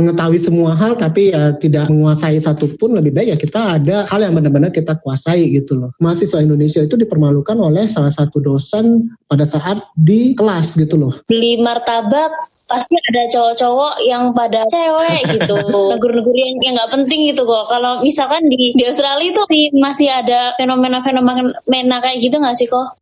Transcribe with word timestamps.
mengetahui 0.00 0.40
semua 0.40 0.72
hal 0.72 0.96
tapi 0.96 1.28
ya 1.30 1.52
tidak 1.60 1.92
menguasai 1.92 2.40
satupun 2.40 2.96
lebih 2.96 3.12
baik 3.12 3.28
ya 3.32 3.36
kita 3.36 3.60
ada 3.76 3.96
hal 4.08 4.20
yang 4.24 4.32
benar-benar 4.32 4.72
kita 4.72 4.96
kuasai 4.96 5.52
gitu 5.52 5.76
loh. 5.76 5.90
Mahasiswa 6.00 6.40
Indonesia 6.40 6.80
itu 6.80 6.96
dipermalukan 6.96 7.60
oleh 7.60 7.84
salah 7.84 8.10
satu 8.10 8.40
dosen 8.40 9.12
pada 9.28 9.44
saat 9.44 9.84
di 9.94 10.32
kelas 10.32 10.80
gitu 10.80 10.96
loh. 10.96 11.12
Beli 11.28 11.60
martabak 11.60 12.32
pasti 12.70 12.94
ada 12.94 13.26
cowok-cowok 13.34 13.94
yang 14.06 14.30
pada 14.30 14.62
cewek 14.70 15.26
gitu 15.34 15.58
negur-negur 15.90 16.36
yang 16.38 16.54
yang 16.62 16.74
nggak 16.78 16.94
penting 16.94 17.26
gitu 17.26 17.42
kok 17.42 17.66
kalau 17.66 17.98
misalkan 18.06 18.46
di 18.46 18.70
di 18.78 18.86
Australia 18.86 19.26
itu 19.26 19.42
sih 19.50 19.62
masih 19.74 20.06
ada 20.06 20.54
fenomena-fenomena 20.54 21.98
kayak 21.98 22.22
gitu 22.22 22.38
nggak 22.38 22.54
sih 22.54 22.70
kok 22.70 22.94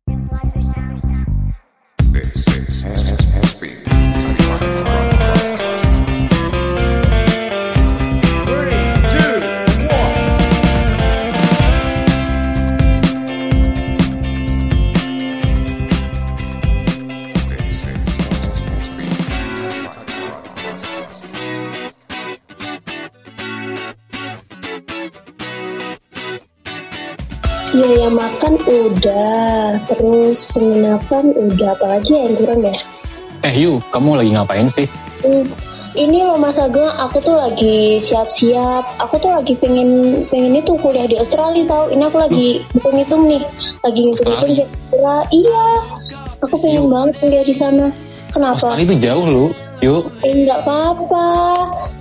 Biaya 27.79 28.11
makan 28.11 28.59
udah, 28.67 29.79
terus 29.87 30.51
penginapan 30.51 31.31
udah, 31.31 31.79
apalagi 31.79 32.11
yang 32.11 32.35
kurang 32.35 32.59
ya? 32.67 32.75
Eh 33.47 33.55
Yu, 33.55 33.79
kamu 33.95 34.19
lagi 34.19 34.35
ngapain 34.35 34.67
sih? 34.67 34.83
Hmm, 35.23 35.47
ini 35.95 36.27
loh 36.27 36.35
Mas 36.35 36.59
Ageng, 36.59 36.91
aku 36.91 37.23
tuh 37.23 37.39
lagi 37.39 37.95
siap-siap. 38.03 38.99
Aku 38.99 39.15
tuh 39.23 39.31
lagi 39.31 39.55
pengen 39.55 40.21
pengen 40.27 40.59
itu 40.59 40.75
kuliah 40.75 41.07
di 41.07 41.15
Australia 41.23 41.63
tau. 41.71 41.87
Ini 41.87 42.03
aku 42.03 42.19
lagi 42.19 42.67
hitung-hitung 42.75 43.31
nih, 43.31 43.47
lagi 43.79 44.01
hitung-hitung 44.11 44.51
kira 44.59 45.17
Iya, 45.31 45.67
aku 46.43 46.59
pengen 46.59 46.83
Yuk. 46.83 46.91
banget 46.91 47.13
kuliah 47.23 47.45
di 47.47 47.55
sana. 47.55 47.95
Kenapa? 48.35 48.59
Australia 48.59 48.83
itu 48.91 48.95
jauh 48.99 49.23
loh. 49.23 49.49
Yuk. 49.79 50.11
Eh, 50.27 50.43
nggak 50.43 50.67
apa-apa. 50.67 51.27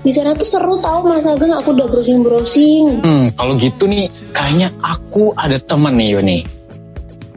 Di 0.03 0.11
sana 0.11 0.34
tuh 0.34 0.47
seru 0.47 0.75
tau 0.83 1.03
Mas 1.07 1.23
Ageng. 1.23 1.55
Aku 1.55 1.71
udah 1.71 1.87
browsing-browsing. 1.87 3.07
Hmm, 3.07 3.25
kalau 3.39 3.55
gitu 3.55 3.87
nih, 3.87 4.11
kayaknya 4.34 4.75
aku 4.83 5.31
ada 5.39 5.62
temen 5.62 5.95
nih 5.95 6.19
Yoni. 6.19 6.39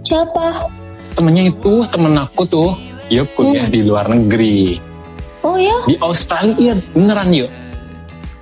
Siapa? 0.02 0.66
Temennya 1.14 1.54
itu 1.54 1.86
temen 1.94 2.18
aku 2.18 2.42
tuh. 2.50 2.74
Yuk 3.12 3.28
kuliah 3.38 3.68
hmm. 3.68 3.76
di 3.76 3.82
luar 3.86 4.06
negeri. 4.10 4.80
Oh 5.46 5.58
ya? 5.60 5.78
Di 5.86 6.00
Australia, 6.02 6.74
beneran 6.96 7.30
yuk. 7.34 7.52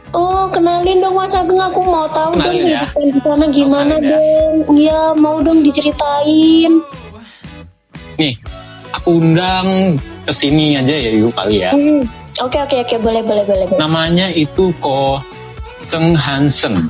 Oh, 0.10 0.50
kenalin 0.50 1.06
dong 1.06 1.20
Mas 1.20 1.36
Ageng, 1.38 1.62
aku 1.62 1.86
mau 1.86 2.10
tahu 2.10 2.34
kenalin 2.34 2.66
dong 2.66 2.74
ya. 2.74 2.84
di 2.98 3.20
sana 3.22 3.46
gimana 3.52 3.94
kenalin 4.00 4.10
dong. 4.10 4.56
Iya, 4.74 5.02
mau 5.20 5.38
dong 5.44 5.60
diceritain. 5.62 6.82
Nih, 8.18 8.34
aku 8.94 9.22
undang 9.22 9.98
ke 10.26 10.32
sini 10.34 10.78
aja 10.78 10.94
ya 10.94 11.12
yuk 11.14 11.34
kali 11.34 11.66
ya. 11.66 11.72
Hmm. 11.74 12.06
Oke 12.40 12.56
okay, 12.56 12.60
oke 12.64 12.70
okay, 12.72 12.78
oke 12.80 12.88
okay. 12.88 13.00
boleh 13.02 13.22
boleh 13.26 13.44
boleh. 13.46 13.66
Namanya 13.76 14.32
itu 14.32 14.72
Ko 14.80 15.20
Seng 15.90 16.16
Hansen. 16.16 16.88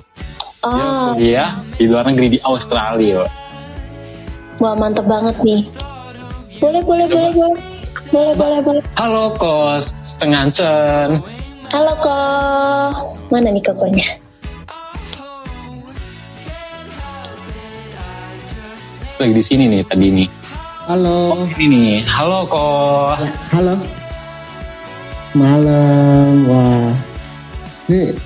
Oh. 0.62 1.16
Dia 1.16 1.56
di 1.80 1.88
luar 1.88 2.06
negeri 2.06 2.38
di 2.38 2.40
Australia. 2.44 3.24
Wah 4.60 4.76
mantep 4.76 5.08
banget 5.08 5.36
nih. 5.42 5.64
Boleh 6.60 6.84
boleh 6.84 7.06
Coba. 7.08 7.16
boleh 7.16 7.32
boleh. 7.34 7.62
Boleh 8.10 8.34
boleh 8.36 8.60
boleh. 8.64 8.84
Halo 9.00 9.32
Ko 9.40 9.80
Seng 9.82 10.36
Hansen. 10.36 11.24
Halo 11.72 11.94
Ko. 12.04 12.18
Mana 13.32 13.50
nih 13.54 13.64
kokonya? 13.64 14.08
Lagi 19.20 19.34
di 19.36 19.44
sini 19.44 19.64
nih 19.68 19.84
tadi 19.84 20.08
nih. 20.16 20.39
Halo. 20.90 21.38
Oh, 21.38 21.46
ini 21.62 22.02
nih. 22.02 22.02
Halo 22.02 22.50
kok. 22.50 23.22
Ya, 23.22 23.30
halo. 23.54 23.78
Malam. 25.38 26.50
Wah. 26.50 26.90
Ini 27.86 28.18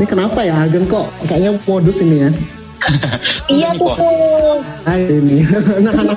ini 0.00 0.04
kenapa 0.08 0.48
ya 0.48 0.64
Ageng 0.64 0.88
kok 0.88 1.12
kayaknya 1.28 1.52
modus 1.68 2.00
ini 2.00 2.24
ya? 2.24 2.30
iya 3.60 3.68
betul. 3.76 4.64
Ayo 4.88 5.20
ini 5.20 5.44
anak-anak. 5.84 6.16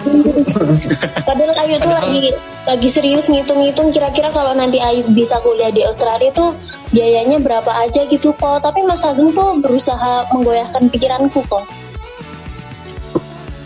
Padahal 1.28 1.52
Ayu 1.68 1.84
tuh 1.84 1.92
lagi 1.92 2.32
lagi 2.64 2.88
serius 2.88 3.28
ngitung-ngitung 3.28 3.92
kira-kira 3.92 4.32
kalau 4.32 4.56
nanti 4.56 4.80
Ayu 4.80 5.04
bisa 5.12 5.36
kuliah 5.44 5.68
di 5.68 5.84
Australia 5.84 6.32
tuh 6.32 6.56
biayanya 6.96 7.44
berapa 7.44 7.76
aja 7.76 8.08
gitu 8.08 8.32
kok. 8.40 8.64
Tapi 8.64 8.88
Mas 8.88 9.04
Ageng 9.04 9.36
tuh 9.36 9.60
berusaha 9.60 10.32
menggoyahkan 10.32 10.88
pikiranku 10.88 11.44
kok. 11.52 11.68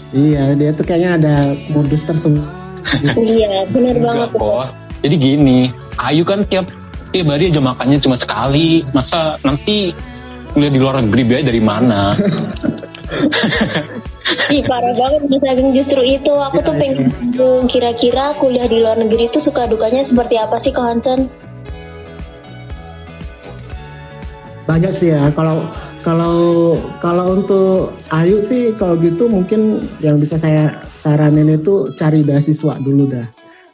Iya, 0.10 0.58
dia 0.58 0.70
tuh 0.74 0.86
kayaknya 0.86 1.10
ada 1.22 1.36
modus 1.70 2.02
tersebut. 2.06 2.42
iya, 3.22 3.70
benar 3.70 3.96
banget. 4.02 4.30
Kok. 4.34 4.66
Jadi 5.06 5.16
gini, 5.16 5.60
Ayu 6.02 6.26
kan 6.26 6.44
tiap 6.50 6.68
tiap 7.14 7.28
hari 7.30 7.54
aja 7.54 7.62
makannya 7.62 8.02
cuma 8.02 8.18
sekali. 8.18 8.82
Masa 8.90 9.38
nanti 9.46 9.94
kuliah 10.54 10.72
di 10.74 10.80
luar 10.82 10.98
negeri 11.04 11.22
biaya 11.30 11.44
dari 11.46 11.62
mana? 11.62 12.14
Ih 14.54 14.62
parah 14.62 14.94
banget 14.94 15.42
Ageng 15.42 15.74
justru 15.74 16.06
itu 16.06 16.30
aku 16.30 16.62
tuh 16.62 16.78
pengen 16.78 17.10
kira-kira 17.66 18.38
kuliah 18.38 18.70
di 18.70 18.78
luar 18.78 19.02
negeri 19.02 19.26
itu 19.26 19.42
suka 19.42 19.66
dukanya 19.66 20.06
seperti 20.06 20.38
apa 20.38 20.62
sih 20.62 20.70
Ko 20.70 20.86
Hansen? 20.86 21.26
Banyak 24.70 24.94
sih 24.94 25.10
ya 25.10 25.34
kalau 25.34 25.66
kalau 26.02 26.80
kalau 27.04 27.40
untuk 27.40 27.96
Ayu 28.10 28.42
sih 28.42 28.72
kalau 28.76 28.96
gitu 29.00 29.28
mungkin 29.28 29.86
yang 30.00 30.20
bisa 30.20 30.40
saya 30.40 30.84
saranin 30.96 31.52
itu 31.52 31.92
cari 32.00 32.24
beasiswa 32.24 32.80
dulu 32.80 33.12
dah. 33.12 33.28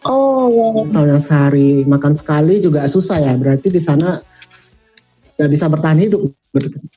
Oh, 0.05 0.45
ya. 0.53 0.85
Misalnya 0.85 1.17
sehari 1.17 1.81
makan 1.85 2.13
sekali 2.13 2.61
juga 2.61 2.85
susah 2.85 3.25
ya. 3.25 3.33
Berarti 3.33 3.73
di 3.73 3.81
sana 3.81 4.21
nggak 5.35 5.49
bisa 5.49 5.65
bertahan 5.65 5.97
hidup, 5.97 6.29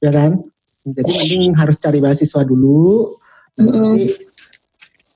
ya 0.05 0.13
kan? 0.13 0.45
Jadi 0.85 1.11
mending 1.11 1.57
harus 1.57 1.81
cari 1.81 1.99
beasiswa 2.05 2.45
dulu. 2.45 3.17
Nanti 3.59 4.13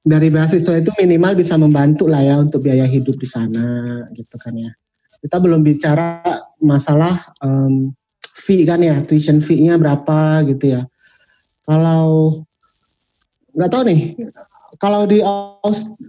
dari 0.03 0.29
beasiswa 0.33 0.81
itu 0.81 0.91
minimal 0.99 1.33
bisa 1.39 1.55
membantu 1.61 2.11
lah 2.11 2.25
ya 2.25 2.41
untuk 2.41 2.65
biaya 2.65 2.89
hidup 2.89 3.15
di 3.21 3.29
sana, 3.29 4.03
gitu 4.17 4.34
kan 4.41 4.56
ya. 4.56 4.73
Kita 5.23 5.39
belum 5.39 5.62
bicara 5.62 6.25
masalah 6.59 7.15
um, 7.44 7.94
fee 8.32 8.65
kan 8.65 8.81
ya, 8.81 9.04
tuition 9.04 9.38
fee-nya 9.38 9.76
berapa 9.76 10.44
gitu 10.48 10.76
ya. 10.76 10.82
Kalau 11.69 12.41
nggak 13.53 13.70
tahu 13.70 13.82
nih, 13.87 14.00
kalau 14.82 15.06
di 15.06 15.22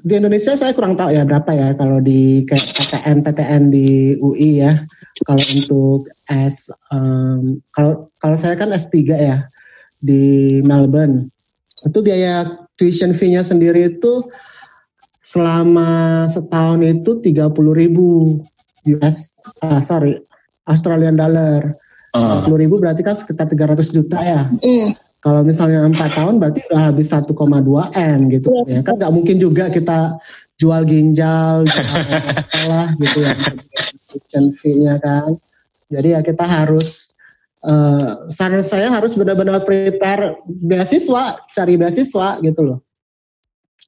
di 0.02 0.14
Indonesia 0.18 0.58
saya 0.58 0.74
kurang 0.74 0.98
tahu 0.98 1.14
ya 1.14 1.28
berapa 1.28 1.52
ya 1.54 1.78
kalau 1.78 2.02
di 2.02 2.42
PTN 2.48 3.22
PTN 3.22 3.64
di 3.70 4.18
UI 4.18 4.64
ya. 4.64 4.74
Kalau 5.24 5.46
untuk 5.54 6.10
S 6.26 6.74
um, 6.90 7.62
kalau 7.70 8.10
kalau 8.18 8.34
saya 8.34 8.58
kan 8.58 8.74
S3 8.74 8.96
ya 9.14 9.46
di 10.02 10.60
Melbourne. 10.66 11.30
Itu 11.86 12.02
biaya 12.02 12.50
tuition 12.76 13.14
fee-nya 13.14 13.46
sendiri 13.46 13.94
itu 13.94 14.26
selama 15.24 16.26
setahun 16.28 16.84
itu 16.84 17.22
30 17.24 17.54
ribu 17.54 18.38
US, 18.84 19.40
uh, 19.64 19.80
sorry, 19.80 20.20
Australian 20.68 21.16
dollar. 21.16 21.78
Dua 22.14 22.58
ribu 22.62 22.78
berarti 22.78 23.02
kan 23.02 23.18
sekitar 23.18 23.50
300 23.50 23.90
juta 23.90 24.22
ya. 24.22 24.46
Mm. 24.62 24.94
Kalau 25.24 25.42
misalnya 25.42 25.88
empat 25.88 26.20
tahun 26.20 26.38
berarti 26.38 26.62
udah 26.70 26.92
habis 26.92 27.10
1,2 27.10 27.32
m 27.96 28.20
gitu 28.30 28.54
yeah. 28.68 28.80
ya. 28.80 28.80
Kan 28.86 29.02
nggak 29.02 29.14
mungkin 29.16 29.36
juga 29.42 29.72
kita 29.74 30.20
jual 30.62 30.84
ginjal, 30.86 31.66
jual 31.66 32.86
gitu 33.02 33.20
ya. 33.24 33.34
fee-nya 34.62 34.96
kan. 35.02 35.40
Jadi 35.90 36.08
ya 36.14 36.22
kita 36.22 36.46
harus 36.46 37.18
uh, 37.66 38.30
saran 38.30 38.62
saya 38.62 38.94
harus 38.94 39.18
benar-benar 39.18 39.66
prepare 39.66 40.38
beasiswa, 40.46 41.40
cari 41.56 41.80
beasiswa 41.80 42.38
gitu 42.44 42.62
loh. 42.62 42.80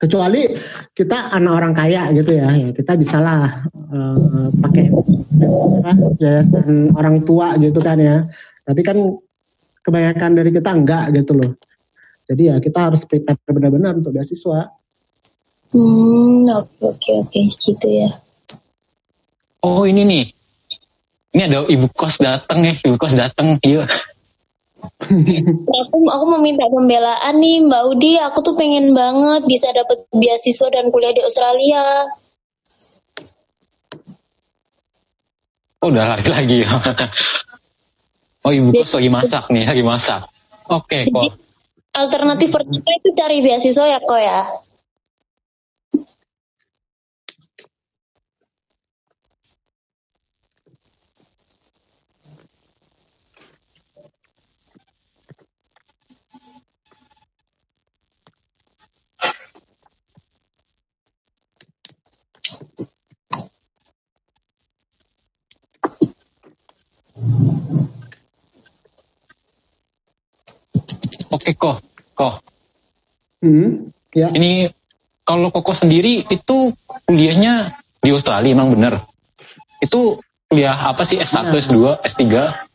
Kecuali 0.06 0.46
kita 0.94 1.34
anak 1.34 1.54
orang 1.58 1.74
kaya 1.74 2.14
gitu 2.14 2.38
ya, 2.38 2.54
ya 2.54 2.70
kita 2.70 2.94
bisalah 2.94 3.66
uh, 3.74 4.54
pakai 4.62 4.86
apa, 4.94 5.92
yayasan 6.22 6.94
orang 6.94 7.26
tua 7.26 7.58
gitu 7.58 7.82
kan 7.82 7.98
ya. 7.98 8.30
Tapi 8.62 8.86
kan 8.86 9.02
kebanyakan 9.82 10.32
dari 10.38 10.54
kita 10.54 10.70
enggak 10.78 11.10
gitu 11.10 11.34
loh. 11.42 11.58
Jadi 12.30 12.54
ya 12.54 12.62
kita 12.62 12.94
harus 12.94 13.02
prepare 13.10 13.42
benar-benar 13.50 13.98
untuk 13.98 14.14
beasiswa. 14.14 14.70
Hmm, 15.74 16.54
oke 16.54 16.86
oke 16.86 17.12
oke 17.26 17.42
gitu 17.50 17.88
ya. 17.90 18.14
Oh 19.66 19.90
ini 19.90 20.06
nih, 20.06 20.26
ini 21.34 21.42
ada 21.50 21.66
ibu 21.66 21.90
kos 21.90 22.22
datang 22.22 22.62
ya, 22.62 22.78
ibu 22.78 22.94
kos 23.02 23.18
datang, 23.18 23.58
yuk 23.66 23.90
aku 24.76 25.98
aku 26.12 26.26
mau 26.28 26.42
minta 26.44 26.68
pembelaan 26.68 27.40
nih 27.40 27.64
Mbak 27.64 27.84
Udi 27.96 28.20
aku 28.20 28.44
tuh 28.44 28.56
pengen 28.60 28.92
banget 28.92 29.48
bisa 29.48 29.72
dapat 29.72 30.04
beasiswa 30.12 30.68
dan 30.68 30.92
kuliah 30.92 31.16
di 31.16 31.24
Australia 31.24 32.12
Oh 35.86 35.94
udah 35.94 36.18
lari 36.18 36.26
lagi. 36.26 36.58
oh 38.46 38.50
ibu 38.50 38.74
kos 38.74 38.98
lagi 38.98 39.10
masak 39.14 39.44
nih, 39.54 39.70
lagi 39.70 39.86
masak. 39.86 40.26
Oke 40.66 41.06
kok. 41.06 41.38
Alternatif 41.94 42.50
pertama 42.50 42.90
itu 42.90 43.10
cari 43.14 43.38
beasiswa 43.46 43.86
ya 43.86 44.00
kok 44.02 44.18
ya. 44.18 44.50
Oke 71.46 71.54
kok, 71.62 71.78
kok. 72.18 72.42
Hmm, 73.46 73.94
ya. 74.18 74.34
Ini 74.34 74.66
kalau 75.22 75.54
Koko 75.54 75.78
sendiri 75.78 76.26
itu 76.26 76.74
kuliahnya 77.06 77.70
di 78.02 78.10
Australia 78.10 78.58
emang 78.58 78.74
bener. 78.74 78.98
Itu 79.78 80.18
kuliah 80.50 80.74
apa 80.74 81.06
sih 81.06 81.22
S1, 81.22 81.54
Ya. 81.54 81.62
S2, 81.62 81.78
S3, 82.02 82.24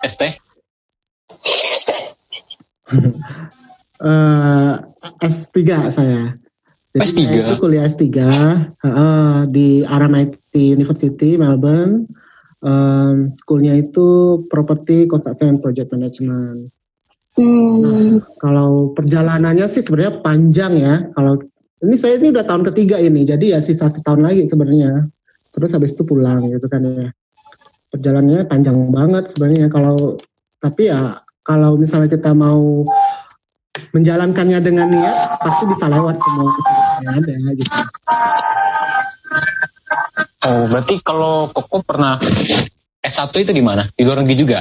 ST? 0.06 0.22
Eh, 4.00 4.74
S3 5.18 5.58
saya. 5.90 6.38
Jadi 6.94 7.10
S3? 7.10 7.18
saya 7.20 7.38
itu 7.42 7.54
kuliah 7.58 7.84
S3 7.90 8.06
heeh, 8.86 9.34
di 9.50 9.82
RMIT 9.82 10.54
University 10.78 11.34
Melbourne. 11.42 12.06
Um, 12.62 13.34
schoolnya 13.34 13.74
itu 13.74 14.40
Property 14.46 15.10
Construction 15.10 15.52
and 15.52 15.60
Project 15.60 15.90
Management. 15.90 16.70
Hmm. 17.38 18.18
Kalau 18.42 18.90
perjalanannya 18.96 19.66
sih 19.70 19.82
sebenarnya 19.84 20.18
panjang 20.24 20.72
ya. 20.78 20.94
Kalau 21.14 21.38
ini 21.80 21.94
saya 21.96 22.18
ini 22.18 22.34
udah 22.34 22.44
tahun 22.44 22.66
ketiga 22.72 23.00
ini, 23.00 23.24
jadi 23.24 23.56
ya 23.56 23.58
sisa 23.62 23.86
setahun 23.86 24.20
lagi 24.20 24.44
sebenarnya. 24.44 25.06
Terus 25.50 25.70
habis 25.74 25.94
itu 25.94 26.02
pulang 26.06 26.46
gitu 26.50 26.66
kan 26.66 26.82
ya. 26.82 27.08
Perjalanannya 27.90 28.44
panjang 28.46 28.76
banget 28.90 29.24
sebenarnya. 29.30 29.66
Kalau 29.70 30.18
tapi 30.60 30.90
ya 30.90 31.18
kalau 31.46 31.78
misalnya 31.78 32.10
kita 32.12 32.36
mau 32.36 32.84
menjalankannya 33.94 34.58
dengan 34.60 34.86
niat, 34.90 35.40
pasti 35.40 35.64
bisa 35.66 35.88
lewat 35.88 36.14
semua 36.18 36.50
kesulitan 36.52 37.00
yang 37.00 37.14
ada 37.16 37.34
gitu. 37.56 37.72
Oh, 40.40 40.64
berarti 40.72 40.94
kalau 41.04 41.52
Koko 41.52 41.84
pernah 41.84 42.16
S1 43.00 43.32
itu 43.40 43.52
di 43.52 43.64
mana? 43.64 43.84
Di 43.92 44.02
luar 44.04 44.24
negeri 44.24 44.36
juga? 44.36 44.60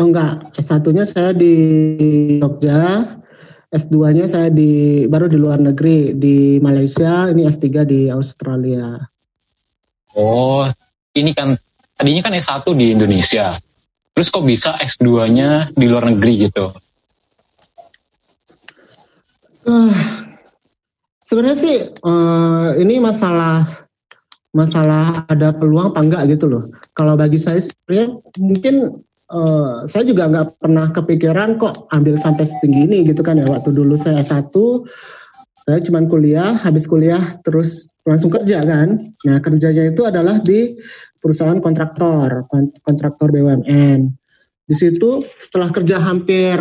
Oh 0.00 0.08
enggak, 0.08 0.56
S1-nya 0.56 1.04
saya 1.04 1.36
di 1.36 1.52
Jogja, 2.40 3.04
S2-nya 3.68 4.24
saya 4.32 4.48
di 4.48 5.04
baru 5.04 5.28
di 5.28 5.36
luar 5.36 5.60
negeri 5.60 6.16
di 6.16 6.56
Malaysia, 6.56 7.28
ini 7.28 7.44
S3 7.44 7.84
di 7.84 8.08
Australia. 8.08 8.96
Oh, 10.16 10.64
ini 11.12 11.36
kan 11.36 11.52
tadinya 12.00 12.24
kan 12.24 12.32
S1 12.32 12.64
di 12.80 12.96
Indonesia. 12.96 13.52
Terus 14.16 14.32
kok 14.32 14.48
bisa 14.48 14.80
S2-nya 14.80 15.76
di 15.76 15.84
luar 15.84 16.08
negeri 16.08 16.48
gitu? 16.48 16.64
Ah, 19.68 20.00
sebenarnya 21.28 21.58
sih 21.60 21.76
eh, 21.92 22.68
ini 22.80 22.96
masalah 23.04 23.84
masalah 24.56 25.28
ada 25.28 25.52
peluang 25.52 25.92
apa 25.92 26.00
enggak 26.00 26.22
gitu 26.32 26.48
loh. 26.48 26.72
Kalau 26.96 27.20
bagi 27.20 27.36
saya 27.36 27.60
sebenarnya 27.60 28.16
mungkin 28.40 29.04
eh, 29.30 29.74
saya 29.86 30.04
juga 30.04 30.26
nggak 30.26 30.58
pernah 30.58 30.86
kepikiran 30.90 31.56
kok 31.56 31.88
ambil 31.94 32.18
sampai 32.18 32.44
setinggi 32.44 32.90
ini 32.90 32.98
gitu 33.06 33.22
kan 33.22 33.38
ya. 33.38 33.46
Waktu 33.46 33.70
dulu 33.72 33.94
saya 33.94 34.20
S1 34.20 34.54
saya 35.70 35.78
cuman 35.86 36.10
kuliah, 36.10 36.56
habis 36.58 36.90
kuliah 36.90 37.20
terus 37.46 37.86
langsung 38.02 38.32
kerja 38.32 38.58
kan. 38.64 39.14
Nah 39.22 39.38
kerjanya 39.38 39.92
itu 39.92 40.02
adalah 40.02 40.42
di 40.42 40.74
perusahaan 41.20 41.60
kontraktor, 41.62 42.48
kon- 42.50 42.74
kontraktor 42.82 43.30
BUMN. 43.30 44.10
Di 44.66 44.74
situ 44.74 45.22
setelah 45.38 45.70
kerja 45.70 46.00
hampir 46.00 46.58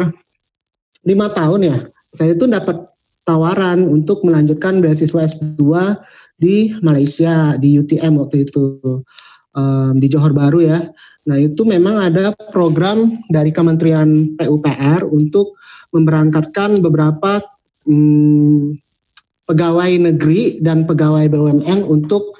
lima 1.08 1.32
tahun 1.32 1.74
ya, 1.74 1.78
saya 2.14 2.36
itu 2.36 2.46
dapat 2.46 2.86
tawaran 3.24 3.86
untuk 3.86 4.26
melanjutkan 4.26 4.82
beasiswa 4.82 5.26
S2 5.26 5.62
di 6.38 6.74
Malaysia 6.82 7.56
di 7.58 7.78
UTM 7.78 8.18
waktu 8.18 8.46
itu 8.46 9.06
Em, 9.58 9.98
di 9.98 10.06
Johor 10.06 10.30
Baru 10.38 10.62
ya. 10.62 10.78
Nah 11.26 11.38
itu 11.42 11.66
memang 11.66 11.98
ada 11.98 12.38
program 12.54 13.18
dari 13.34 13.50
Kementerian 13.50 14.38
PUPR 14.38 15.10
untuk 15.10 15.58
memberangkatkan 15.90 16.78
beberapa 16.86 17.42
hmm, 17.90 18.78
pegawai 19.50 19.92
negeri 20.06 20.62
dan 20.62 20.86
pegawai 20.86 21.26
BUMN 21.34 21.82
untuk 21.90 22.38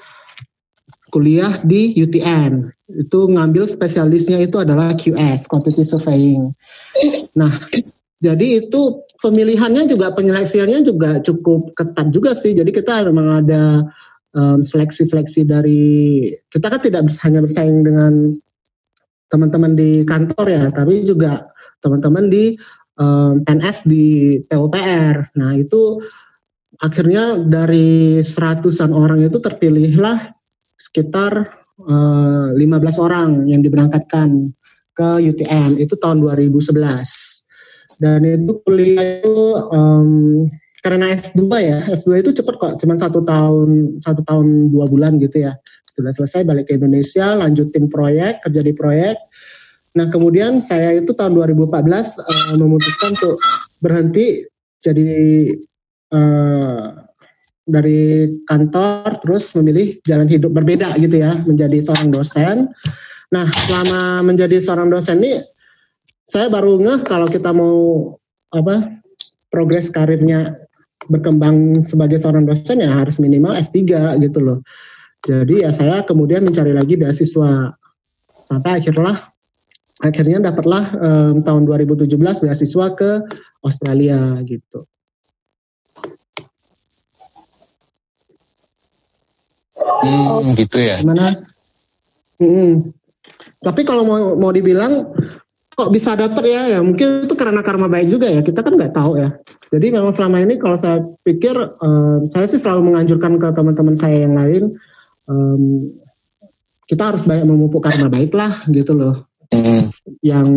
kuliah 1.10 1.58
di 1.66 1.98
UTM. 1.98 2.70
Itu 2.86 3.26
ngambil 3.26 3.66
spesialisnya 3.66 4.46
itu 4.46 4.62
adalah 4.62 4.94
QS, 4.94 5.50
Quantity 5.50 5.82
Surveying. 5.82 6.54
Nah, 7.34 7.50
jadi 8.22 8.62
itu 8.62 9.02
pemilihannya 9.18 9.90
juga 9.90 10.14
penyeleksiannya 10.14 10.86
juga 10.86 11.18
cukup 11.26 11.74
ketat 11.74 12.14
juga 12.14 12.38
sih. 12.38 12.54
Jadi 12.54 12.70
kita 12.70 13.10
memang 13.10 13.42
ada 13.42 13.82
em, 14.36 14.60
seleksi-seleksi 14.62 15.46
dari 15.48 15.82
kita 16.50 16.66
kan 16.70 16.80
tidak 16.82 17.02
hanya 17.26 17.40
bersaing 17.42 17.82
dengan 17.82 18.34
teman-teman 19.30 19.78
di 19.78 20.02
kantor 20.02 20.46
ya, 20.50 20.64
tapi 20.74 21.06
juga 21.06 21.50
teman-teman 21.82 22.30
di 22.30 22.54
em, 23.00 23.34
PNS 23.42 23.78
di 23.86 24.38
PUPR. 24.46 25.34
Nah 25.38 25.52
itu 25.58 26.02
akhirnya 26.80 27.38
dari 27.44 28.20
seratusan 28.24 28.90
orang 28.96 29.20
itu 29.24 29.38
terpilihlah 29.38 30.32
sekitar 30.80 31.32
eh, 31.84 32.48
15 32.56 33.04
orang 33.04 33.28
yang 33.46 33.60
diberangkatkan 33.60 34.52
ke 34.96 35.08
UTM 35.20 35.76
itu 35.80 35.94
tahun 35.96 36.24
2011 36.24 36.76
dan 38.00 38.24
itu 38.24 38.52
kuliah 38.64 39.20
itu 39.20 39.38
em, 39.70 40.08
karena 40.80 41.12
S2 41.12 41.42
ya 41.60 41.78
S2 41.92 42.24
itu 42.24 42.30
cepet 42.36 42.54
kok 42.56 42.74
cuman 42.80 42.96
satu 42.96 43.20
tahun 43.24 44.00
satu 44.00 44.24
tahun 44.24 44.72
dua 44.72 44.88
bulan 44.88 45.20
gitu 45.20 45.44
ya 45.44 45.52
sudah 45.90 46.12
selesai 46.14 46.46
balik 46.46 46.70
ke 46.70 46.78
Indonesia 46.80 47.36
lanjutin 47.36 47.90
proyek 47.90 48.40
kerja 48.46 48.60
di 48.64 48.72
proyek 48.72 49.16
nah 49.92 50.06
kemudian 50.06 50.62
saya 50.62 51.02
itu 51.02 51.10
tahun 51.12 51.34
2014 51.34 51.66
eh, 51.66 52.54
memutuskan 52.56 53.18
untuk 53.18 53.36
berhenti 53.82 54.46
jadi 54.80 55.08
eh, 56.14 56.86
dari 57.70 58.26
kantor 58.44 59.22
terus 59.22 59.54
memilih 59.54 60.02
jalan 60.02 60.26
hidup 60.26 60.50
berbeda 60.50 60.98
gitu 60.98 61.22
ya 61.22 61.32
menjadi 61.46 61.78
seorang 61.78 62.10
dosen. 62.10 62.56
Nah 63.30 63.46
selama 63.70 64.26
menjadi 64.26 64.58
seorang 64.58 64.90
dosen 64.90 65.22
ini 65.22 65.38
saya 66.26 66.50
baru 66.50 66.82
ngeh 66.82 67.00
kalau 67.06 67.30
kita 67.30 67.54
mau 67.54 68.14
apa 68.50 68.98
progres 69.50 69.90
karirnya 69.94 70.58
berkembang 71.08 71.80
sebagai 71.86 72.20
seorang 72.20 72.44
dosen 72.44 72.84
ya 72.84 72.92
harus 72.92 73.16
minimal 73.22 73.56
S3 73.56 73.80
gitu 74.20 74.38
loh. 74.42 74.58
Jadi 75.24 75.64
ya 75.64 75.70
saya 75.72 76.04
kemudian 76.04 76.44
mencari 76.44 76.72
lagi 76.72 76.96
beasiswa 76.96 77.72
sampai 78.48 78.70
akhirnya 78.80 79.30
akhirnya 80.00 80.38
dapatlah 80.40 80.84
em, 80.96 81.34
tahun 81.44 81.62
2017 81.68 82.08
beasiswa 82.18 82.86
ke 82.96 83.10
Australia 83.60 84.40
gitu. 84.48 84.88
Hmm, 89.80 90.56
gitu 90.56 90.76
ya. 90.80 90.96
Gimana? 91.00 91.36
Mm-mm. 92.40 92.92
Tapi 93.60 93.84
kalau 93.84 94.08
mau 94.08 94.32
mau 94.40 94.52
dibilang 94.52 95.12
kok 95.70 95.90
bisa 95.94 96.18
dapet 96.18 96.44
ya, 96.50 96.78
ya 96.78 96.80
mungkin 96.82 97.24
itu 97.24 97.34
karena 97.38 97.62
karma 97.62 97.86
baik 97.86 98.10
juga 98.10 98.26
ya. 98.26 98.42
Kita 98.42 98.60
kan 98.60 98.74
nggak 98.74 98.94
tahu 98.94 99.16
ya. 99.16 99.34
Jadi 99.70 99.86
memang 99.94 100.10
selama 100.10 100.42
ini 100.42 100.58
kalau 100.58 100.74
saya 100.74 100.98
pikir, 101.22 101.54
em, 101.54 102.26
saya 102.26 102.46
sih 102.50 102.58
selalu 102.58 102.90
menganjurkan 102.90 103.38
ke 103.38 103.48
teman-teman 103.54 103.94
saya 103.94 104.26
yang 104.26 104.34
lain, 104.34 104.74
em, 105.30 105.62
kita 106.90 107.14
harus 107.14 107.22
banyak 107.22 107.46
memupuk 107.46 107.86
karma 107.86 108.10
baik 108.10 108.34
lah 108.34 108.50
gitu 108.66 108.98
loh. 108.98 109.30
Hmm. 109.54 109.86
Yang 110.26 110.48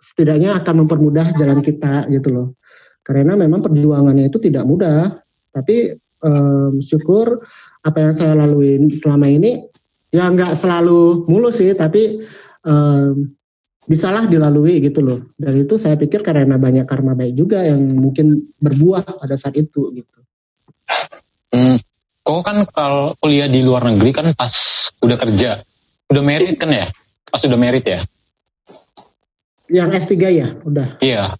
setidaknya 0.00 0.60
akan 0.60 0.84
mempermudah 0.84 1.32
jalan 1.34 1.64
kita 1.64 2.06
gitu 2.12 2.28
loh. 2.30 2.48
Karena 3.00 3.34
memang 3.34 3.64
perjuangannya 3.64 4.28
itu 4.28 4.36
tidak 4.36 4.68
mudah. 4.68 5.16
Tapi 5.50 5.96
em, 6.22 6.72
syukur 6.84 7.40
apa 7.82 7.98
yang 8.02 8.12
saya 8.12 8.36
lalui 8.36 8.82
selama 8.98 9.30
ini 9.30 9.62
ya 10.10 10.26
nggak 10.26 10.58
selalu 10.58 11.28
mulus 11.30 11.62
sih 11.62 11.72
tapi 11.76 12.24
em, 12.66 13.35
bisalah 13.86 14.26
dilalui 14.26 14.82
gitu 14.82 15.00
loh 15.02 15.32
dan 15.38 15.54
itu 15.54 15.78
saya 15.78 15.94
pikir 15.94 16.22
karena 16.26 16.58
banyak 16.58 16.84
karma 16.84 17.14
baik 17.14 17.38
juga 17.38 17.62
yang 17.62 17.80
mungkin 17.94 18.50
berbuah 18.58 19.22
pada 19.22 19.38
saat 19.38 19.54
itu 19.54 19.94
gitu 19.94 20.16
Hmm. 21.56 21.78
kok 22.26 22.42
kan 22.42 22.58
kalau 22.68 23.14
kuliah 23.22 23.48
di 23.48 23.62
luar 23.62 23.86
negeri 23.86 24.10
kan 24.12 24.26
pas 24.34 24.52
udah 25.00 25.16
kerja, 25.16 25.62
udah 26.10 26.22
merit 26.22 26.58
kan 26.58 26.68
ya? 26.68 26.86
Pas 27.26 27.40
udah 27.42 27.58
merit 27.58 27.84
ya? 27.86 28.00
Yang 29.66 29.88
S3 30.06 30.14
ya, 30.30 30.48
udah. 30.62 31.00
Iya. 31.02 31.32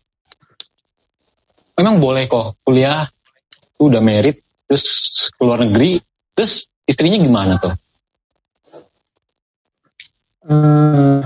Memang 1.77 2.01
boleh 2.01 2.25
kok 2.27 2.59
kuliah 2.65 3.07
udah 3.77 4.01
merit 4.01 4.41
terus 4.67 4.87
ke 5.35 5.43
luar 5.45 5.63
negeri, 5.63 6.01
terus 6.33 6.67
istrinya 6.89 7.19
gimana 7.21 7.55
tuh? 7.61 7.75
Uh, 10.47 11.23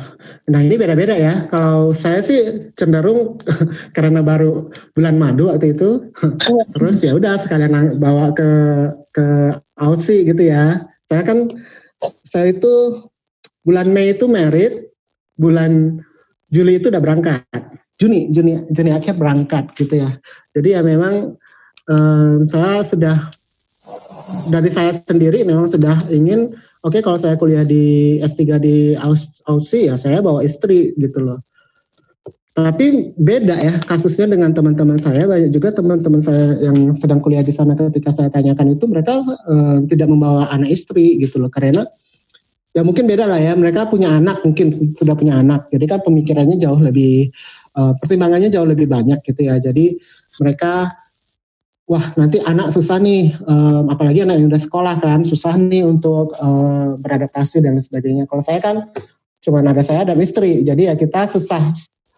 nah 0.50 0.60
ini 0.60 0.74
beda-beda 0.74 1.14
ya. 1.14 1.46
Kalau 1.46 1.94
saya 1.94 2.18
sih 2.20 2.70
cenderung 2.74 3.38
karena 3.96 4.20
baru 4.20 4.68
bulan 4.92 5.16
madu 5.16 5.48
waktu 5.48 5.72
itu, 5.72 6.10
terus 6.74 7.00
ya 7.06 7.14
udah 7.14 7.38
sekalian 7.38 8.02
bawa 8.02 8.34
ke 8.34 8.50
ke 9.14 9.26
Aussie 9.78 10.26
gitu 10.26 10.50
ya. 10.50 10.82
Saya 11.06 11.22
kan 11.22 11.46
saya 12.26 12.50
itu 12.50 13.06
bulan 13.62 13.94
Mei 13.94 14.12
itu 14.12 14.26
merit, 14.26 14.90
bulan 15.38 16.02
Juli 16.50 16.82
itu 16.82 16.90
udah 16.90 17.02
berangkat. 17.02 17.46
Juni, 18.00 18.32
Juni, 18.32 18.64
Juni 18.72 18.90
akhir 18.96 19.20
berangkat 19.20 19.76
gitu 19.76 20.00
ya. 20.00 20.18
Jadi 20.56 20.68
ya 20.74 20.80
memang 20.80 21.36
um, 21.86 22.42
saya 22.42 22.82
sudah 22.82 23.14
dari 24.48 24.70
saya 24.70 24.94
sendiri 24.94 25.42
memang 25.42 25.66
sudah 25.66 25.94
ingin 26.08 26.54
oke 26.80 26.96
okay, 26.96 27.00
kalau 27.04 27.18
saya 27.20 27.36
kuliah 27.36 27.64
di 27.64 28.18
S3 28.20 28.40
di 28.60 28.76
Aussie 29.48 29.88
ya 29.88 29.94
saya 29.96 30.24
bawa 30.24 30.44
istri 30.44 30.92
gitu 30.96 31.20
loh. 31.20 31.40
Tapi 32.50 33.14
beda 33.14 33.56
ya 33.56 33.74
kasusnya 33.86 34.36
dengan 34.36 34.50
teman-teman 34.50 34.98
saya. 34.98 35.22
Banyak 35.24 35.54
juga 35.54 35.70
teman-teman 35.70 36.18
saya 36.18 36.58
yang 36.60 36.92
sedang 36.92 37.22
kuliah 37.22 37.46
di 37.46 37.54
sana 37.54 37.78
ketika 37.78 38.10
saya 38.10 38.28
tanyakan 38.28 38.74
itu 38.74 38.84
mereka 38.90 39.22
uh, 39.46 39.78
tidak 39.86 40.10
membawa 40.10 40.50
anak 40.50 40.74
istri 40.74 41.16
gitu 41.22 41.40
loh. 41.40 41.48
Karena 41.48 41.86
ya 42.74 42.82
mungkin 42.82 43.06
beda 43.06 43.26
lah 43.26 43.38
ya 43.38 43.54
mereka 43.54 43.86
punya 43.86 44.10
anak 44.12 44.42
mungkin 44.42 44.74
sudah 44.74 45.14
punya 45.14 45.38
anak. 45.38 45.70
Jadi 45.70 45.84
kan 45.86 46.02
pemikirannya 46.02 46.58
jauh 46.58 46.82
lebih 46.82 47.30
uh, 47.78 47.94
pertimbangannya 48.02 48.50
jauh 48.50 48.66
lebih 48.66 48.90
banyak 48.90 49.22
gitu 49.24 49.46
ya. 49.46 49.62
Jadi 49.62 49.96
mereka 50.42 50.90
wah 51.90 52.06
nanti 52.14 52.38
anak 52.38 52.70
susah 52.70 53.02
nih, 53.02 53.34
um, 53.50 53.90
apalagi 53.90 54.22
anak 54.22 54.38
yang 54.38 54.46
udah 54.46 54.62
sekolah 54.62 55.02
kan, 55.02 55.26
susah 55.26 55.58
nih 55.58 55.82
untuk 55.82 56.30
uh, 56.38 56.94
beradaptasi 57.02 57.66
dan 57.66 57.74
sebagainya. 57.82 58.30
Kalau 58.30 58.38
saya 58.38 58.62
kan 58.62 58.94
cuma 59.42 59.58
ada 59.66 59.82
saya 59.82 60.06
dan 60.06 60.22
istri, 60.22 60.62
jadi 60.62 60.94
ya 60.94 60.94
kita 60.94 61.26
susah, 61.26 61.58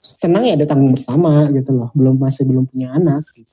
senang 0.05 0.45
ya 0.45 0.61
ditanggung 0.61 0.93
bersama 0.93 1.49
gitu 1.49 1.73
loh, 1.73 1.89
belum 1.97 2.21
masih 2.21 2.45
belum 2.45 2.69
punya 2.69 2.93
anak. 2.93 3.25
Gitu. 3.33 3.49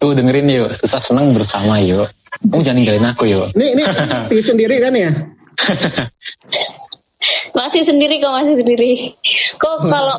Tuh 0.00 0.16
dengerin 0.16 0.48
yuk, 0.48 0.72
susah 0.72 1.04
senang 1.04 1.36
bersama 1.36 1.76
yuk. 1.84 2.08
Kamu 2.48 2.64
jangan 2.64 2.80
ninggalin 2.80 3.04
aku 3.04 3.28
yuk. 3.28 3.52
Ini 3.52 3.84
ini 4.32 4.40
sendiri 4.40 4.80
kan 4.80 4.96
ya? 4.96 5.12
masih 7.54 7.82
sendiri 7.86 8.18
kok 8.20 8.34
masih 8.34 8.54
sendiri. 8.60 8.92
Kok 9.56 9.76
hmm. 9.84 9.90
kalau 9.90 10.16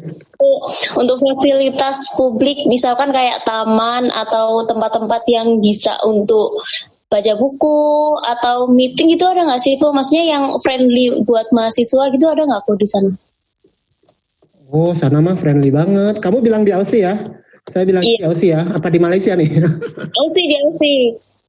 untuk 0.99 1.17
fasilitas 1.19 2.15
publik 2.15 2.63
misalkan 2.67 3.11
kayak 3.11 3.43
taman 3.43 4.09
atau 4.11 4.63
tempat-tempat 4.65 5.21
yang 5.27 5.59
bisa 5.59 5.99
untuk 6.03 6.59
baca 7.05 7.33
buku 7.37 7.79
atau 8.25 8.67
meeting 8.67 9.13
itu 9.13 9.23
ada 9.23 9.45
nggak 9.45 9.61
sih 9.61 9.77
kok? 9.77 9.93
Maksudnya 9.93 10.25
yang 10.25 10.43
friendly 10.59 11.21
buat 11.23 11.47
mahasiswa 11.53 12.03
gitu 12.11 12.25
ada 12.27 12.43
nggak 12.43 12.61
kok 12.65 12.77
di 12.79 12.87
sana? 12.89 13.11
Oh 14.73 14.91
sana 14.97 15.21
mah 15.21 15.37
friendly 15.37 15.69
banget. 15.69 16.19
Kamu 16.19 16.41
bilang 16.41 16.65
di 16.65 16.73
Aussie 16.73 17.05
ya? 17.05 17.15
Saya 17.69 17.85
bilang 17.85 18.03
iya. 18.05 18.17
di 18.21 18.25
Aussie 18.25 18.51
ya? 18.53 18.61
Apa 18.65 18.89
di 18.89 18.99
Malaysia 18.99 19.37
nih? 19.37 19.49
Aussie 20.19 20.45
di 20.49 20.55
Aussie 20.65 21.01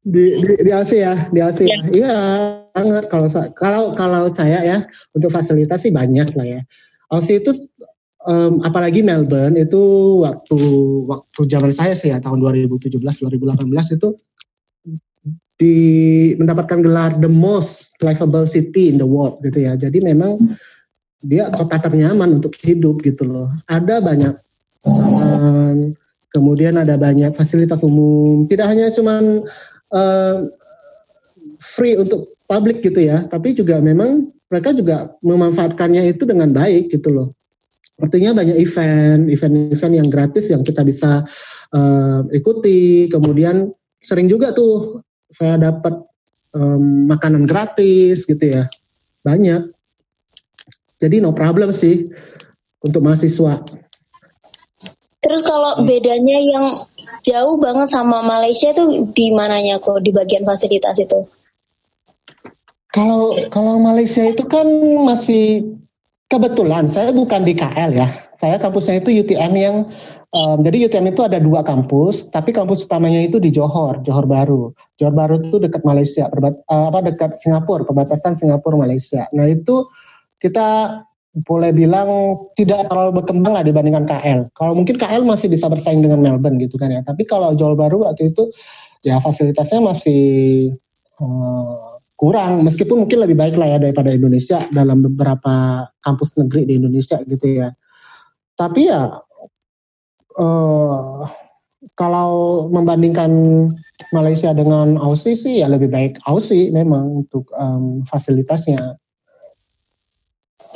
di 0.06 0.24
di, 0.38 0.52
di 0.62 0.70
Aussie 0.70 1.02
ya? 1.02 1.14
Di 1.32 1.40
Aussie 1.42 1.66
ya. 1.66 1.78
iya 1.90 2.16
banget. 2.76 3.04
Kalau 3.08 3.28
kalau 3.56 3.82
kalau 3.96 4.22
saya 4.28 4.60
ya 4.60 4.78
untuk 5.16 5.32
fasilitas 5.32 5.88
sih 5.88 5.92
banyak 5.92 6.28
lah 6.36 6.46
ya. 6.46 6.60
Aussie 7.08 7.40
itu 7.40 7.56
um, 8.28 8.60
apalagi 8.60 9.00
Melbourne 9.00 9.56
itu 9.56 9.80
waktu 10.20 10.58
waktu 11.08 11.40
zaman 11.48 11.72
saya 11.72 11.96
sih 11.96 12.12
ya 12.12 12.20
tahun 12.20 12.44
2017 12.44 13.00
2018 13.00 13.96
itu 13.96 14.08
di 15.56 15.76
mendapatkan 16.36 16.84
gelar 16.84 17.16
the 17.16 17.32
most 17.32 17.96
livable 18.04 18.44
city 18.44 18.92
in 18.92 19.00
the 19.00 19.08
world 19.08 19.40
gitu 19.40 19.64
ya. 19.64 19.72
Jadi 19.72 20.04
memang 20.04 20.36
dia 21.24 21.48
kota 21.48 21.80
ternyaman 21.80 22.36
untuk 22.36 22.52
hidup 22.60 23.00
gitu 23.00 23.24
loh. 23.24 23.48
Ada 23.72 24.04
banyak 24.04 24.36
um, 24.84 25.96
kemudian 26.36 26.76
ada 26.76 27.00
banyak 27.00 27.32
fasilitas 27.32 27.80
umum. 27.80 28.44
Tidak 28.44 28.68
hanya 28.68 28.92
cuman 28.92 29.48
uh, 29.96 30.44
free 31.56 31.96
untuk 31.96 32.35
publik 32.46 32.80
gitu 32.80 33.02
ya, 33.02 33.26
tapi 33.26 33.52
juga 33.52 33.82
memang 33.82 34.30
mereka 34.46 34.70
juga 34.72 35.18
memanfaatkannya 35.20 36.06
itu 36.14 36.22
dengan 36.22 36.54
baik 36.54 36.94
gitu 36.94 37.10
loh. 37.10 37.28
Artinya 37.96 38.36
banyak 38.36 38.60
event, 38.60 39.26
event-event 39.32 39.94
yang 39.96 40.08
gratis 40.12 40.52
yang 40.52 40.60
kita 40.60 40.84
bisa 40.84 41.24
uh, 41.72 42.20
ikuti. 42.30 43.08
Kemudian 43.08 43.72
sering 43.98 44.28
juga 44.28 44.52
tuh 44.52 45.00
saya 45.26 45.56
dapat 45.56 46.04
um, 46.52 47.08
makanan 47.08 47.48
gratis 47.48 48.28
gitu 48.28 48.44
ya, 48.52 48.68
banyak. 49.24 49.72
Jadi 51.00 51.20
no 51.24 51.32
problem 51.32 51.72
sih 51.72 52.06
untuk 52.84 53.00
mahasiswa. 53.02 53.64
Terus 55.24 55.42
kalau 55.42 55.82
bedanya 55.82 56.38
yang 56.38 56.66
jauh 57.26 57.58
banget 57.58 57.90
sama 57.90 58.22
Malaysia 58.22 58.70
tuh 58.70 59.10
di 59.10 59.34
mananya 59.34 59.82
kok 59.82 59.98
di 60.04 60.14
bagian 60.14 60.46
fasilitas 60.46 61.02
itu? 61.02 61.26
Kalau 62.96 63.36
kalau 63.52 63.76
Malaysia 63.76 64.24
itu 64.24 64.40
kan 64.48 64.64
masih 65.04 65.68
kebetulan 66.32 66.88
saya 66.88 67.12
bukan 67.12 67.44
di 67.44 67.52
KL 67.52 67.92
ya. 67.92 68.08
Saya 68.32 68.56
kampusnya 68.56 69.04
itu 69.04 69.12
UTM 69.12 69.52
yang 69.52 69.76
um, 70.32 70.58
jadi 70.64 70.88
UTM 70.88 71.12
itu 71.12 71.20
ada 71.20 71.36
dua 71.36 71.60
kampus, 71.60 72.24
tapi 72.32 72.56
kampus 72.56 72.88
utamanya 72.88 73.20
itu 73.20 73.36
di 73.36 73.52
Johor, 73.52 74.00
Johor 74.00 74.24
Baru. 74.24 74.72
Johor 74.96 75.12
Baru 75.12 75.44
itu 75.44 75.60
dekat 75.60 75.84
Malaysia, 75.84 76.24
perbat, 76.32 76.56
uh, 76.72 76.88
apa 76.88 77.04
dekat 77.04 77.36
Singapura, 77.36 77.84
perbatasan 77.84 78.32
Singapura 78.32 78.80
Malaysia. 78.80 79.28
Nah 79.36 79.44
itu 79.44 79.84
kita 80.40 81.00
boleh 81.44 81.68
bilang 81.76 82.08
tidak 82.56 82.88
terlalu 82.88 83.20
berkembang 83.20 83.60
lah 83.60 83.64
dibandingkan 83.64 84.08
KL. 84.08 84.48
Kalau 84.56 84.72
mungkin 84.72 84.96
KL 84.96 85.20
masih 85.20 85.52
bisa 85.52 85.68
bersaing 85.68 86.00
dengan 86.00 86.24
Melbourne 86.24 86.56
gitu 86.56 86.80
kan 86.80 86.88
ya. 86.88 87.04
Tapi 87.04 87.28
kalau 87.28 87.52
Johor 87.52 87.76
Baru 87.76 88.08
waktu 88.08 88.32
itu 88.32 88.48
ya 89.04 89.20
fasilitasnya 89.20 89.84
masih 89.84 90.72
uh, 91.20 91.95
kurang. 92.16 92.64
Meskipun 92.64 93.06
mungkin 93.06 93.22
lebih 93.22 93.36
baik 93.36 93.54
lah 93.60 93.76
ya 93.76 93.78
daripada 93.78 94.10
Indonesia 94.10 94.58
dalam 94.72 95.04
beberapa 95.04 95.86
kampus 96.00 96.40
negeri 96.40 96.64
di 96.66 96.74
Indonesia 96.80 97.20
gitu 97.22 97.46
ya. 97.46 97.70
Tapi 98.56 98.88
ya 98.88 99.20
uh, 100.40 101.22
kalau 101.94 102.30
membandingkan 102.72 103.30
Malaysia 104.10 104.50
dengan 104.56 104.96
Aussie 104.96 105.36
sih 105.36 105.60
ya 105.60 105.68
lebih 105.68 105.92
baik 105.92 106.18
Aussie 106.24 106.72
memang 106.72 107.24
untuk 107.24 107.46
um, 107.54 108.02
fasilitasnya 108.02 108.98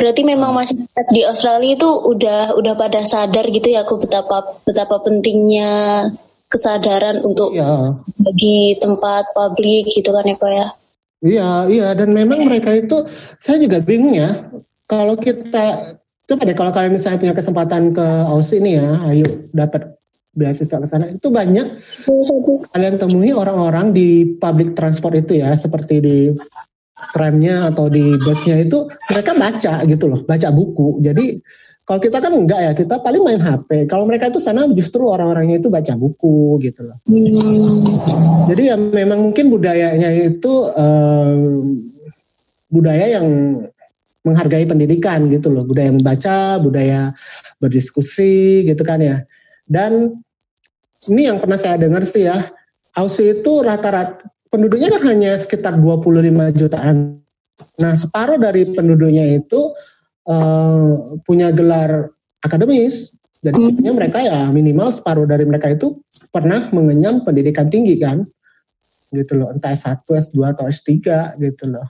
Berarti 0.01 0.25
memang 0.25 0.57
masyarakat 0.57 1.07
di 1.13 1.21
Australia 1.29 1.77
itu 1.77 1.85
udah 1.85 2.57
udah 2.57 2.73
pada 2.73 3.05
sadar 3.05 3.45
gitu 3.53 3.69
ya 3.69 3.85
aku 3.85 4.01
betapa 4.01 4.49
betapa 4.65 4.97
pentingnya 5.05 6.09
kesadaran 6.49 7.21
untuk 7.21 7.53
ya. 7.53 8.01
bagi 8.17 8.81
tempat 8.81 9.29
publik 9.37 9.93
gitu 9.93 10.09
kan 10.17 10.25
ya 10.25 10.37
kok 10.41 10.49
ya. 10.49 10.67
Iya, 11.21 11.69
iya 11.69 11.89
dan 11.93 12.17
memang 12.17 12.49
mereka 12.49 12.73
itu 12.73 13.05
saya 13.37 13.61
juga 13.61 13.85
bingung 13.85 14.17
ya. 14.17 14.49
Kalau 14.89 15.21
kita 15.21 15.97
coba 16.25 16.43
deh 16.49 16.57
kalau 16.57 16.73
kalian 16.73 16.97
misalnya 16.97 17.21
punya 17.21 17.35
kesempatan 17.37 17.93
ke 17.93 18.07
Aussie 18.31 18.59
ini 18.59 18.81
ya, 18.81 18.89
ayo 19.12 19.29
dapat 19.53 20.00
beasiswa 20.31 20.79
ke 20.79 20.87
sana 20.87 21.11
itu 21.11 21.27
banyak 21.29 21.83
kalian 22.71 22.95
temui 23.03 23.35
orang-orang 23.35 23.91
di 23.91 24.39
public 24.39 24.79
transport 24.79 25.19
itu 25.19 25.43
ya 25.43 25.53
seperti 25.59 25.99
di 25.99 26.19
tramnya 27.11 27.75
atau 27.75 27.91
di 27.91 28.15
busnya 28.23 28.62
itu 28.62 28.87
mereka 29.11 29.35
baca 29.35 29.83
gitu 29.85 30.05
loh, 30.09 30.21
baca 30.25 30.49
buku. 30.55 31.03
Jadi 31.03 31.37
kalau 31.91 32.07
kita 32.07 32.23
kan 32.23 32.31
enggak 32.31 32.61
ya, 32.63 32.73
kita 32.79 33.03
paling 33.03 33.19
main 33.27 33.43
HP. 33.43 33.91
Kalau 33.91 34.07
mereka 34.07 34.31
itu 34.31 34.39
sana 34.39 34.63
justru 34.71 35.11
orang-orangnya 35.11 35.59
itu 35.59 35.75
baca 35.75 35.99
buku 35.99 36.63
gitu 36.63 36.87
loh. 36.87 37.03
Hmm. 37.11 38.47
Jadi 38.47 38.71
ya 38.71 38.79
memang 38.79 39.27
mungkin 39.27 39.51
budayanya 39.51 40.07
itu 40.31 40.71
um, 40.71 41.67
budaya 42.71 43.19
yang 43.19 43.27
menghargai 44.23 44.71
pendidikan 44.71 45.27
gitu 45.35 45.51
loh, 45.51 45.67
budaya 45.67 45.91
membaca, 45.91 46.63
budaya 46.63 47.11
berdiskusi 47.59 48.71
gitu 48.71 48.87
kan 48.87 49.03
ya. 49.03 49.27
Dan 49.67 50.15
ini 51.11 51.27
yang 51.27 51.43
pernah 51.43 51.59
saya 51.59 51.75
dengar 51.75 52.07
sih 52.07 52.31
ya, 52.31 52.39
Aussie 52.95 53.43
itu 53.43 53.67
rata-rata 53.67 54.31
penduduknya 54.47 54.95
kan 54.95 55.11
hanya 55.11 55.35
sekitar 55.43 55.75
25 55.75 56.55
jutaan. 56.55 57.19
Nah, 57.83 57.99
separuh 57.99 58.39
dari 58.39 58.71
penduduknya 58.71 59.43
itu 59.43 59.75
uh, 60.29 61.17
punya 61.25 61.55
gelar 61.55 62.12
akademis. 62.45 63.15
Jadi 63.41 63.73
hmm. 63.73 63.97
mereka 63.97 64.21
ya 64.21 64.53
minimal 64.53 64.93
separuh 64.93 65.25
dari 65.25 65.49
mereka 65.49 65.73
itu 65.73 65.97
pernah 66.29 66.61
mengenyam 66.77 67.25
pendidikan 67.25 67.73
tinggi 67.73 67.97
kan. 67.97 68.27
gitu 69.11 69.43
loh 69.43 69.50
entah 69.50 69.75
S1 69.75 70.07
S2 70.07 70.39
atau 70.55 70.71
S3 70.71 71.03
gitu 71.43 71.67
loh 71.67 71.83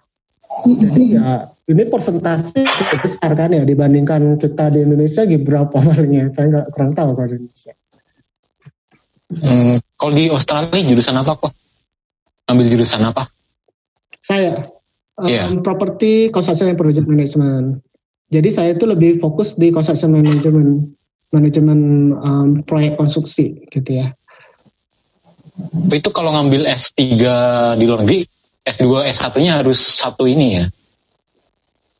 jadi 0.64 1.02
ya 1.20 1.52
ini 1.68 1.84
persentase 1.84 2.64
besar 3.04 3.36
kan 3.36 3.52
ya 3.52 3.60
dibandingkan 3.60 4.40
kita 4.40 4.72
di 4.72 4.88
Indonesia 4.88 5.28
gitu 5.28 5.44
berapa 5.44 5.68
palingnya 5.68 6.32
saya 6.32 6.46
nggak 6.48 6.66
kurang 6.72 6.92
tahu 6.96 7.12
kalau 7.12 7.28
di 7.28 7.36
Indonesia 7.44 7.72
hmm, 9.36 9.76
kalau 10.00 10.12
di 10.16 10.24
Australia 10.32 10.80
jurusan 10.80 11.16
apa 11.20 11.32
kok 11.36 11.52
ambil 12.48 12.66
jurusan 12.72 13.04
apa 13.04 13.22
saya 14.24 14.64
Iya. 15.20 15.52
um, 15.52 15.60
property 15.60 16.32
construction 16.32 16.72
and 16.72 16.80
project 16.80 17.04
management 17.04 17.84
jadi 18.30 18.48
saya 18.54 18.70
itu 18.78 18.86
lebih 18.86 19.18
fokus 19.18 19.58
di 19.58 19.74
construction 19.74 20.14
management 20.14 20.94
manajemen 21.34 22.10
um, 22.14 22.48
proyek 22.62 22.94
konstruksi 22.94 23.66
gitu 23.70 23.90
ya. 23.90 24.14
Itu 25.90 26.10
kalau 26.14 26.34
ngambil 26.34 26.66
S3 26.66 26.98
di 27.76 27.84
luar 27.84 28.06
negeri 28.06 28.22
S2 28.62 29.10
S1-nya 29.10 29.62
harus 29.62 29.78
satu 29.78 30.30
ini 30.30 30.62
ya? 30.62 30.64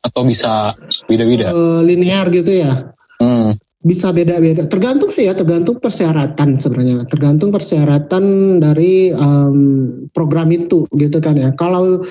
Atau 0.01 0.25
bisa 0.25 0.73
beda-beda? 1.05 1.51
Eh, 1.51 1.81
linear 1.85 2.27
gitu 2.31 2.51
ya? 2.51 2.95
Hmm. 3.21 3.53
bisa 3.81 4.13
beda-beda. 4.13 4.69
Tergantung 4.69 5.09
sih 5.09 5.25
ya 5.25 5.33
tergantung 5.33 5.81
persyaratan 5.81 6.61
sebenarnya. 6.61 7.09
Tergantung 7.09 7.49
persyaratan 7.49 8.57
dari 8.61 9.09
um, 9.09 9.57
program 10.13 10.53
itu 10.53 10.85
gitu 10.93 11.17
kan 11.17 11.33
ya. 11.33 11.49
Kalau 11.57 12.05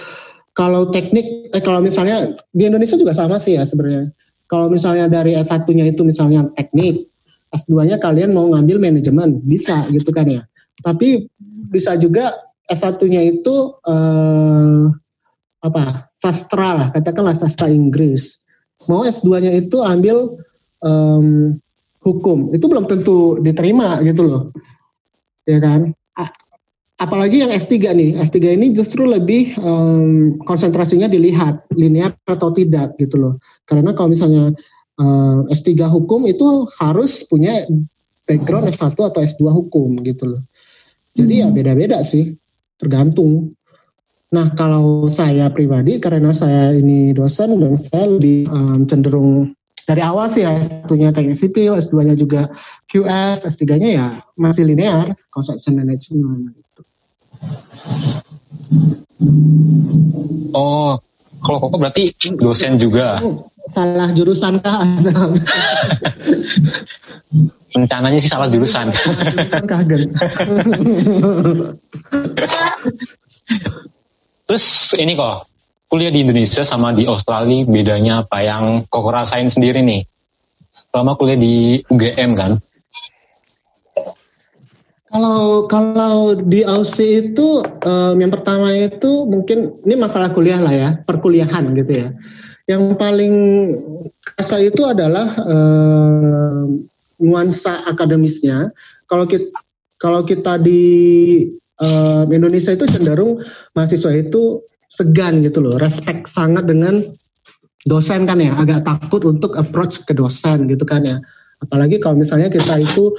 kalau 0.61 0.93
teknik 0.93 1.49
eh 1.57 1.62
kalau 1.64 1.81
misalnya 1.81 2.37
di 2.52 2.69
Indonesia 2.69 3.00
juga 3.00 3.17
sama 3.17 3.40
sih 3.40 3.57
ya 3.57 3.64
sebenarnya. 3.64 4.12
Kalau 4.45 4.69
misalnya 4.69 5.09
dari 5.09 5.33
S1-nya 5.33 5.88
itu 5.88 6.05
misalnya 6.05 6.45
teknik 6.52 7.09
S2-nya 7.49 7.97
kalian 7.97 8.37
mau 8.37 8.45
ngambil 8.52 8.76
manajemen 8.76 9.40
bisa 9.40 9.88
gitu 9.88 10.12
kan 10.12 10.29
ya. 10.29 10.45
Tapi 10.85 11.25
bisa 11.73 11.97
juga 11.97 12.37
S1-nya 12.69 13.40
itu 13.40 13.73
eh, 13.88 14.85
apa 15.64 16.12
sastra 16.12 16.76
lah 16.76 16.88
katakanlah 16.93 17.33
sastra 17.33 17.73
Inggris. 17.73 18.37
Mau 18.85 19.09
S2-nya 19.09 19.57
itu 19.64 19.81
ambil 19.81 20.37
em, 20.85 21.57
hukum 22.05 22.52
itu 22.52 22.64
belum 22.69 22.85
tentu 22.85 23.40
diterima 23.40 24.05
gitu 24.05 24.29
loh. 24.29 24.43
Ya 25.49 25.57
kan 25.57 25.97
apalagi 27.00 27.40
yang 27.40 27.50
S3 27.50 27.97
nih. 27.97 28.11
S3 28.21 28.61
ini 28.61 28.76
justru 28.76 29.09
lebih 29.09 29.57
em, 29.57 30.37
konsentrasinya 30.45 31.09
dilihat 31.09 31.64
linear 31.75 32.12
atau 32.28 32.52
tidak 32.52 32.95
gitu 33.00 33.16
loh. 33.16 33.35
Karena 33.64 33.97
kalau 33.97 34.12
misalnya 34.12 34.52
em, 35.00 35.40
S3 35.49 35.88
hukum 35.88 36.28
itu 36.28 36.69
harus 36.78 37.25
punya 37.25 37.64
background 38.28 38.69
S1 38.69 38.95
atau 38.95 39.21
S2 39.25 39.42
hukum 39.49 39.97
gitu 40.04 40.37
loh. 40.37 40.42
Jadi 41.16 41.42
ya 41.42 41.49
beda-beda 41.49 42.04
sih 42.04 42.37
tergantung. 42.78 43.57
Nah, 44.30 44.47
kalau 44.54 45.11
saya 45.11 45.50
pribadi 45.50 45.99
karena 45.99 46.30
saya 46.30 46.71
ini 46.71 47.11
dosen 47.11 47.59
dan 47.59 47.75
saya 47.75 48.07
lebih 48.07 48.47
um, 48.47 48.87
cenderung 48.87 49.50
dari 49.90 50.07
awal 50.07 50.30
sih 50.30 50.47
ya, 50.47 50.54
satunya 50.62 51.11
teknik 51.11 51.35
sipil, 51.35 51.75
S2-nya 51.75 52.14
juga 52.14 52.47
QS, 52.87 53.42
S3-nya 53.42 53.90
ya 53.90 54.07
masih 54.38 54.71
linear, 54.71 55.19
construction 55.35 55.83
management. 55.83 56.54
Oh 60.57 60.99
kalau 61.41 61.59
koko 61.59 61.77
berarti 61.81 62.13
dosen 62.37 62.77
juga. 62.77 63.17
Salah 63.65 64.13
jurusan 64.13 64.61
kah? 64.61 64.85
rencananya 67.71 68.19
sih 68.19 68.31
salah 68.31 68.49
jurusan. 68.51 68.91
Jurusan 68.91 69.65
kah, 69.65 69.81
terus 74.45 74.67
ini 74.99 75.15
kok 75.15 75.47
kuliah 75.87 76.11
di 76.11 76.27
Indonesia 76.27 76.67
sama 76.67 76.91
di 76.91 77.07
Australia 77.07 77.67
bedanya 77.67 78.27
apa 78.27 78.43
yang 78.43 78.85
koko 78.91 79.11
rasain 79.15 79.49
sendiri 79.49 79.81
nih? 79.87 80.03
Selama 80.91 81.15
kuliah 81.15 81.39
di 81.39 81.79
UGM 81.87 82.31
kan 82.35 82.53
Kalau 85.11 85.67
kalau 85.67 86.39
di 86.39 86.63
Aussie 86.63 87.35
itu 87.35 87.59
em, 87.83 88.15
yang 88.23 88.31
pertama 88.31 88.71
itu 88.71 89.27
mungkin 89.27 89.75
ini 89.83 89.99
masalah 89.99 90.31
kuliah 90.31 90.63
lah 90.63 90.71
ya, 90.71 90.91
perkuliahan 91.03 91.75
gitu 91.75 92.07
ya. 92.07 92.09
Yang 92.71 92.95
paling 92.95 93.35
kerasa 94.23 94.63
itu 94.63 94.87
adalah 94.87 95.35
em, 95.51 96.87
nuansa 97.19 97.83
akademisnya. 97.91 98.71
Kalau 99.11 99.27
kita 99.27 99.51
kalau 99.99 100.23
kita 100.23 100.63
di 100.63 100.83
em, 101.83 102.27
Indonesia 102.31 102.71
itu 102.71 102.87
cenderung 102.87 103.43
mahasiswa 103.75 104.15
itu 104.15 104.63
segan 104.87 105.43
gitu 105.43 105.59
loh, 105.59 105.75
respect 105.83 106.31
sangat 106.31 106.71
dengan 106.71 107.03
dosen 107.83 108.31
kan 108.31 108.39
ya, 108.39 108.55
agak 108.55 108.87
takut 108.87 109.27
untuk 109.27 109.59
approach 109.59 110.07
ke 110.07 110.15
dosen 110.15 110.71
gitu 110.71 110.87
kan 110.87 111.03
ya. 111.03 111.19
Apalagi 111.67 111.99
kalau 111.99 112.15
misalnya 112.15 112.47
kita 112.47 112.79
itu 112.79 113.11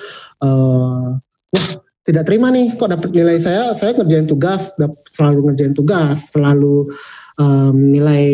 wah 1.51 1.80
tidak 2.01 2.23
terima 2.25 2.49
nih 2.49 2.73
kok 2.75 2.89
dapat 2.89 3.09
nilai 3.13 3.37
saya 3.37 3.77
saya 3.77 3.93
ngerjain 3.93 4.25
tugas 4.25 4.73
selalu 5.09 5.51
ngerjain 5.51 5.73
tugas 5.77 6.33
selalu 6.33 6.89
em, 7.37 7.75
nilai 7.93 8.25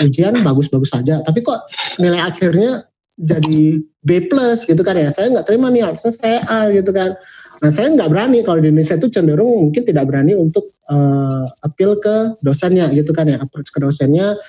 ujian 0.00 0.40
bagus-bagus 0.40 0.96
saja 0.96 1.20
tapi 1.20 1.44
kok 1.44 1.68
nilai 2.00 2.20
akhirnya 2.24 2.90
jadi 3.20 3.84
B 4.00 4.10
plus 4.32 4.64
gitu 4.64 4.80
kan 4.80 4.96
ya? 4.96 5.12
Saya 5.12 5.28
nggak 5.28 5.46
terima 5.46 5.68
nih 5.68 5.84
harusnya 5.84 6.12
saya 6.16 6.40
A 6.48 6.72
gitu 6.72 6.88
kan. 6.88 7.12
Nah 7.60 7.70
saya 7.70 7.92
nggak 7.92 8.08
berani 8.08 8.40
kalau 8.40 8.64
di 8.64 8.72
Indonesia 8.72 8.96
itu 8.96 9.12
cenderung 9.12 9.68
mungkin 9.68 9.84
tidak 9.84 10.08
berani 10.08 10.32
untuk 10.32 10.72
eh, 10.88 11.44
appeal 11.60 12.00
ke 12.00 12.40
dosennya 12.40 12.88
gitu 12.96 13.12
kan 13.12 13.28
ya 13.28 13.36
approach 13.36 13.68
ke 13.68 13.78
dosennya 13.84 14.40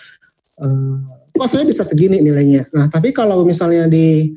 eh, 0.63 0.97
kok 1.35 1.49
saya 1.51 1.67
bisa 1.67 1.83
segini 1.83 2.23
nilainya? 2.23 2.71
Nah 2.71 2.87
tapi 2.87 3.11
kalau 3.11 3.43
misalnya 3.43 3.91
di 3.91 4.31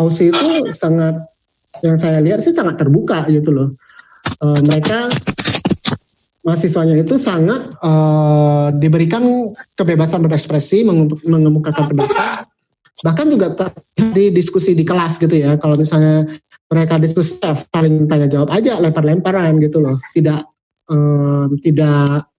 Aussie 0.00 0.32
itu 0.32 0.72
sangat 0.72 1.20
yang 1.82 1.96
saya 1.96 2.18
lihat 2.18 2.42
sih 2.42 2.50
sangat 2.50 2.78
terbuka 2.78 3.24
gitu 3.30 3.54
loh. 3.54 3.68
Eh, 4.40 4.60
mereka 4.66 5.08
mahasiswanya 6.42 6.96
itu 6.98 7.16
sangat 7.20 7.70
eh, 7.70 8.66
diberikan 8.80 9.54
kebebasan 9.78 10.26
berekspresi, 10.26 10.82
mengem- 10.82 11.22
mengemukakan 11.22 11.94
pendapat, 11.94 12.46
bahkan 13.06 13.26
juga 13.30 13.54
di 13.94 14.34
diskusi 14.34 14.74
di 14.74 14.82
kelas 14.82 15.22
gitu 15.22 15.32
ya. 15.32 15.56
Kalau 15.56 15.78
misalnya 15.78 16.26
mereka 16.70 16.98
diskusi 17.02 17.38
ya 17.42 17.54
saling 17.54 18.06
tanya 18.10 18.26
jawab 18.30 18.50
aja, 18.54 18.78
lempar-lemparan 18.82 19.58
gitu 19.62 19.78
loh. 19.82 19.96
Tidak 20.14 20.40
eh, 20.90 21.44
tidak 21.62 22.30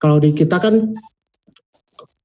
kalau 0.00 0.20
di 0.20 0.36
kita 0.36 0.60
kan 0.60 0.92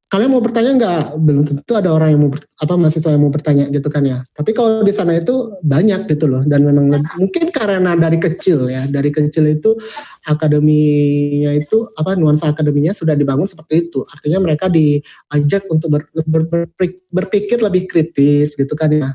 kalian 0.10 0.34
mau 0.34 0.42
bertanya 0.42 0.72
nggak? 0.74 1.04
Belum 1.22 1.46
tentu 1.46 1.72
ada 1.78 1.94
orang 1.94 2.10
yang 2.18 2.22
mau 2.26 2.32
apa 2.34 2.74
mahasiswa 2.74 3.14
yang 3.14 3.22
mau 3.22 3.30
bertanya 3.30 3.70
gitu 3.70 3.88
kan 3.94 4.02
ya. 4.02 4.26
Tapi 4.34 4.58
kalau 4.58 4.82
di 4.82 4.90
sana 4.90 5.22
itu 5.22 5.54
banyak 5.62 6.10
gitu 6.10 6.26
loh 6.26 6.42
dan 6.50 6.66
memang 6.66 6.90
mungkin 7.22 7.54
karena 7.54 7.94
dari 7.94 8.18
kecil 8.18 8.74
ya, 8.74 8.90
dari 8.90 9.14
kecil 9.14 9.46
itu 9.46 9.78
akademinya 10.26 11.54
itu 11.54 11.94
apa 11.94 12.18
nuansa 12.18 12.50
akademinya 12.50 12.90
sudah 12.90 13.14
dibangun 13.14 13.46
seperti 13.46 13.90
itu. 13.90 14.02
Artinya 14.10 14.42
mereka 14.42 14.66
diajak 14.66 15.70
untuk 15.70 15.94
ber- 15.94 16.10
ber- 16.26 16.50
ber- 16.74 17.02
berpikir 17.14 17.62
lebih 17.62 17.86
kritis 17.86 18.58
gitu 18.58 18.74
kan 18.74 18.90
ya. 18.90 19.14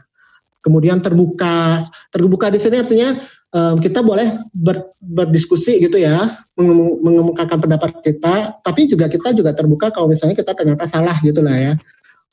Kemudian 0.64 1.02
terbuka, 1.04 1.90
terbuka 2.08 2.48
di 2.48 2.56
sini 2.56 2.80
artinya 2.80 3.12
em, 3.54 3.76
kita 3.78 4.02
boleh 4.02 4.42
ber- 4.50 4.92
berdiskusi 4.98 5.78
gitu 5.78 5.96
ya, 6.02 6.18
mengemu- 6.58 6.98
mengemukakan 6.98 7.58
pendapat 7.62 8.02
kita, 8.02 8.58
tapi 8.60 8.90
juga 8.90 9.06
kita 9.06 9.30
juga 9.30 9.54
terbuka 9.54 9.94
kalau 9.94 10.10
misalnya 10.10 10.34
kita 10.34 10.52
ternyata 10.58 10.84
salah 10.90 11.14
gitu 11.22 11.38
lah 11.40 11.54
ya. 11.54 11.72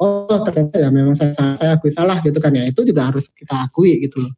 Oh 0.02 0.42
ternyata 0.42 0.82
ya 0.82 0.90
memang 0.90 1.14
saya 1.14 1.30
salah, 1.38 1.54
saya 1.54 1.72
akui 1.78 1.94
salah 1.94 2.18
gitu 2.26 2.42
kan 2.42 2.50
ya. 2.58 2.66
Itu 2.66 2.82
juga 2.82 3.14
harus 3.14 3.30
kita 3.30 3.70
akui 3.70 4.02
gitu 4.02 4.26
loh. 4.26 4.34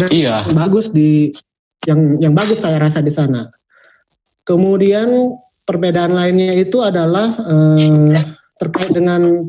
Dan 0.00 0.08
iya 0.08 0.40
yang 0.48 0.56
bagus 0.56 0.88
di 0.88 1.28
yang 1.84 2.00
yang 2.24 2.32
bagus 2.32 2.64
saya 2.64 2.80
rasa 2.80 3.04
di 3.04 3.12
sana. 3.12 3.52
Kemudian 4.48 5.36
perbedaan 5.68 6.16
lainnya 6.16 6.56
itu 6.56 6.80
adalah 6.80 7.36
eh, 7.36 8.16
terkait 8.56 8.96
dengan 8.96 9.44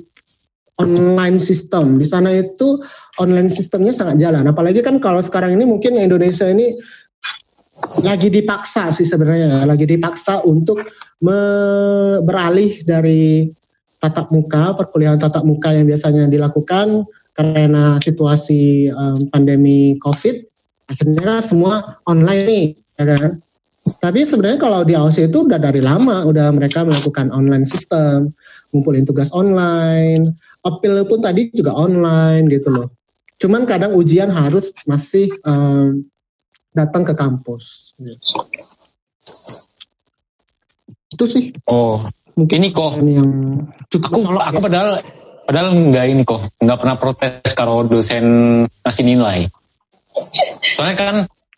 online 0.81 1.37
system. 1.37 2.01
Di 2.01 2.07
sana 2.07 2.33
itu 2.33 2.81
online 3.21 3.53
sistemnya 3.53 3.93
sangat 3.93 4.17
jalan. 4.21 4.49
Apalagi 4.49 4.81
kan 4.81 4.97
kalau 4.97 5.21
sekarang 5.21 5.53
ini 5.53 5.65
mungkin 5.69 5.97
Indonesia 5.99 6.49
ini 6.49 6.73
lagi 8.01 8.31
dipaksa 8.31 8.89
sih 8.89 9.05
sebenarnya, 9.05 9.67
lagi 9.67 9.85
dipaksa 9.85 10.41
untuk 10.47 10.81
beralih 12.23 12.81
dari 12.83 13.47
tatap 14.01 14.33
muka, 14.33 14.75
perkuliahan 14.75 15.19
tatap 15.19 15.47
muka 15.47 15.71
yang 15.71 15.87
biasanya 15.87 16.27
dilakukan 16.27 17.07
karena 17.33 17.97
situasi 17.97 18.91
em, 18.91 19.19
pandemi 19.31 19.95
COVID, 20.03 20.35
akhirnya 20.91 21.39
semua 21.41 21.97
online 22.05 22.43
nih, 22.43 22.65
ya 22.99 23.05
kan? 23.15 23.31
Tapi 23.99 24.23
sebenarnya 24.23 24.59
kalau 24.59 24.87
di 24.87 24.95
Aussie 24.95 25.27
itu 25.27 25.43
udah 25.43 25.59
dari 25.59 25.83
lama, 25.83 26.23
udah 26.23 26.51
mereka 26.55 26.87
melakukan 26.87 27.31
online 27.35 27.67
system, 27.67 28.31
ngumpulin 28.71 29.03
tugas 29.03 29.27
online, 29.35 30.23
appeal 30.63 31.03
pun 31.05 31.19
tadi 31.19 31.51
juga 31.51 31.75
online 31.75 32.47
gitu 32.47 32.71
loh. 32.71 32.87
Cuman 33.37 33.67
kadang 33.67 33.93
ujian 33.99 34.31
harus 34.31 34.71
masih 34.87 35.27
em, 35.43 36.07
datang 36.71 37.03
ke 37.03 37.13
kampus. 37.13 37.91
Itu 41.11 41.25
sih. 41.27 41.51
Oh, 41.67 42.07
mungkin 42.39 42.57
ini 42.63 42.69
kok. 42.71 43.03
Yang 43.03 43.29
cukup 43.91 44.09
aku, 44.09 44.19
colok, 44.23 44.43
aku 44.47 44.57
ya. 44.57 44.63
padahal 44.63 44.89
padahal 45.43 45.67
nggak 45.75 46.05
ini 46.07 46.23
kok, 46.23 46.41
nggak 46.57 46.79
pernah 46.79 46.95
protes 46.95 47.51
kalau 47.53 47.83
dosen 47.83 48.25
ngasih 48.87 49.05
nilai. 49.05 49.51
Soalnya 50.79 50.95
kan 50.95 51.15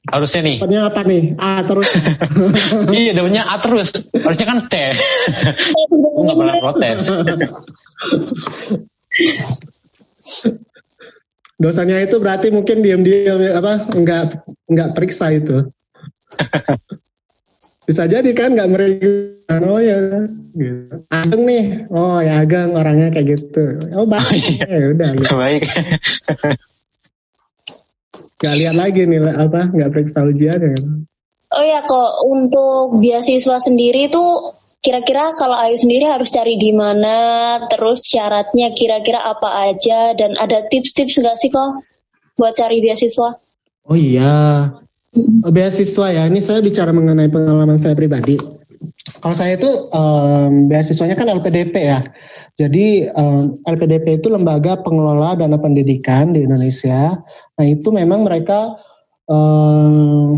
harusnya 0.09 0.41
nih. 0.41 0.57
Dapatnya 0.61 0.81
apa 0.89 1.01
nih? 1.05 1.23
A 1.37 1.51
terus. 1.65 1.89
iya, 2.97 3.11
dapatnya 3.13 3.43
A 3.45 3.55
terus. 3.61 3.89
Harusnya 4.09 4.47
kan 4.49 4.57
C. 4.69 4.73
aku 5.93 6.19
nggak 6.25 6.37
pernah 6.41 6.55
protes. 6.61 6.99
Dosanya 11.61 12.03
itu 12.03 12.19
berarti 12.19 12.51
mungkin 12.51 12.83
diam-diam 12.83 13.39
apa 13.55 13.87
nggak 13.87 14.23
nggak 14.67 14.91
periksa 14.91 15.31
itu. 15.31 15.71
Bisa 17.87 18.09
jadi 18.09 18.27
kan 18.33 18.57
nggak 18.57 18.71
mereka 18.71 19.55
oh 19.63 19.79
ya 19.79 20.27
gitu. 20.57 21.05
Ageng 21.13 21.45
nih, 21.45 21.85
oh 21.93 22.17
ya 22.19 22.41
Ageng 22.43 22.73
orangnya 22.73 23.13
kayak 23.13 23.37
gitu. 23.37 23.77
Oh 23.93 24.09
baik, 24.09 24.25
oh, 24.27 24.35
iya. 24.35 24.65
ya 24.67 24.87
udah. 24.91 25.09
Gitu. 25.15 25.31
Baik. 25.31 25.63
Gak 28.35 28.59
lihat 28.59 28.75
lagi 28.75 29.07
nih 29.07 29.23
apa 29.31 29.71
nggak 29.71 29.91
periksa 29.95 30.27
ujian 30.27 30.59
ya. 30.59 30.75
Oh 31.55 31.63
ya 31.63 31.79
kok 31.85 32.11
untuk 32.25 32.99
beasiswa 32.99 33.63
sendiri 33.63 34.11
tuh 34.11 34.51
kira-kira 34.85 35.33
kalau 35.33 35.57
Ayu 35.57 35.81
sendiri 35.81 36.05
harus 36.05 36.29
cari 36.29 36.61
di 36.61 36.69
mana, 36.69 37.57
terus 37.73 38.05
syaratnya 38.05 38.69
kira-kira 38.77 39.17
apa 39.17 39.73
aja 39.73 40.13
dan 40.13 40.37
ada 40.37 40.69
tips-tips 40.69 41.17
nggak 41.17 41.37
sih 41.41 41.49
kok 41.49 41.81
buat 42.37 42.53
cari 42.53 42.85
beasiswa? 42.85 43.33
Oh 43.89 43.97
iya, 43.97 44.69
beasiswa 45.49 46.07
ya. 46.13 46.29
Ini 46.29 46.37
saya 46.37 46.61
bicara 46.61 46.93
mengenai 46.93 47.33
pengalaman 47.33 47.81
saya 47.81 47.97
pribadi. 47.97 48.37
Kalau 49.25 49.33
saya 49.33 49.57
itu 49.57 49.89
um, 49.89 50.69
beasiswanya 50.69 51.17
kan 51.17 51.33
LPDP 51.33 51.73
ya. 51.81 52.05
Jadi 52.55 53.09
um, 53.17 53.57
LPDP 53.65 54.21
itu 54.21 54.29
lembaga 54.29 54.77
pengelola 54.85 55.33
dana 55.33 55.57
pendidikan 55.57 56.37
di 56.37 56.45
Indonesia. 56.45 57.17
Nah 57.57 57.65
itu 57.65 57.89
memang 57.89 58.21
mereka 58.21 58.77
um, 59.25 60.37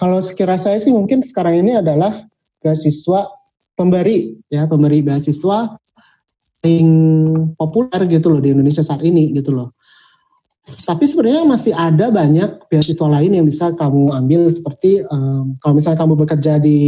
kalau 0.00 0.20
sekira 0.24 0.56
saya 0.56 0.80
sih 0.80 0.92
mungkin 0.92 1.20
sekarang 1.20 1.60
ini 1.60 1.76
adalah 1.76 2.24
beasiswa 2.64 3.28
pemberi 3.76 4.34
ya 4.48 4.64
pemberi 4.64 5.04
beasiswa 5.04 5.76
paling 6.64 6.90
populer 7.54 8.02
gitu 8.10 8.26
loh 8.32 8.40
di 8.42 8.50
Indonesia 8.50 8.82
saat 8.82 9.04
ini 9.06 9.30
gitu 9.36 9.54
loh. 9.54 9.76
Tapi 10.66 11.06
sebenarnya 11.06 11.46
masih 11.46 11.70
ada 11.78 12.10
banyak 12.10 12.66
beasiswa 12.66 13.06
lain 13.06 13.38
yang 13.38 13.46
bisa 13.46 13.70
kamu 13.78 14.10
ambil 14.10 14.50
seperti 14.50 15.06
um, 15.14 15.54
kalau 15.62 15.78
misalnya 15.78 16.02
kamu 16.02 16.18
bekerja 16.18 16.58
di 16.58 16.78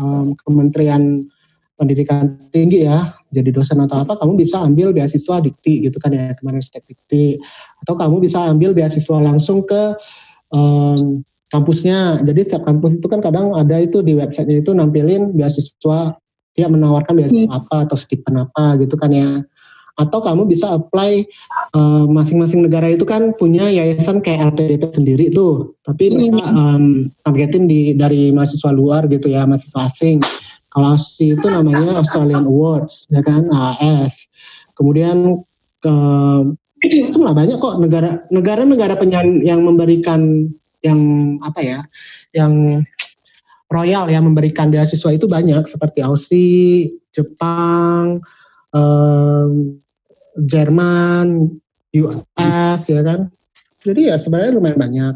um, 0.00 0.32
Kementerian 0.40 1.28
Pendidikan 1.76 2.40
Tinggi 2.48 2.88
ya, 2.88 3.12
jadi 3.28 3.52
dosen 3.52 3.78
atau 3.84 4.02
apa, 4.02 4.16
kamu 4.18 4.40
bisa 4.40 4.64
ambil 4.64 4.96
beasiswa 4.96 5.38
dikti 5.38 5.84
gitu 5.84 6.00
kan 6.00 6.16
ya 6.16 6.32
kemarin 6.40 6.64
step 6.64 6.82
dikti, 6.88 7.36
atau 7.84 7.94
kamu 7.94 8.24
bisa 8.24 8.40
ambil 8.50 8.72
beasiswa 8.72 9.20
langsung 9.20 9.62
ke 9.62 9.94
um, 10.50 11.20
kampusnya. 11.52 12.22
Jadi 12.24 12.40
setiap 12.44 12.68
kampus 12.68 13.00
itu 13.00 13.06
kan 13.08 13.20
kadang 13.20 13.52
ada 13.56 13.76
itu 13.80 14.00
di 14.04 14.16
websitenya 14.16 14.64
itu 14.64 14.72
nampilin 14.72 15.34
beasiswa 15.34 16.16
dia 16.58 16.66
menawarkan 16.66 17.14
beasiswa 17.14 17.46
hmm. 17.46 17.58
apa 17.64 17.76
atau 17.86 17.96
stipend 17.96 18.36
apa 18.48 18.78
gitu 18.82 18.94
kan 18.98 19.10
ya. 19.12 19.42
Atau 19.98 20.22
kamu 20.22 20.46
bisa 20.46 20.78
apply 20.78 21.26
uh, 21.74 22.06
masing-masing 22.06 22.62
negara 22.62 22.86
itu 22.86 23.02
kan 23.02 23.34
punya 23.34 23.66
yayasan 23.66 24.22
kayak 24.22 24.54
LPDP 24.54 24.94
sendiri 24.94 25.26
tuh. 25.34 25.74
Tapi 25.82 26.14
mereka 26.14 26.46
um, 26.54 27.10
targetin 27.26 27.66
di 27.66 27.98
dari 27.98 28.30
mahasiswa 28.30 28.70
luar 28.70 29.10
gitu 29.10 29.34
ya 29.34 29.42
mahasiswa 29.42 29.90
asing. 29.90 30.22
Kalau 30.70 30.94
itu 31.18 31.46
namanya 31.50 31.98
Australian 31.98 32.46
Awards 32.46 33.08
ya 33.10 33.24
kan 33.24 33.48
AS 33.50 34.28
kemudian 34.78 35.42
ke 35.82 35.94
itu 36.86 37.18
lah 37.18 37.34
banyak 37.34 37.58
kok 37.58 37.82
negara 37.82 38.22
negara-negara 38.30 38.94
penyan 38.94 39.42
yang 39.42 39.66
memberikan 39.66 40.46
yang 40.84 41.00
apa 41.42 41.60
ya 41.60 41.80
yang 42.32 42.84
royal 43.68 44.08
yang 44.08 44.24
memberikan 44.24 44.72
beasiswa 44.72 45.12
itu 45.12 45.28
banyak 45.28 45.60
seperti 45.68 46.00
Aussie, 46.00 46.96
Jepang, 47.12 48.24
um, 48.72 49.76
Jerman, 50.38 51.52
US 51.92 52.80
ya 52.88 53.02
kan. 53.04 53.28
Jadi 53.84 54.08
ya 54.08 54.16
sebenarnya 54.16 54.56
lumayan 54.56 54.80
banyak. 54.80 55.14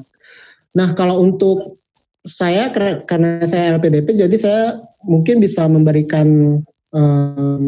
Nah 0.77 0.89
kalau 0.93 1.25
untuk 1.25 1.81
saya 2.23 2.71
karena 3.09 3.43
saya 3.49 3.77
LPDP 3.81 4.15
jadi 4.15 4.37
saya 4.39 4.65
mungkin 5.03 5.43
bisa 5.43 5.67
memberikan 5.67 6.61
um, 6.95 7.65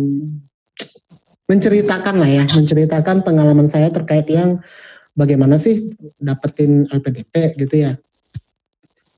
menceritakan 1.45 2.17
lah 2.25 2.31
ya, 2.31 2.45
menceritakan 2.49 3.21
pengalaman 3.21 3.69
saya 3.69 3.93
terkait 3.93 4.25
yang 4.33 4.65
bagaimana 5.15 5.57
sih 5.59 5.95
dapetin 6.19 6.91
LPDP 6.91 7.59
gitu 7.59 7.75
ya. 7.89 7.93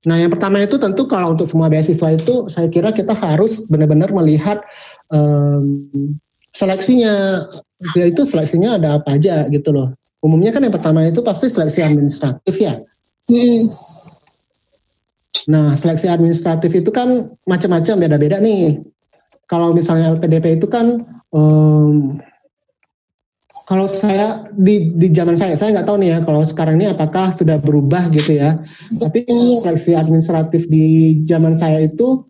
Nah 0.07 0.23
yang 0.23 0.31
pertama 0.31 0.63
itu 0.63 0.79
tentu 0.79 1.11
kalau 1.11 1.35
untuk 1.35 1.51
semua 1.51 1.67
beasiswa 1.67 2.15
itu 2.15 2.47
saya 2.47 2.71
kira 2.71 2.95
kita 2.95 3.11
harus 3.11 3.67
benar-benar 3.67 4.15
melihat 4.15 4.63
um, 5.11 5.91
seleksinya 6.55 7.43
ya 7.99 8.05
itu 8.07 8.23
seleksinya 8.23 8.79
ada 8.79 9.03
apa 9.03 9.19
aja 9.19 9.51
gitu 9.51 9.75
loh. 9.75 9.91
Umumnya 10.23 10.55
kan 10.55 10.63
yang 10.63 10.73
pertama 10.73 11.05
itu 11.05 11.21
pasti 11.27 11.51
seleksi 11.51 11.83
administratif 11.83 12.55
ya. 12.55 12.79
Hmm. 13.27 13.75
Nah 15.51 15.75
seleksi 15.75 16.07
administratif 16.07 16.71
itu 16.71 16.95
kan 16.95 17.35
macam-macam 17.43 17.95
beda-beda 17.99 18.39
nih. 18.39 18.79
Kalau 19.51 19.75
misalnya 19.75 20.15
LPDP 20.15 20.63
itu 20.63 20.71
kan 20.71 21.03
um, 21.35 22.19
kalau 23.67 23.91
saya 23.91 24.47
di 24.55 24.95
di 24.95 25.11
zaman 25.11 25.35
saya 25.35 25.59
saya 25.59 25.75
nggak 25.75 25.91
tahu 25.91 25.99
nih 25.99 26.11
ya 26.15 26.19
kalau 26.23 26.47
sekarang 26.47 26.79
ini 26.79 26.87
apakah 26.87 27.35
sudah 27.35 27.59
berubah 27.59 28.15
gitu 28.15 28.39
ya. 28.39 28.63
Tapi 29.03 29.27
seleksi 29.61 29.99
administratif 29.99 30.71
di 30.71 31.19
zaman 31.27 31.59
saya 31.59 31.83
itu 31.83 32.23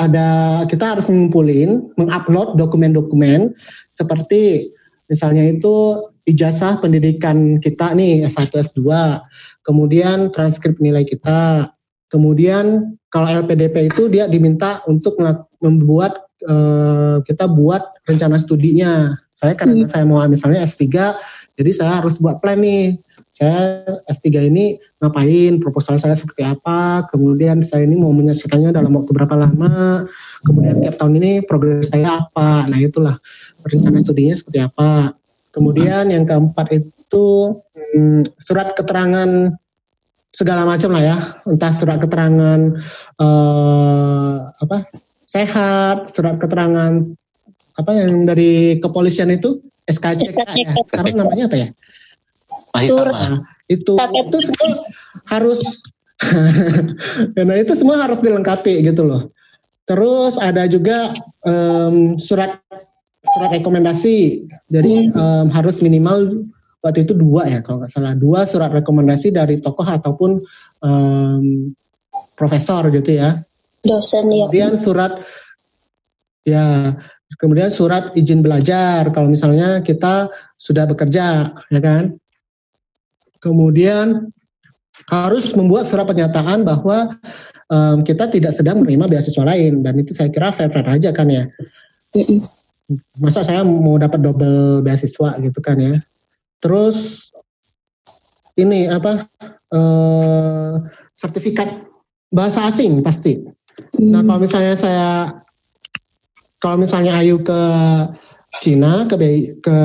ada 0.00 0.60
kita 0.68 0.96
harus 0.96 1.12
mengumpulin, 1.12 1.92
mengupload 2.00 2.56
dokumen-dokumen 2.56 3.52
seperti 3.92 4.72
misalnya 5.12 5.44
itu 5.44 6.08
ijazah 6.26 6.80
pendidikan 6.82 7.60
kita 7.62 7.94
nih 7.94 8.26
S1 8.26 8.50
S2, 8.50 8.82
kemudian 9.62 10.32
transkrip 10.34 10.80
nilai 10.82 11.06
kita, 11.06 11.70
kemudian 12.10 12.96
kalau 13.12 13.30
LPDP 13.44 13.92
itu 13.92 14.10
dia 14.10 14.26
diminta 14.26 14.82
untuk 14.90 15.16
membuat 15.62 16.25
uh, 16.44 17.24
kita 17.24 17.48
buat 17.48 17.80
rencana 18.04 18.36
studinya. 18.36 19.16
Saya 19.32 19.56
karena 19.56 19.84
hmm. 19.84 19.88
saya 19.88 20.04
mau 20.04 20.20
misalnya 20.28 20.64
S3, 20.64 20.84
jadi 21.56 21.70
saya 21.72 22.04
harus 22.04 22.20
buat 22.20 22.40
plan 22.44 22.60
nih 22.60 23.00
saya 23.36 23.84
S3 24.08 24.48
ini 24.48 24.80
ngapain, 24.96 25.60
proposal 25.60 26.00
saya 26.00 26.16
seperti 26.16 26.40
apa, 26.40 27.04
kemudian 27.12 27.60
saya 27.60 27.84
ini 27.84 28.00
mau 28.00 28.08
menyelesaikannya 28.16 28.72
dalam 28.72 28.96
waktu 28.96 29.12
berapa 29.12 29.36
lama, 29.36 30.08
kemudian 30.40 30.80
tiap 30.80 30.96
tahun 30.96 31.20
ini 31.20 31.32
progres 31.44 31.92
saya 31.92 32.24
apa, 32.24 32.64
nah 32.64 32.80
itulah 32.80 33.20
rencana 33.68 34.00
studinya 34.00 34.32
seperti 34.32 34.64
apa. 34.64 35.12
Kemudian 35.52 36.08
yang 36.08 36.24
keempat 36.24 36.80
itu 36.80 37.60
hmm, 37.76 38.40
surat 38.40 38.72
keterangan 38.72 39.52
segala 40.32 40.64
macam 40.64 40.96
lah 40.96 41.04
ya, 41.04 41.16
entah 41.44 41.72
surat 41.76 42.00
keterangan 42.00 42.60
eh, 43.20 44.36
apa 44.48 44.76
sehat, 45.36 46.08
surat 46.08 46.40
keterangan 46.40 47.04
apa 47.76 47.92
yang 47.92 48.24
dari 48.24 48.80
kepolisian 48.80 49.28
itu 49.28 49.60
SKCK 49.84 50.38
ya, 50.56 50.72
sekarang 50.88 51.20
namanya 51.20 51.44
apa 51.52 51.56
ya? 51.60 51.68
masih 52.76 52.92
sama. 52.92 53.12
Nah, 53.12 53.36
itu 53.66 53.92
itu 53.96 54.38
semua 54.52 54.70
harus 55.28 55.60
nah 57.36 57.56
itu 57.56 57.72
semua 57.76 57.96
harus 58.00 58.20
dilengkapi 58.20 58.80
gitu 58.84 59.04
loh. 59.04 59.32
Terus 59.86 60.40
ada 60.40 60.66
juga 60.66 61.14
um, 61.46 62.16
surat 62.18 62.58
surat 63.22 63.50
rekomendasi. 63.52 64.48
Jadi 64.72 65.12
um, 65.14 65.46
harus 65.52 65.84
minimal 65.84 66.46
waktu 66.80 67.04
itu 67.04 67.12
dua 67.16 67.50
ya 67.50 67.60
kalau 67.60 67.82
nggak 67.82 67.92
salah 67.92 68.14
dua 68.14 68.46
surat 68.46 68.70
rekomendasi 68.70 69.34
dari 69.34 69.58
tokoh 69.58 69.86
ataupun 69.86 70.40
um, 70.82 71.74
profesor 72.34 72.88
gitu 72.92 73.20
ya. 73.20 73.45
Dosen 73.86 74.26
ya. 74.34 74.46
Kemudian 74.50 74.74
surat 74.76 75.12
ya 76.46 76.66
kemudian 77.42 77.70
surat 77.74 78.14
izin 78.14 78.42
belajar 78.42 79.10
kalau 79.10 79.30
misalnya 79.30 79.82
kita 79.82 80.30
sudah 80.58 80.86
bekerja 80.86 81.50
ya 81.70 81.80
kan 81.82 82.14
Kemudian 83.46 84.32
harus 85.06 85.54
membuat 85.54 85.86
surat 85.86 86.08
pernyataan 86.08 86.66
bahwa 86.66 87.14
um, 87.70 88.02
kita 88.02 88.26
tidak 88.26 88.50
sedang 88.50 88.82
menerima 88.82 89.06
beasiswa 89.06 89.44
lain 89.46 89.86
dan 89.86 89.94
itu 90.02 90.10
saya 90.10 90.32
kira 90.32 90.50
fair-fair 90.50 90.82
aja 90.88 91.14
kan 91.14 91.30
ya. 91.30 91.46
Masa 93.22 93.46
saya 93.46 93.62
mau 93.62 93.98
dapat 94.02 94.18
double 94.18 94.82
beasiswa 94.82 95.38
gitu 95.38 95.58
kan 95.62 95.78
ya. 95.78 95.94
Terus 96.58 97.30
ini 98.56 98.90
apa 98.90 99.28
uh, 99.70 100.80
sertifikat 101.14 101.86
bahasa 102.32 102.66
asing 102.66 103.04
pasti. 103.04 103.46
Nah 104.00 104.24
kalau 104.24 104.40
misalnya 104.40 104.74
saya 104.76 105.10
kalau 106.60 106.80
misalnya 106.80 107.20
Ayu 107.20 107.40
ke 107.44 107.62
Cina 108.64 109.04
ke 109.04 109.16
ke 109.60 109.78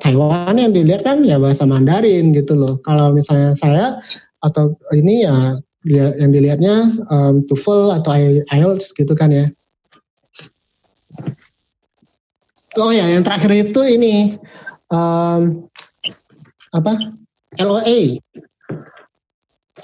Taiwan 0.00 0.56
yang 0.56 0.72
dilihat 0.72 1.04
kan 1.04 1.20
ya 1.20 1.36
bahasa 1.36 1.68
Mandarin 1.68 2.32
gitu 2.32 2.56
loh. 2.56 2.80
Kalau 2.80 3.12
misalnya 3.12 3.52
saya 3.52 4.00
atau 4.40 4.72
ini 4.96 5.28
ya 5.28 5.60
yang 5.88 6.30
dilihatnya 6.32 7.06
um, 7.08 7.44
TOEFL 7.46 8.02
atau 8.02 8.10
IELTS 8.16 8.92
gitu 8.96 9.12
kan 9.12 9.32
ya. 9.32 9.46
Oh 12.78 12.92
ya, 12.92 13.10
yang 13.10 13.24
terakhir 13.26 13.72
itu 13.72 13.80
ini 13.82 14.38
um, 14.92 15.66
apa? 16.70 16.94
LOA 17.58 18.20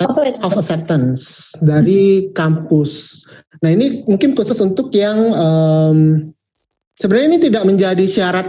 of 0.00 0.54
acceptance 0.58 1.54
dari 1.62 2.30
kampus. 2.34 3.22
Nah 3.62 3.70
ini 3.70 4.02
mungkin 4.08 4.34
khusus 4.34 4.58
untuk 4.58 4.90
yang 4.94 5.18
um, 5.34 5.98
sebenarnya 6.98 7.28
ini 7.34 7.40
tidak 7.42 7.64
menjadi 7.68 8.04
syarat 8.06 8.48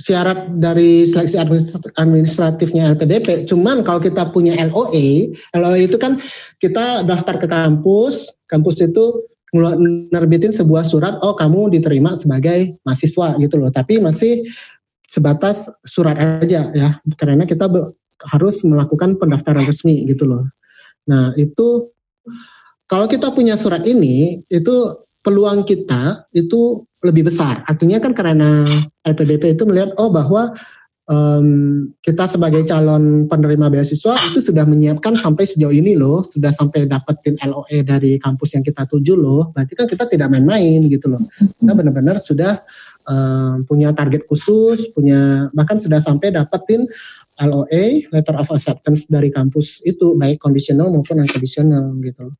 syarat 0.00 0.50
dari 0.56 1.04
seleksi 1.06 1.36
administratifnya 2.00 2.96
LPDP. 2.96 3.46
Cuman 3.46 3.84
kalau 3.84 4.00
kita 4.00 4.32
punya 4.32 4.56
LOE, 4.72 5.30
LOE 5.54 5.80
itu 5.86 6.00
kan 6.00 6.18
kita 6.58 7.04
daftar 7.04 7.36
ke 7.36 7.46
kampus, 7.46 8.32
kampus 8.48 8.80
itu 8.80 9.22
nerbitin 10.14 10.54
sebuah 10.54 10.86
surat, 10.86 11.18
oh 11.20 11.34
kamu 11.34 11.74
diterima 11.74 12.16
sebagai 12.16 12.80
mahasiswa 12.86 13.36
gitu 13.38 13.54
loh. 13.60 13.70
Tapi 13.70 14.00
masih 14.00 14.46
sebatas 15.10 15.66
surat 15.82 16.14
aja 16.16 16.70
ya, 16.70 16.90
karena 17.18 17.42
kita 17.42 17.66
harus 18.28 18.60
melakukan 18.66 19.16
pendaftaran 19.16 19.64
resmi 19.64 20.04
gitu 20.04 20.28
loh. 20.28 20.44
Nah 21.08 21.32
itu 21.40 21.88
kalau 22.90 23.06
kita 23.06 23.30
punya 23.32 23.54
surat 23.54 23.86
ini 23.86 24.42
itu 24.50 24.76
peluang 25.22 25.64
kita 25.64 26.26
itu 26.34 26.84
lebih 27.00 27.28
besar. 27.32 27.64
Artinya 27.64 28.02
kan 28.02 28.12
karena 28.12 28.66
LPDP 29.06 29.56
itu 29.56 29.64
melihat 29.64 29.96
oh 29.96 30.12
bahwa 30.12 30.52
um, 31.10 31.48
kita 32.06 32.30
sebagai 32.30 32.62
calon 32.64 33.26
penerima 33.26 33.68
beasiswa 33.68 34.14
itu 34.30 34.38
sudah 34.38 34.64
menyiapkan 34.64 35.18
sampai 35.18 35.44
sejauh 35.44 35.74
ini 35.74 35.98
loh, 35.98 36.22
sudah 36.22 36.54
sampai 36.54 36.86
dapetin 36.86 37.36
LOE 37.42 37.82
dari 37.82 38.16
kampus 38.22 38.54
yang 38.56 38.64
kita 38.64 38.86
tuju 38.86 39.18
loh. 39.18 39.50
Berarti 39.52 39.72
kan 39.74 39.86
kita 39.90 40.04
tidak 40.06 40.28
main-main 40.30 40.86
gitu 40.86 41.10
loh. 41.10 41.22
Kita 41.36 41.72
benar-benar 41.72 42.22
sudah 42.22 42.62
um, 43.10 43.66
punya 43.66 43.90
target 43.90 44.24
khusus, 44.30 44.88
punya 44.94 45.50
bahkan 45.52 45.76
sudah 45.76 45.98
sampai 45.98 46.30
dapetin 46.30 46.86
LOA, 47.40 48.04
letter 48.12 48.36
of 48.36 48.52
acceptance 48.52 49.08
dari 49.08 49.32
kampus 49.32 49.80
itu 49.88 50.14
baik 50.16 50.40
kondisional 50.44 50.92
maupun 50.92 51.24
unconditional 51.24 51.96
gitu. 52.04 52.30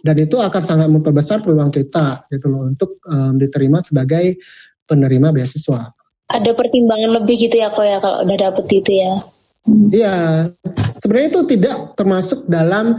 Dan 0.00 0.16
itu 0.16 0.36
akan 0.40 0.62
sangat 0.64 0.88
memperbesar 0.88 1.44
peluang 1.44 1.72
kita 1.72 2.24
gitu 2.32 2.46
loh 2.48 2.68
untuk 2.68 3.00
um, 3.08 3.36
diterima 3.36 3.84
sebagai 3.84 4.40
penerima 4.88 5.32
beasiswa. 5.32 5.92
Ada 6.30 6.54
pertimbangan 6.56 7.20
lebih 7.20 7.36
gitu 7.48 7.60
ya 7.60 7.68
kok 7.68 7.84
ya 7.84 7.98
kalau 8.00 8.24
udah 8.24 8.38
dapet 8.38 8.64
itu 8.70 8.92
ya. 8.96 9.12
Iya, 9.92 10.48
sebenarnya 11.04 11.28
itu 11.36 11.40
tidak 11.52 11.92
termasuk 11.92 12.48
dalam 12.48 12.96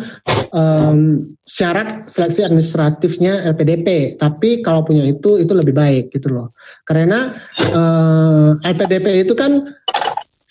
um, 0.54 1.34
syarat 1.50 2.06
seleksi 2.06 2.45
administratifnya 2.45 3.50
LPDP, 3.50 4.13
tapi 4.21 4.62
kalau 4.62 4.86
punya 4.86 5.10
itu 5.10 5.41
itu 5.41 5.50
lebih 5.58 5.74
baik 5.74 6.13
gitu 6.13 6.30
loh. 6.30 6.54
Karena 6.86 7.34
uh, 7.74 8.62
LPDP 8.62 9.26
itu 9.26 9.34
kan 9.34 9.74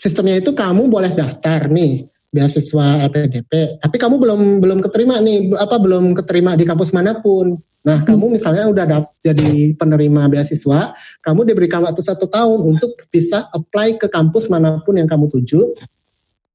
sistemnya 0.01 0.41
itu 0.41 0.57
kamu 0.57 0.89
boleh 0.89 1.13
daftar 1.13 1.69
nih 1.69 2.09
beasiswa 2.33 3.05
LPDP, 3.11 3.83
tapi 3.85 3.97
kamu 4.01 4.17
belum 4.17 4.41
belum 4.65 4.79
keterima 4.81 5.21
nih 5.21 5.53
apa 5.61 5.77
belum 5.77 6.17
keterima 6.17 6.57
di 6.57 6.65
kampus 6.65 6.97
mana 6.97 7.21
pun. 7.21 7.61
Nah, 7.81 8.01
hmm. 8.01 8.07
kamu 8.13 8.25
misalnya 8.37 8.65
udah 8.69 8.85
dap, 8.85 9.05
jadi 9.25 9.73
penerima 9.77 10.29
beasiswa, 10.29 10.93
kamu 11.25 11.49
diberikan 11.49 11.85
waktu 11.85 12.01
satu 12.01 12.29
tahun 12.29 12.61
untuk 12.77 12.93
bisa 13.09 13.49
apply 13.57 13.97
ke 13.97 14.07
kampus 14.09 14.53
mana 14.53 14.81
pun 14.85 15.01
yang 15.01 15.09
kamu 15.09 15.33
tuju, 15.33 15.75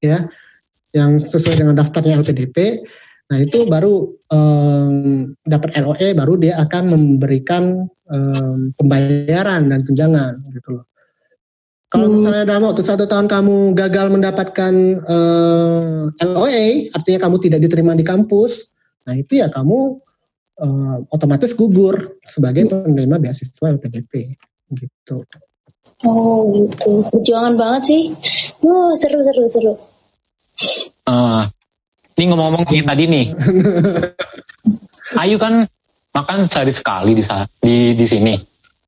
ya, 0.02 0.26
yang 0.94 1.18
sesuai 1.18 1.66
dengan 1.66 1.74
daftarnya 1.74 2.22
LPDP. 2.22 2.82
Nah, 3.26 3.42
itu 3.42 3.66
baru 3.66 4.06
um, 4.30 5.34
dapat 5.42 5.74
LOE, 5.82 6.14
baru 6.14 6.38
dia 6.38 6.62
akan 6.62 6.94
memberikan 6.94 7.90
um, 8.06 8.70
pembayaran 8.78 9.66
dan 9.66 9.82
tunjangan 9.82 10.46
gitu 10.54 10.78
loh. 10.78 10.86
Kalau 11.86 12.10
hmm. 12.10 12.14
misalnya 12.18 12.44
dalam 12.50 12.66
waktu 12.66 12.82
satu 12.82 13.06
tahun 13.06 13.30
kamu 13.30 13.78
gagal 13.78 14.06
mendapatkan 14.10 14.74
uh, 15.06 16.10
eh, 16.10 16.26
LOA, 16.26 16.90
artinya 16.90 17.18
kamu 17.22 17.36
tidak 17.38 17.60
diterima 17.62 17.94
di 17.94 18.02
kampus, 18.02 18.66
nah 19.06 19.14
itu 19.14 19.38
ya 19.38 19.46
kamu 19.46 20.02
uh, 20.58 20.96
otomatis 21.14 21.54
gugur 21.54 22.18
sebagai 22.26 22.66
hmm. 22.66 22.90
penerima 22.90 23.16
beasiswa 23.22 23.70
LPDP 23.78 24.34
gitu. 24.74 25.22
Oh 26.04 26.66
gitu, 26.66 27.06
perjuangan 27.06 27.54
banget 27.54 27.82
sih. 27.86 28.02
Oh 28.66 28.90
seru 28.98 29.22
seru 29.22 29.44
seru. 29.46 29.74
Uh, 31.06 31.46
ini 32.18 32.32
ngomong-ngomong 32.32 32.66
kayak 32.66 32.88
tadi 32.88 33.04
nih, 33.06 33.26
Ayu 35.22 35.38
kan 35.38 35.70
makan 36.10 36.48
sehari 36.50 36.74
sekali 36.74 37.14
di 37.14 37.22
di 37.62 37.76
di 37.94 38.06
sini. 38.08 38.34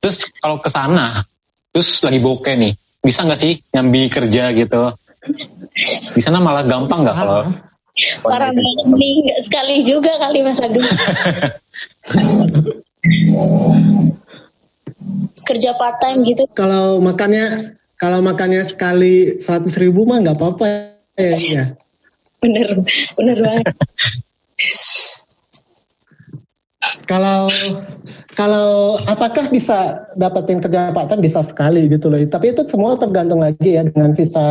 Terus 0.03 0.35
kalau 0.35 0.59
ke 0.59 0.67
sana, 0.67 1.23
terus 1.71 2.03
lagi 2.03 2.19
bokeh 2.19 2.57
nih, 2.59 2.73
bisa 3.03 3.25
nggak 3.25 3.41
sih 3.41 3.53
nyambi 3.75 4.11
kerja 4.11 4.51
gitu 4.55 4.95
di 6.15 6.21
sana 6.23 6.43
malah 6.43 6.67
gampang 6.67 7.07
nggak 7.07 7.19
kalau 7.19 7.43
Para 8.23 8.55
ini 8.55 9.27
sekali 9.43 9.83
juga 9.83 10.23
kali 10.23 10.47
Mas 10.47 10.63
Agung. 10.63 10.87
Kerja 15.49 15.75
part 15.75 15.99
time 15.99 16.23
gitu. 16.23 16.47
Kalau 16.55 17.03
makannya 17.03 17.75
kalau 17.99 18.23
makannya 18.23 18.63
sekali 18.63 19.43
seratus 19.43 19.75
ribu 19.83 20.07
mah 20.07 20.23
nggak 20.23 20.39
apa-apa 20.39 20.95
ya. 21.19 21.35
ya. 21.35 21.65
Bener, 22.39 22.87
bener 23.19 23.37
banget. 23.43 23.67
kalau 27.09 27.49
kalau 28.37 29.01
apakah 29.09 29.49
bisa 29.49 30.07
dapetin 30.15 30.61
kerja 30.61 30.93
part 30.93 31.11
bisa 31.19 31.41
sekali 31.43 31.89
gitu 31.89 32.13
loh. 32.13 32.21
Tapi 32.29 32.53
itu 32.53 32.63
semua 32.69 32.95
tergantung 33.01 33.41
lagi 33.41 33.81
ya 33.81 33.83
dengan 33.89 34.13
visa 34.13 34.47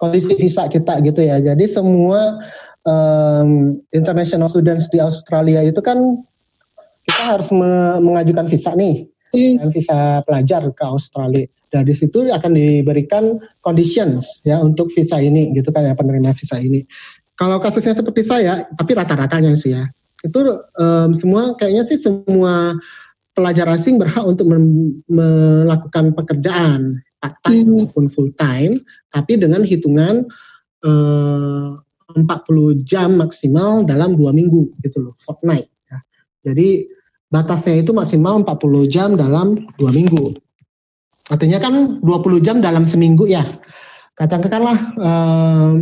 kondisi 0.00 0.34
visa 0.40 0.66
kita 0.66 0.98
gitu 1.04 1.20
ya. 1.22 1.38
Jadi 1.38 1.68
semua 1.68 2.40
um, 2.88 3.76
international 3.92 4.48
students 4.48 4.88
di 4.88 4.98
Australia 4.98 5.60
itu 5.62 5.78
kan 5.84 6.18
kita 7.06 7.22
harus 7.36 7.52
me 7.52 8.00
mengajukan 8.00 8.48
visa 8.48 8.72
nih, 8.72 9.04
hmm. 9.36 9.68
visa 9.70 10.24
pelajar 10.24 10.64
ke 10.72 10.84
Australia. 10.88 11.46
Dan 11.68 11.84
di 11.84 11.92
situ 11.92 12.24
akan 12.32 12.56
diberikan 12.56 13.36
conditions 13.60 14.40
ya 14.40 14.56
untuk 14.56 14.88
visa 14.88 15.20
ini 15.20 15.52
gitu 15.52 15.68
kan 15.68 15.84
ya 15.84 15.92
penerima 15.92 16.32
visa 16.32 16.56
ini. 16.56 16.80
Kalau 17.38 17.60
kasusnya 17.62 17.94
seperti 17.94 18.26
saya, 18.26 18.66
tapi 18.74 18.98
rata-ratanya 18.98 19.54
sih 19.54 19.76
ya 19.76 19.86
itu 20.26 20.40
um, 20.78 21.10
semua 21.14 21.54
kayaknya 21.54 21.86
sih 21.86 21.98
semua 21.98 22.74
pelajar 23.38 23.70
asing 23.70 24.02
berhak 24.02 24.26
untuk 24.26 24.50
melakukan 25.06 26.10
pekerjaan 26.10 26.98
part 27.22 27.38
time 27.46 27.70
mm. 27.70 27.74
maupun 27.86 28.10
full 28.10 28.30
time, 28.34 28.74
tapi 29.14 29.38
dengan 29.38 29.62
hitungan 29.62 30.26
uh, 30.82 31.78
40 32.14 32.82
jam 32.82 33.14
maksimal 33.20 33.86
dalam 33.86 34.18
dua 34.18 34.34
minggu 34.34 34.74
gitu 34.82 34.98
loh, 35.02 35.14
fortnight. 35.22 35.70
Ya. 35.86 35.98
Jadi 36.50 36.88
batasnya 37.30 37.84
itu 37.84 37.94
maksimal 37.94 38.42
40 38.42 38.88
jam 38.90 39.14
dalam 39.14 39.54
dua 39.78 39.90
minggu. 39.94 40.34
Artinya 41.28 41.60
kan 41.60 42.00
20 42.00 42.46
jam 42.46 42.58
dalam 42.64 42.88
seminggu 42.88 43.28
ya. 43.28 43.44
Katakanlah 44.16 44.78
uh, 44.98 45.72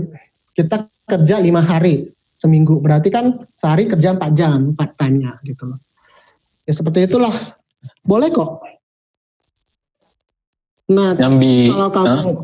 kita 0.53 0.91
kerja 1.07 1.39
lima 1.39 1.63
hari 1.63 2.16
seminggu. 2.37 2.79
Berarti 2.81 3.09
kan 3.09 3.45
sehari 3.57 3.89
kerja 3.89 4.17
4 4.17 4.39
jam, 4.39 4.73
4 4.77 5.01
time 5.01 5.17
gitu 5.45 5.65
loh. 5.69 5.81
Ya 6.67 6.73
seperti 6.75 7.07
itulah. 7.07 7.33
Boleh 8.03 8.31
kok. 8.35 8.63
Nah, 10.87 11.19
Nyambi. 11.19 11.67
kalau 11.67 11.91
kamu 11.91 12.19
huh? 12.23 12.39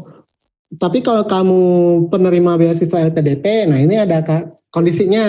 tapi 0.83 0.99
kalau 0.99 1.23
kamu 1.23 1.61
penerima 2.11 2.59
beasiswa 2.59 3.07
LPDP, 3.07 3.71
nah 3.71 3.79
ini 3.79 4.03
ada 4.03 4.23
kondisinya. 4.75 5.25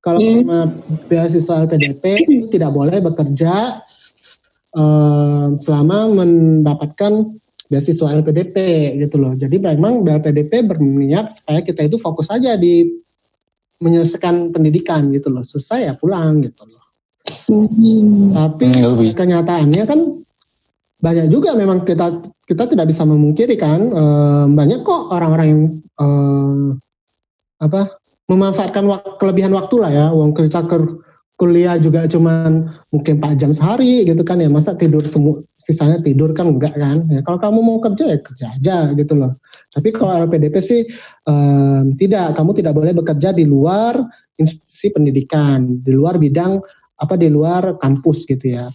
Kalau 0.00 0.18
hmm. 0.18 0.26
penerima 0.26 0.58
beasiswa 1.06 1.68
LPDP 1.68 2.04
itu 2.26 2.46
tidak 2.50 2.72
boleh 2.74 2.98
bekerja 3.04 3.84
uh, 4.74 5.46
selama 5.60 6.24
mendapatkan 6.24 7.36
beasiswa 7.70 8.18
LPDP 8.18 8.56
gitu 8.98 9.20
loh. 9.22 9.36
Jadi 9.38 9.62
memang 9.62 10.02
LPDP 10.02 10.66
berniat 10.66 11.30
supaya 11.30 11.62
kita 11.62 11.86
itu 11.86 12.02
fokus 12.02 12.26
aja 12.32 12.58
di 12.58 12.88
menyelesaikan 13.80 14.52
pendidikan 14.52 15.08
gitu 15.10 15.32
loh. 15.32 15.42
Susah 15.42 15.80
ya 15.80 15.92
pulang 15.96 16.44
gitu 16.44 16.68
loh. 16.68 16.80
Hmm. 17.50 18.32
tapi 18.34 18.66
hmm, 18.70 19.14
kenyataannya 19.14 19.84
kan 19.86 20.00
banyak 21.00 21.26
juga 21.30 21.54
memang 21.54 21.82
kita 21.82 22.22
kita 22.46 22.64
tidak 22.70 22.86
bisa 22.90 23.02
memungkiri 23.06 23.54
kan 23.58 23.90
uh, 23.92 24.46
banyak 24.50 24.82
kok 24.82 25.10
orang-orang 25.14 25.46
yang 25.48 25.62
uh, 26.00 26.74
apa 27.60 28.00
memanfaatkan 28.30 28.86
wak, 28.86 29.18
kelebihan 29.18 29.50
waktu 29.56 29.74
lah 29.82 29.90
ya. 29.90 30.06
Uang 30.14 30.36
kita 30.36 30.64
ke 30.68 30.78
kuliah 31.40 31.80
juga 31.80 32.04
cuman 32.04 32.68
mungkin 32.92 33.16
4 33.16 33.40
jam 33.40 33.50
sehari 33.50 34.06
gitu 34.06 34.22
kan 34.22 34.38
ya. 34.38 34.46
Masa 34.52 34.76
tidur 34.76 35.02
semua 35.08 35.42
sisanya 35.58 35.98
tidur 35.98 36.30
kan 36.36 36.46
enggak 36.52 36.76
kan? 36.76 37.08
Ya 37.10 37.20
kalau 37.26 37.40
kamu 37.40 37.58
mau 37.64 37.78
kerja 37.82 38.04
ya 38.14 38.18
kerja 38.20 38.46
aja 38.54 38.76
gitu 38.94 39.18
loh 39.18 39.34
tapi 39.70 39.88
kalau 39.94 40.26
LPDP 40.26 40.56
sih 40.58 40.82
um, 41.30 41.94
tidak 41.94 42.34
kamu 42.34 42.50
tidak 42.58 42.74
boleh 42.74 42.92
bekerja 42.92 43.30
di 43.30 43.46
luar 43.46 44.02
institusi 44.34 44.90
pendidikan 44.90 45.66
di 45.80 45.92
luar 45.94 46.18
bidang 46.18 46.58
apa 47.00 47.14
di 47.14 47.30
luar 47.30 47.78
kampus 47.78 48.26
gitu 48.26 48.50
ya 48.50 48.66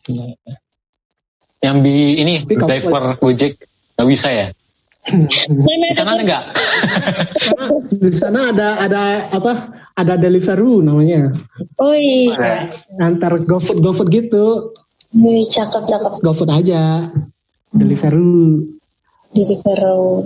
yang 1.59 1.83
di 1.83 2.19
ini 2.23 2.47
Tapi 2.47 2.55
driver 2.55 3.19
Gojek 3.19 3.53
nggak 3.95 4.07
bisa 4.07 4.29
ya 4.31 4.47
di 5.05 5.93
sana 5.93 6.17
enggak? 6.17 6.43
di 7.93 8.09
sana 8.09 8.49
ada 8.49 8.81
ada 8.81 9.01
apa? 9.29 9.53
Ada 9.95 10.17
Deliveroo 10.17 10.81
namanya. 10.81 11.29
Oh 11.77 11.93
iya. 11.93 12.67
Antar 12.97 13.37
GoFood 13.45 13.79
GoFood 13.85 14.09
gitu. 14.09 14.73
Wih, 15.15 15.45
cakep 15.45 15.83
cakep. 15.85 16.11
GoFood 16.25 16.51
aja. 16.51 17.05
Deliveroo. 17.71 18.65
Deliveroo. 19.31 20.25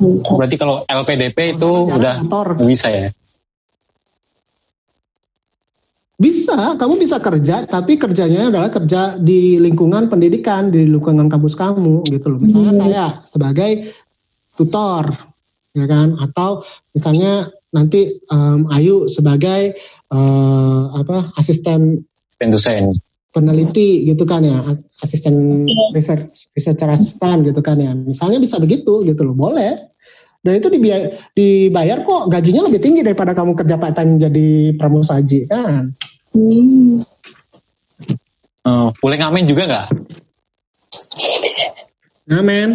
Berarti 0.00 0.56
kalau 0.56 0.82
LPDP 0.86 1.56
itu 1.56 1.70
udah 1.88 2.24
kantor. 2.24 2.46
bisa 2.64 2.88
ya? 2.88 3.08
Bisa, 6.22 6.78
kamu 6.78 7.02
bisa 7.02 7.18
kerja, 7.18 7.66
tapi 7.66 7.98
kerjanya 7.98 8.46
adalah 8.46 8.70
kerja 8.70 9.18
di 9.18 9.58
lingkungan 9.58 10.06
pendidikan, 10.06 10.70
di 10.70 10.86
lingkungan 10.86 11.26
kampus 11.26 11.58
kamu 11.58 12.06
gitu 12.06 12.30
loh. 12.30 12.38
Misalnya 12.38 12.72
hmm. 12.72 12.78
saya 12.78 13.04
sebagai 13.26 13.70
tutor, 14.54 15.10
ya 15.74 15.82
kan? 15.90 16.14
Atau 16.22 16.62
misalnya 16.94 17.50
nanti 17.74 18.22
um, 18.30 18.70
Ayu 18.70 19.10
sebagai 19.10 19.74
uh, 20.14 20.94
apa 20.94 21.34
asisten 21.40 22.04
dosen 22.38 22.92
peneliti 23.32 24.04
gitu 24.06 24.28
kan 24.28 24.44
ya 24.44 24.60
asisten 25.00 25.66
research 25.96 26.52
researcher 26.52 26.92
asisten 26.92 27.42
gitu 27.48 27.64
kan 27.64 27.80
ya 27.80 27.96
misalnya 27.96 28.38
bisa 28.38 28.60
begitu 28.60 29.02
gitu 29.08 29.24
loh 29.24 29.34
boleh 29.34 29.90
dan 30.42 30.58
itu 30.58 30.68
dibayar, 30.68 31.16
dibayar 31.32 31.98
kok 32.02 32.28
gajinya 32.28 32.66
lebih 32.66 32.82
tinggi 32.82 33.00
daripada 33.00 33.32
kamu 33.32 33.56
kerja 33.56 33.80
part 33.80 33.96
time 33.96 34.20
jadi 34.20 34.76
pramusaji 34.76 35.48
kan 35.48 35.96
Hmm. 36.32 37.04
Uh, 38.64 38.88
boleh 39.04 39.16
ngamen 39.20 39.44
juga 39.44 39.62
nggak? 39.68 39.88
Ngamen. 42.32 42.68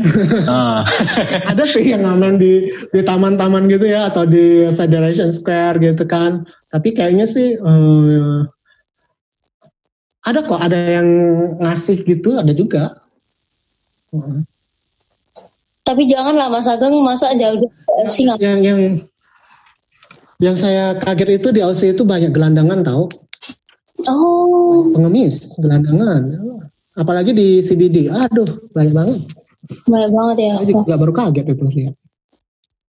Uh. 0.46 0.82
Ada 1.52 1.64
sih 1.66 1.90
yang 1.90 2.06
ngamen 2.06 2.38
di 2.38 2.70
di 2.94 3.02
taman-taman 3.02 3.66
gitu 3.66 3.90
ya 3.90 4.14
atau 4.14 4.30
di 4.30 4.70
Federation 4.78 5.34
Square 5.34 5.82
gitu 5.82 6.06
kan. 6.06 6.46
Tapi 6.70 6.94
kayaknya 6.94 7.26
sih 7.26 7.58
uh, 7.58 8.46
ada 10.28 10.44
kok 10.44 10.60
ada 10.60 10.76
yang 10.76 11.08
ngasih 11.64 12.04
gitu 12.04 12.36
ada 12.36 12.52
juga. 12.52 13.00
Tapi 15.88 16.04
janganlah 16.04 16.52
Mas 16.52 16.68
Ageng 16.68 17.00
masa 17.00 17.32
jauh-jauh 17.32 17.72
yang 18.44 18.60
yang 18.60 18.82
yang 20.38 20.56
saya 20.60 21.00
kaget 21.00 21.42
itu 21.42 21.50
di 21.56 21.64
Aussie 21.64 21.96
itu 21.96 22.04
banyak 22.04 22.36
gelandangan 22.36 22.84
tahu. 22.84 23.08
Oh. 24.06 24.94
Pengemis, 24.94 25.58
gelandangan. 25.58 26.38
Apalagi 26.94 27.34
di 27.34 27.64
CBD. 27.66 28.12
Aduh, 28.12 28.46
banyak 28.76 28.94
banget. 28.94 29.20
Banyak 29.90 30.12
banget 30.14 30.38
ya. 30.38 30.54
Jadi 30.62 30.72
nggak 30.76 31.00
baru 31.02 31.14
kaget 31.16 31.46
itu 31.56 31.66
lihat. 31.74 31.96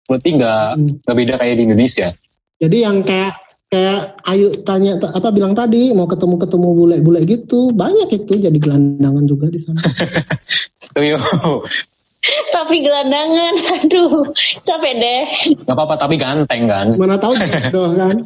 Berarti 0.09 0.29
nggak 0.37 0.65
hmm. 0.77 1.17
beda 1.17 1.35
kayak 1.41 1.55
di 1.57 1.65
Indonesia. 1.65 2.09
Jadi 2.59 2.77
yang 2.83 3.01
kayak 3.07 3.48
kayak 3.69 4.17
Ayu 4.25 4.49
tanya 4.65 4.97
apa 4.97 5.29
bilang 5.29 5.53
tadi 5.53 5.93
mau 5.93 6.09
ketemu 6.09 6.41
ketemu 6.41 6.69
bule-bule 6.73 7.21
gitu 7.29 7.69
banyak 7.77 8.09
itu 8.17 8.41
jadi 8.41 8.57
gelandangan 8.57 9.29
juga 9.29 9.53
di 9.53 9.61
sana. 9.61 9.81
tapi 12.53 12.83
gelandangan, 12.83 13.55
aduh 13.85 14.27
capek 14.65 14.93
deh. 14.99 15.25
Gak 15.65 15.77
apa-apa 15.77 15.95
tapi 16.01 16.15
ganteng 16.19 16.67
kan. 16.67 16.87
Mana 16.97 17.21
tahu 17.21 17.37
jodoh 17.41 17.95
kan. 17.95 18.17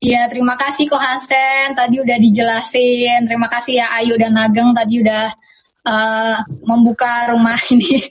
Iya, 0.00 0.32
terima 0.32 0.56
kasih 0.56 0.88
Ko 0.88 0.96
Hansen. 0.96 1.76
Tadi 1.76 2.00
udah 2.00 2.16
dijelasin. 2.16 3.28
Terima 3.28 3.52
kasih 3.52 3.84
ya 3.84 3.86
Ayu 4.00 4.16
dan 4.16 4.32
Nageng 4.32 4.72
tadi 4.72 5.04
udah 5.04 5.28
uh, 5.84 6.36
membuka 6.64 7.28
rumah 7.32 7.60
ini. 7.68 8.08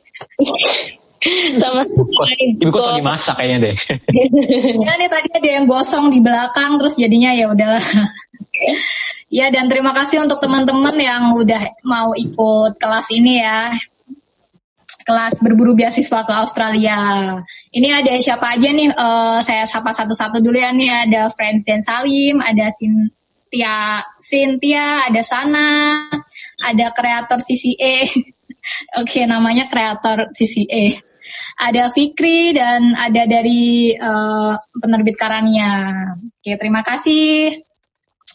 Sama 1.59 1.83
Ibu 1.83 2.71
kos 2.71 2.85
lagi 2.87 3.03
masak 3.03 3.35
kayaknya 3.43 3.57
deh. 3.69 3.75
ya 4.87 4.93
nih 4.95 5.09
tadi 5.11 5.29
ada 5.35 5.49
yang 5.59 5.65
gosong 5.67 6.15
di 6.15 6.23
belakang 6.23 6.79
terus 6.79 6.95
jadinya 6.95 7.35
ya 7.35 7.51
udahlah. 7.51 7.83
ya 9.39 9.51
dan 9.51 9.67
terima 9.67 9.91
kasih 9.91 10.23
untuk 10.23 10.39
teman-teman 10.39 10.95
yang 10.95 11.35
udah 11.35 11.75
mau 11.83 12.15
ikut 12.15 12.79
kelas 12.79 13.11
ini 13.11 13.43
ya 13.43 13.75
kelas 15.09 15.41
berburu 15.41 15.73
beasiswa 15.73 16.21
ke 16.21 16.33
Australia. 16.37 16.99
Ini 17.73 17.87
ada 18.05 18.13
siapa 18.21 18.53
aja 18.53 18.69
nih? 18.69 18.93
Uh, 18.93 19.41
saya 19.41 19.65
sapa 19.65 19.89
satu-satu 19.89 20.37
dulu 20.37 20.61
ya. 20.61 20.69
Nih 20.69 21.09
ada 21.09 21.33
Francine 21.33 21.81
Salim, 21.81 22.37
ada 22.37 22.69
Cynthia, 22.69 24.05
Cynthia, 24.21 25.09
ada 25.09 25.21
Sana, 25.25 25.69
ada 26.61 26.85
kreator 26.93 27.41
CCA. 27.41 28.05
Oke, 29.01 29.01
okay, 29.01 29.23
namanya 29.25 29.65
kreator 29.65 30.29
CCA. 30.37 31.08
Ada 31.59 31.91
Fikri 31.91 32.55
dan 32.55 32.95
ada 32.95 33.23
dari 33.25 33.93
uh, 33.93 34.55
penerbit 34.77 35.15
Karania. 35.19 35.93
Oke, 36.19 36.55
terima 36.55 36.81
kasih. 36.81 37.59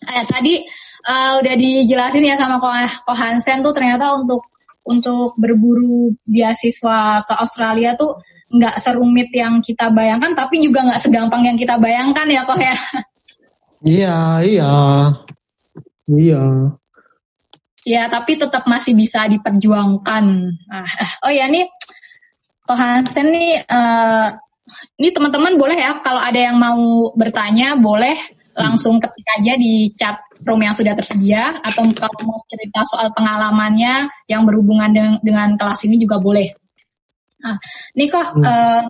Eh, 0.04 0.24
tadi 0.28 0.60
uh, 1.08 1.40
udah 1.40 1.54
dijelasin 1.56 2.26
ya 2.26 2.36
sama 2.36 2.60
Ko 2.60 3.12
Hansen 3.14 3.64
tuh 3.64 3.72
ternyata 3.72 4.18
untuk 4.18 4.44
untuk 4.84 5.32
berburu 5.40 6.12
beasiswa 6.28 7.24
ke 7.24 7.34
Australia 7.40 7.96
tuh 7.96 8.20
nggak 8.52 8.76
serumit 8.78 9.32
yang 9.32 9.64
kita 9.64 9.90
bayangkan, 9.90 10.36
tapi 10.36 10.60
juga 10.60 10.84
nggak 10.84 11.00
segampang 11.00 11.48
yang 11.48 11.56
kita 11.56 11.80
bayangkan 11.80 12.28
ya 12.28 12.44
kok 12.44 12.60
ya. 12.60 12.76
Iya, 13.84 14.18
iya, 14.44 14.72
iya. 16.08 16.44
Ya, 17.84 18.08
tapi 18.08 18.40
tetap 18.40 18.64
masih 18.64 18.96
bisa 18.96 19.28
diperjuangkan. 19.28 20.24
Nah, 20.72 20.88
oh 21.28 21.32
ya 21.32 21.52
nih, 21.52 21.68
Ko 22.64 22.72
Hansen 22.72 23.28
nih, 23.28 23.60
uh, 23.68 24.28
ini 24.96 25.08
teman-teman 25.12 25.60
boleh 25.60 25.76
ya 25.76 26.00
kalau 26.00 26.20
ada 26.20 26.40
yang 26.40 26.56
mau 26.56 27.12
bertanya 27.12 27.76
boleh 27.76 28.16
langsung 28.54 29.02
ketik 29.02 29.26
aja 29.40 29.58
di 29.58 29.90
chat 29.92 30.22
room 30.46 30.62
yang 30.62 30.72
sudah 30.72 30.94
tersedia 30.94 31.58
atau 31.60 31.84
kalau 31.92 32.20
mau 32.24 32.40
cerita 32.46 32.86
soal 32.86 33.10
pengalamannya 33.12 34.08
yang 34.30 34.46
berhubungan 34.46 34.90
dengan, 34.94 35.12
dengan 35.20 35.48
kelas 35.58 35.84
ini 35.84 35.98
juga 35.98 36.22
boleh. 36.22 36.54
Nah, 37.44 37.60
ini 37.92 38.04
kok 38.08 38.38
hmm. 38.38 38.44
uh, 38.44 38.82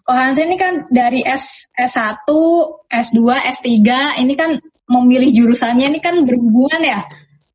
Ko 0.00 0.12
Hansen 0.16 0.50
ini 0.50 0.58
kan 0.58 0.90
dari 0.90 1.22
S 1.22 1.70
S1, 1.70 2.26
S2, 2.90 3.20
S3 3.30 3.70
ini 4.18 4.34
kan 4.34 4.58
memilih 4.90 5.30
jurusannya 5.30 5.86
ini 5.86 6.00
kan 6.02 6.26
berhubungan 6.26 6.82
ya. 6.82 7.06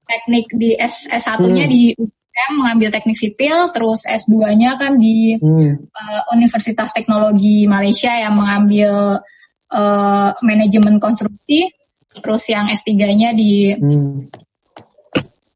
Teknik 0.06 0.48
di 0.56 0.78
S 0.78 1.10
S1-nya 1.10 1.66
hmm. 1.68 1.74
di 1.74 1.82
UGM 2.36 2.54
mengambil 2.60 2.92
teknik 2.92 3.16
sipil, 3.16 3.72
terus 3.72 4.04
S2-nya 4.04 4.76
kan 4.76 5.00
di 5.00 5.40
hmm. 5.40 5.88
uh, 5.88 6.22
Universitas 6.36 6.92
Teknologi 6.92 7.64
Malaysia 7.64 8.12
yang 8.12 8.36
mengambil 8.36 9.24
uh, 9.72 10.30
manajemen 10.44 11.00
konstruksi, 11.00 11.72
terus 12.12 12.44
yang 12.52 12.68
S3-nya 12.68 13.32
di 13.32 13.72
hmm. 13.80 14.36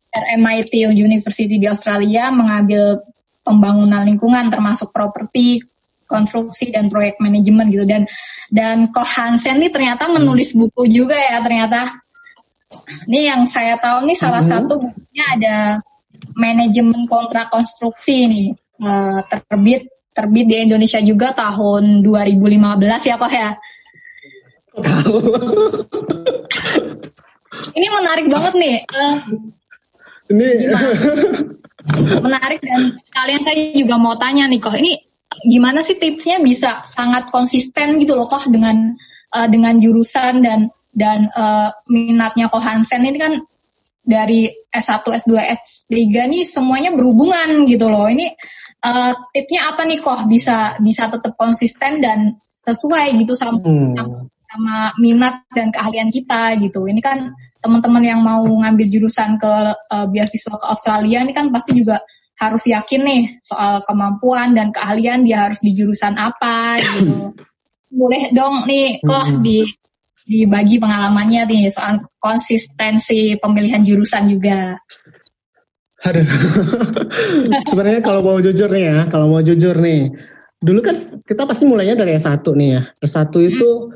RMIT 0.09 0.73
University 0.95 1.59
di 1.59 1.67
Australia 1.67 2.31
mengambil 2.31 3.03
pembangunan 3.43 4.07
lingkungan 4.07 4.47
termasuk 4.47 4.95
properti, 4.95 5.59
konstruksi 6.07 6.71
dan 6.71 6.87
proyek 6.87 7.19
manajemen 7.19 7.69
gitu 7.75 7.83
dan 7.83 8.07
dan 8.47 8.87
Ko 8.89 9.03
Hansen 9.03 9.59
ini 9.59 9.67
ternyata 9.67 10.07
menulis 10.07 10.55
buku 10.55 10.87
juga 10.87 11.19
ya 11.19 11.43
ternyata. 11.43 11.91
Ini 13.09 13.33
yang 13.33 13.41
saya 13.49 13.75
tahu 13.81 14.05
nih 14.05 14.17
salah 14.17 14.45
hmm. 14.45 14.51
satu 14.53 14.73
bukunya 14.77 15.25
ada 15.25 15.55
manajemen 16.39 17.03
kontrak 17.05 17.51
konstruksi 17.51 18.31
nih 18.31 18.47
uh, 18.79 19.19
terbit 19.27 19.91
terbit 20.15 20.45
di 20.47 20.55
Indonesia 20.63 20.99
juga 21.03 21.35
tahun 21.35 22.01
2015 22.03 23.07
ya 23.07 23.15
kok 23.19 23.31
ya. 23.31 23.49
Ini 27.75 27.87
menarik 27.91 28.25
banget 28.31 28.53
nih. 28.55 28.77
Uh, 28.87 29.17
ini 30.29 30.47
menarik 32.21 32.61
dan 32.61 32.93
sekalian 33.01 33.41
saya 33.41 33.73
juga 33.73 33.95
mau 33.97 34.15
tanya 34.19 34.45
nih 34.45 34.59
kok 34.61 34.75
ini 34.77 34.99
gimana 35.47 35.79
sih 35.81 35.95
tipsnya 35.95 36.43
bisa 36.43 36.83
sangat 36.83 37.31
konsisten 37.31 37.97
gitu 38.01 38.13
loh 38.13 38.27
kok 38.27 38.45
dengan 38.51 38.93
uh, 39.33 39.47
dengan 39.47 39.79
jurusan 39.79 40.43
dan 40.43 40.59
dan 40.91 41.31
uh, 41.31 41.71
minatnya 41.87 42.51
kok 42.51 42.61
Hansen 42.61 43.07
ini 43.07 43.17
kan 43.17 43.33
dari 44.09 44.49
S1, 44.73 45.05
S2, 45.05 45.33
S3 45.37 45.93
nih 46.25 46.41
semuanya 46.41 46.89
berhubungan 46.89 47.69
gitu 47.69 47.85
loh. 47.85 48.09
Ini 48.09 48.33
uh, 48.81 49.13
tipsnya 49.29 49.69
apa 49.69 49.85
nih 49.85 50.01
kok 50.01 50.25
bisa 50.25 50.81
bisa 50.81 51.13
tetap 51.13 51.37
konsisten 51.37 52.01
dan 52.01 52.33
sesuai 52.41 53.21
gitu 53.21 53.37
sama 53.37 53.61
Hmm. 53.61 54.25
sama 54.49 54.97
minat 54.97 55.45
dan 55.53 55.69
keahlian 55.69 56.09
kita 56.09 56.57
gitu. 56.57 56.89
Ini 56.89 56.97
kan 57.05 57.37
teman-teman 57.61 58.01
yang 58.01 58.25
mau 58.25 58.41
ngambil 58.41 58.89
jurusan 58.89 59.37
ke 59.37 59.53
uh, 59.77 60.07
beasiswa 60.09 60.57
ke 60.57 60.65
Australia 60.65 61.21
ini 61.21 61.37
kan 61.37 61.53
pasti 61.53 61.77
juga 61.77 62.01
harus 62.39 62.65
yakin 62.65 63.01
nih 63.03 63.23
soal 63.43 63.83
kemampuan 63.85 64.55
dan 64.57 64.71
keahlian 64.73 65.27
dia 65.27 65.45
harus 65.45 65.61
di 65.61 65.77
jurusan 65.77 66.17
apa 66.17 66.81
gitu. 66.81 67.35
Boleh 67.99 68.33
dong 68.33 68.65
nih 68.65 69.05
kok 69.05 69.37
Hmm. 69.37 69.43
di 69.45 69.61
dibagi 70.29 70.77
pengalamannya 70.77 71.49
nih 71.49 71.73
soal 71.73 72.05
konsistensi 72.21 73.33
pemilihan 73.41 73.81
jurusan 73.81 74.29
juga. 74.29 74.77
Aduh. 76.05 76.29
Sebenarnya 77.73 78.05
kalau 78.05 78.21
mau 78.21 78.37
jujur 78.37 78.69
nih 78.69 78.85
ya, 78.93 78.99
kalau 79.09 79.25
mau 79.33 79.41
jujur 79.41 79.73
nih. 79.81 80.13
Dulu 80.61 80.79
kan 80.85 80.95
kita 81.25 81.49
pasti 81.49 81.65
mulainya 81.65 81.97
dari 81.97 82.13
S1 82.13 82.45
nih 82.45 82.69
ya. 82.77 82.81
S1 83.01 83.33
itu 83.41 83.89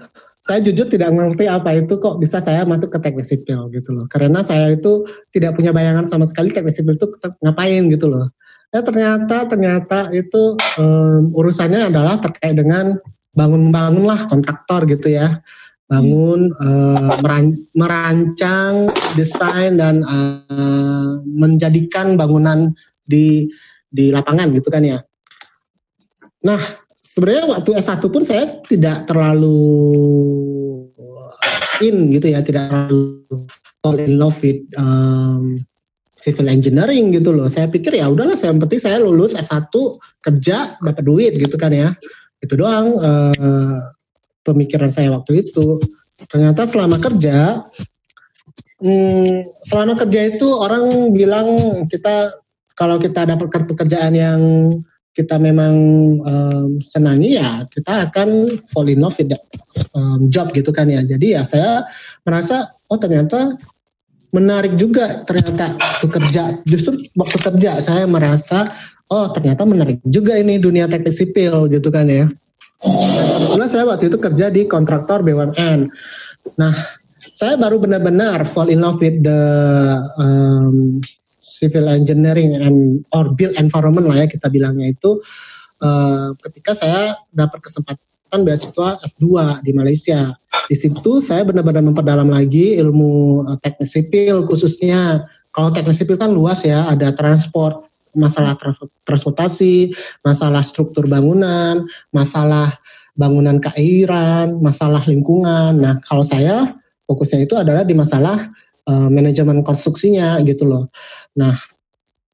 saya 0.43 0.59
jujur 0.59 0.91
tidak 0.91 1.15
mengerti 1.15 1.47
apa 1.47 1.71
itu 1.79 1.95
kok 2.01 2.19
bisa 2.19 2.43
saya 2.43 2.67
masuk 2.67 2.91
ke 2.91 2.99
teknik 2.99 3.23
sipil 3.23 3.69
gitu 3.69 3.93
loh. 3.93 4.09
Karena 4.09 4.41
saya 4.41 4.73
itu 4.73 5.05
tidak 5.31 5.55
punya 5.55 5.71
bayangan 5.71 6.03
sama 6.09 6.25
sekali 6.25 6.49
teknik 6.49 6.73
sipil 6.75 6.97
itu 6.97 7.07
ngapain 7.45 7.87
gitu 7.93 8.09
loh. 8.09 8.27
Ya 8.73 8.81
ternyata 8.81 9.45
ternyata 9.45 10.09
itu 10.11 10.57
em, 10.81 11.29
urusannya 11.29 11.93
adalah 11.93 12.17
terkait 12.17 12.57
dengan 12.57 12.97
bangun-bangun 13.37 14.03
lah 14.03 14.25
kontraktor 14.25 14.89
gitu 14.89 15.13
ya. 15.13 15.45
Bangun 15.91 16.49
eh, 16.49 17.09
meran- 17.21 17.65
merancang, 17.75 18.89
desain 19.19 19.77
dan 19.77 20.01
eh, 20.03 21.11
menjadikan 21.27 22.15
bangunan 22.15 22.71
di 23.03 23.51
di 23.93 24.09
lapangan 24.09 24.49
gitu 24.55 24.73
kan 24.73 24.81
ya. 24.81 24.99
Nah, 26.43 26.59
sebenarnya 26.99 27.45
waktu 27.51 27.69
S1 27.77 28.03
pun 28.09 28.23
saya 28.25 28.63
tidak 28.65 29.05
terlalu 29.05 29.59
in 31.83 32.09
gitu 32.15 32.31
ya, 32.31 32.39
tidak 32.41 32.71
terlalu 32.71 33.23
fall 33.83 33.99
in 33.99 34.15
love 34.15 34.39
with 34.39 34.63
um, 34.79 35.59
civil 36.23 36.47
engineering 36.47 37.11
gitu 37.11 37.35
loh. 37.35 37.51
Saya 37.51 37.67
pikir 37.67 37.99
ya 37.99 38.07
udahlah, 38.07 38.39
saya 38.39 38.55
penting 38.55 38.79
saya 38.79 38.97
lulus 39.03 39.35
S1 39.35 39.71
kerja 40.23 40.79
dapat 40.79 41.03
duit 41.03 41.35
gitu 41.35 41.59
kan 41.59 41.75
ya. 41.75 41.91
Itu 42.39 42.55
doang 42.59 42.99
eh, 43.03 43.79
pemikiran 44.43 44.91
saya 44.91 45.11
waktu 45.11 45.47
itu. 45.47 45.79
Ternyata 46.29 46.63
selama 46.69 47.01
kerja, 47.01 47.63
hmm, 48.79 49.63
selama 49.65 49.99
kerja 49.99 50.35
itu 50.35 50.47
orang 50.55 51.11
bilang 51.11 51.47
kita 51.89 52.31
kalau 52.77 52.97
kita 53.01 53.25
dapat 53.27 53.47
pekerjaan 53.49 54.13
yang 54.13 54.41
kita 55.13 55.37
memang 55.37 55.75
um, 56.25 56.81
senangi 56.89 57.37
ya 57.37 57.69
kita 57.69 58.09
akan 58.09 58.49
fall 58.73 58.89
in 58.89 58.97
love 58.97 59.13
with 59.21 59.29
that 59.29 59.45
um, 59.93 60.25
job 60.33 60.49
gitu 60.57 60.73
kan 60.73 60.89
ya. 60.89 61.05
Jadi 61.05 61.37
ya 61.37 61.45
saya 61.45 61.85
merasa 62.25 62.73
oh 62.89 62.97
ternyata 62.97 63.53
menarik 64.33 64.73
juga 64.73 65.21
ternyata 65.29 65.77
waktu 65.77 66.07
kerja. 66.09 66.43
Justru 66.65 66.97
waktu 67.13 67.37
kerja 67.37 67.77
saya 67.77 68.09
merasa 68.09 68.73
oh 69.13 69.29
ternyata 69.29 69.69
menarik 69.69 70.01
juga 70.09 70.33
ini 70.33 70.57
dunia 70.57 70.89
teknik 70.89 71.13
sipil 71.13 71.69
gitu 71.69 71.93
kan 71.93 72.09
ya. 72.09 72.25
Kebetulan 72.83 73.69
saya 73.71 73.83
waktu 73.87 74.11
itu 74.11 74.17
kerja 74.19 74.51
di 74.51 74.67
kontraktor 74.67 75.23
BUMN. 75.23 75.87
Nah, 76.59 76.75
saya 77.31 77.55
baru 77.55 77.79
benar-benar 77.79 78.43
fall 78.43 78.67
in 78.67 78.83
love 78.83 78.99
with 78.99 79.23
the 79.23 79.41
um, 80.19 80.99
civil 81.39 81.87
engineering 81.87 82.59
and 82.59 83.01
or 83.15 83.31
build 83.31 83.55
environment 83.55 84.11
lah 84.11 84.23
ya 84.23 84.27
kita 84.27 84.51
bilangnya 84.51 84.91
itu 84.91 85.23
uh, 85.79 86.35
ketika 86.43 86.75
saya 86.75 87.15
dapat 87.31 87.63
kesempatan 87.63 88.43
beasiswa 88.43 88.99
S2 88.99 89.25
di 89.63 89.71
Malaysia. 89.71 90.35
Di 90.67 90.75
situ 90.75 91.23
saya 91.23 91.47
benar-benar 91.47 91.87
memperdalam 91.87 92.27
lagi 92.27 92.75
ilmu 92.77 93.47
uh, 93.47 93.57
teknik 93.63 93.87
sipil 93.87 94.43
khususnya. 94.43 95.23
Kalau 95.53 95.69
teknik 95.69 95.93
sipil 95.93 96.17
kan 96.17 96.33
luas 96.33 96.65
ya, 96.65 96.89
ada 96.89 97.13
transport, 97.13 97.92
masalah 98.17 98.57
trans- 98.57 98.93
transportasi, 99.05 99.93
masalah 100.25 100.61
struktur 100.65 101.05
bangunan, 101.05 101.85
masalah 102.15 102.77
bangunan 103.13 103.61
keairan, 103.61 104.57
masalah 104.61 105.01
lingkungan. 105.05 105.77
Nah, 105.77 106.01
kalau 106.05 106.25
saya 106.25 106.73
fokusnya 107.05 107.45
itu 107.45 107.55
adalah 107.57 107.85
di 107.85 107.93
masalah 107.93 108.49
uh, 108.89 109.09
manajemen 109.09 109.61
konstruksinya 109.61 110.41
gitu 110.45 110.65
loh. 110.65 110.89
Nah, 111.37 111.53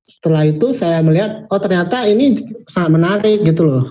setelah 0.09 0.47
itu 0.47 0.73
saya 0.73 1.03
melihat 1.05 1.45
oh 1.53 1.61
ternyata 1.61 2.07
ini 2.07 2.33
sangat 2.65 2.91
menarik 2.95 3.39
gitu 3.45 3.67
loh. 3.67 3.83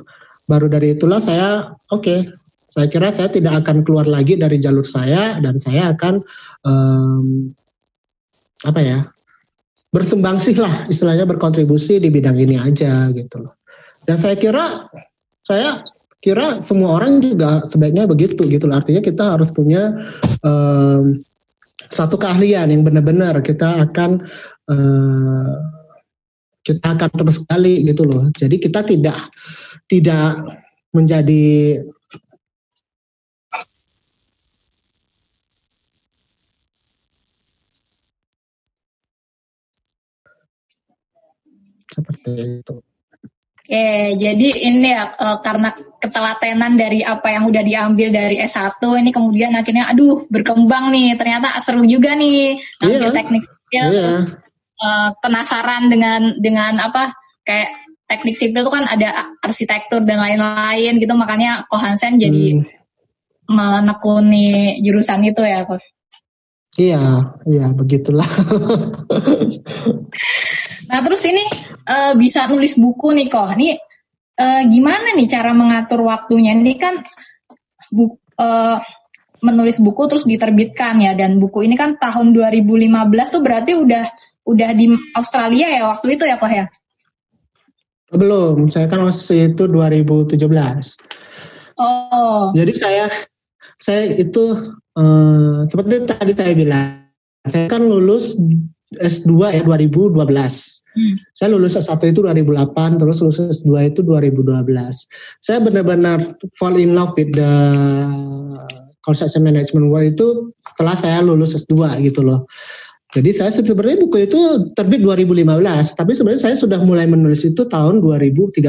Baru 0.49 0.67
dari 0.67 0.97
itulah 0.97 1.21
saya 1.21 1.77
oke, 1.93 2.03
okay, 2.03 2.19
saya 2.73 2.89
kira 2.89 3.13
saya 3.13 3.29
tidak 3.29 3.65
akan 3.65 3.85
keluar 3.85 4.09
lagi 4.09 4.35
dari 4.41 4.57
jalur 4.57 4.85
saya 4.85 5.37
dan 5.45 5.61
saya 5.61 5.93
akan 5.93 6.25
um, 6.65 7.53
apa 8.65 8.81
ya 8.83 8.99
bersembangsih 9.89 10.57
lah 10.61 10.85
istilahnya 10.93 11.25
berkontribusi 11.25 11.97
di 11.97 12.13
bidang 12.13 12.37
ini 12.37 12.61
aja 12.61 13.09
gitu 13.13 13.49
loh. 13.49 13.57
Dan 14.05 14.17
saya 14.21 14.37
kira 14.37 14.89
saya 15.45 15.81
kira 16.21 16.61
semua 16.61 17.01
orang 17.01 17.25
juga 17.25 17.65
sebaiknya 17.65 18.05
begitu 18.05 18.45
gitu 18.49 18.69
loh. 18.69 18.81
Artinya 18.81 19.01
kita 19.01 19.39
harus 19.39 19.49
punya 19.49 19.97
um, 20.45 21.23
satu 21.89 22.21
keahlian 22.21 22.69
yang 22.69 22.85
benar-benar 22.85 23.41
kita 23.41 23.89
akan 23.89 24.29
uh, 24.69 25.53
kita 26.67 26.85
akan 26.85 27.11
terus 27.17 27.41
sekali 27.41 27.81
gitu 27.87 28.05
loh. 28.05 28.29
Jadi 28.37 28.61
kita 28.61 28.85
tidak 28.85 29.33
tidak 29.89 30.37
menjadi 30.93 31.81
seperti 41.99 42.63
itu. 42.63 42.75
Oke, 43.69 44.17
jadi 44.17 44.49
ini 44.73 44.89
ya 44.97 45.13
eh, 45.13 45.39
karena 45.45 45.69
ketelatenan 46.01 46.81
dari 46.81 47.05
apa 47.05 47.37
yang 47.37 47.53
udah 47.53 47.61
diambil 47.61 48.09
dari 48.09 48.41
S1 48.41 48.81
ini 49.03 49.11
kemudian 49.13 49.53
akhirnya 49.53 49.93
aduh 49.93 50.25
berkembang 50.33 50.89
nih 50.89 51.21
ternyata 51.21 51.53
seru 51.61 51.85
juga 51.85 52.17
nih 52.17 52.57
ngambil 52.81 53.11
Iya. 53.11 53.13
teknik 53.13 53.45
sipil 53.45 53.85
Iya. 53.93 53.93
terus 53.93 54.23
eh, 54.79 55.09
penasaran 55.21 55.83
dengan 55.93 56.33
dengan 56.41 56.81
apa 56.81 57.13
kayak 57.45 57.69
teknik 58.09 58.41
sipil 58.41 58.65
itu 58.65 58.73
kan 58.73 58.89
ada 58.89 59.37
arsitektur 59.45 60.01
dan 60.01 60.17
lain-lain 60.17 60.97
gitu 60.97 61.13
makanya 61.13 61.69
Ko 61.69 61.77
Hansen 61.77 62.17
jadi 62.17 62.57
Hmm. 62.57 62.65
menekuni 63.49 64.77
jurusan 64.85 65.25
itu 65.25 65.41
ya. 65.41 65.65
Iya, 66.79 67.01
iya 67.49 67.67
begitulah. 67.73 68.25
Nah 70.89 71.01
terus 71.05 71.23
ini 71.29 71.45
eh, 71.85 72.13
bisa 72.17 72.49
nulis 72.49 72.81
buku 72.81 73.13
nih 73.13 73.27
kok. 73.29 73.55
Ini 73.57 73.69
eh, 74.41 74.63
gimana 74.73 75.13
nih 75.13 75.29
cara 75.29 75.53
mengatur 75.53 76.05
waktunya? 76.09 76.57
Ini 76.57 76.75
kan 76.81 77.05
bu, 77.93 78.17
eh, 78.17 78.79
menulis 79.45 79.79
buku 79.79 80.03
terus 80.11 80.25
diterbitkan 80.27 80.99
ya 80.99 81.15
dan 81.15 81.39
buku 81.39 81.63
ini 81.63 81.79
kan 81.79 81.95
tahun 82.01 82.35
2015 82.35 83.35
tuh 83.39 83.43
berarti 83.45 83.73
udah 83.79 84.05
udah 84.49 84.71
di 84.75 84.91
Australia 85.15 85.69
ya 85.71 85.83
waktu 85.93 86.17
itu 86.17 86.25
ya 86.25 86.37
kok 86.41 86.51
ya? 86.51 86.67
Belum, 88.09 88.73
saya 88.73 88.89
kan 88.89 89.05
masih 89.05 89.53
itu 89.53 89.69
2017. 89.69 90.41
Oh, 91.79 92.51
Jadi 92.57 92.73
saya 92.75 93.07
saya 93.77 94.03
itu 94.17 94.45
eh, 94.97 95.59
seperti 95.69 96.09
tadi 96.09 96.33
saya 96.33 96.53
bilang, 96.57 97.13
saya 97.45 97.69
kan 97.69 97.85
lulus 97.85 98.35
S2 98.97 99.33
ya 99.53 99.63
2012. 99.69 100.17
hmm. 100.17 101.15
Saya 101.37 101.49
lulus 101.53 101.77
S1 101.77 102.01
itu 102.09 102.25
2008, 102.25 102.97
terus 102.97 103.21
lulus 103.21 103.39
S2 103.61 103.93
itu 103.93 104.01
2012. 104.01 104.65
Saya 105.45 105.59
benar-benar 105.61 106.25
fall 106.57 106.81
in 106.81 106.97
love 106.97 107.13
with 107.21 107.29
the 107.37 107.53
construction 109.05 109.45
management 109.45 109.93
world 109.93 110.09
itu 110.09 110.53
setelah 110.65 110.97
saya 110.97 111.21
lulus 111.21 111.53
S2 111.53 112.01
gitu 112.01 112.25
loh. 112.25 112.49
Jadi 113.09 113.33
saya 113.33 113.49
sebenarnya 113.49 114.05
buku 114.05 114.29
itu 114.29 114.69
terbit 114.77 115.01
2015, 115.01 115.49
tapi 115.97 116.13
sebenarnya 116.13 116.45
saya 116.45 116.57
sudah 116.61 116.77
mulai 116.85 117.09
menulis 117.09 117.41
itu 117.41 117.65
tahun 117.65 118.05
2013 118.05 118.61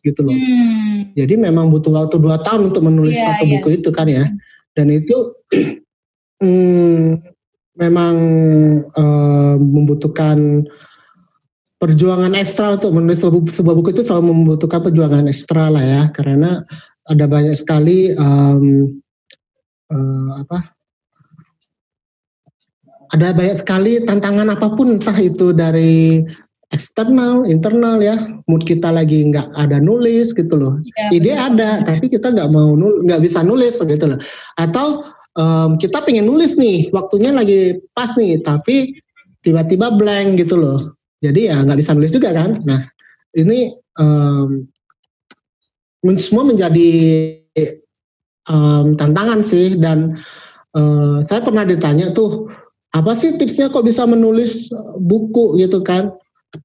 gitu 0.00 0.20
loh. 0.24 0.32
Hmm. 0.32 1.12
Jadi 1.12 1.36
memang 1.36 1.68
butuh 1.68 1.92
waktu 1.92 2.16
dua 2.16 2.40
tahun 2.40 2.72
untuk 2.72 2.88
menulis 2.88 3.20
Iya, 3.20 3.36
satu 3.36 3.44
iya. 3.44 3.52
buku 3.60 3.68
itu 3.76 3.90
kan 3.92 4.08
ya. 4.08 4.24
Dan 4.72 4.88
itu 4.88 5.36
hmm, 6.40 7.31
memang 7.76 8.14
eh, 8.84 9.54
membutuhkan 9.56 10.68
perjuangan 11.82 12.38
ekstra 12.38 12.78
untuk 12.78 12.94
menulis 12.94 13.26
sebuah, 13.26 13.42
sebuah 13.50 13.74
buku 13.74 13.90
itu 13.90 14.06
selalu 14.06 14.30
membutuhkan 14.30 14.86
perjuangan 14.86 15.26
ekstra 15.26 15.66
lah 15.66 15.82
ya, 15.82 16.02
karena 16.14 16.62
ada 17.10 17.24
banyak 17.26 17.58
sekali 17.58 18.14
em, 18.14 18.86
eh, 19.90 20.30
apa? 20.38 20.58
Ada 23.12 23.36
banyak 23.36 23.60
sekali 23.60 24.00
tantangan 24.08 24.48
apa 24.48 24.72
pun 24.72 24.96
entah 24.96 25.18
itu 25.20 25.52
dari 25.52 26.24
eksternal, 26.72 27.44
internal 27.44 28.00
ya. 28.00 28.16
Mood 28.48 28.64
kita 28.64 28.88
lagi 28.88 29.20
nggak 29.28 29.52
ada 29.52 29.76
nulis 29.76 30.32
gitu 30.32 30.56
loh. 30.56 30.80
Ya, 30.96 31.12
Ide 31.12 31.36
ada, 31.36 31.84
tapi 31.84 32.08
kita 32.08 32.32
nggak 32.32 32.48
mau 32.48 32.72
nul, 32.72 33.04
nggak 33.04 33.20
bisa 33.20 33.44
nulis 33.44 33.76
gitu 33.76 34.06
loh. 34.08 34.16
Atau 34.56 35.04
um, 35.36 35.76
kita 35.76 36.02
pengen 36.04 36.28
nulis 36.28 36.56
nih, 36.56 36.88
waktunya 36.90 37.32
lagi 37.32 37.78
pas 37.96 38.12
nih, 38.16 38.40
tapi 38.42 38.96
tiba-tiba 39.42 39.92
blank 39.94 40.40
gitu 40.40 40.58
loh. 40.58 40.96
Jadi 41.22 41.50
ya 41.50 41.62
nggak 41.62 41.78
bisa 41.78 41.94
nulis 41.94 42.10
juga 42.10 42.34
kan. 42.34 42.58
Nah 42.66 42.82
ini 43.38 43.72
um, 43.98 44.66
semua 46.18 46.44
menjadi 46.46 46.90
um, 48.50 48.98
tantangan 48.98 49.40
sih 49.44 49.78
dan 49.78 50.18
uh, 50.74 51.22
saya 51.22 51.40
pernah 51.44 51.62
ditanya 51.62 52.10
tuh 52.10 52.50
apa 52.92 53.16
sih 53.16 53.38
tipsnya 53.40 53.72
kok 53.72 53.86
bisa 53.86 54.04
menulis 54.04 54.68
buku 55.00 55.56
gitu 55.56 55.80
kan 55.80 56.12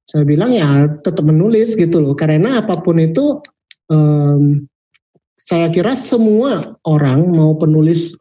saya 0.04 0.24
bilang 0.28 0.52
ya 0.52 0.84
tetap 1.00 1.24
menulis 1.24 1.72
gitu 1.72 2.04
loh 2.04 2.12
karena 2.12 2.60
apa 2.60 2.76
pun 2.84 3.00
itu 3.00 3.40
um, 3.88 4.68
saya 5.38 5.72
kira 5.72 5.96
semua 5.96 6.76
orang 6.84 7.32
mau 7.32 7.56
penulis 7.56 8.12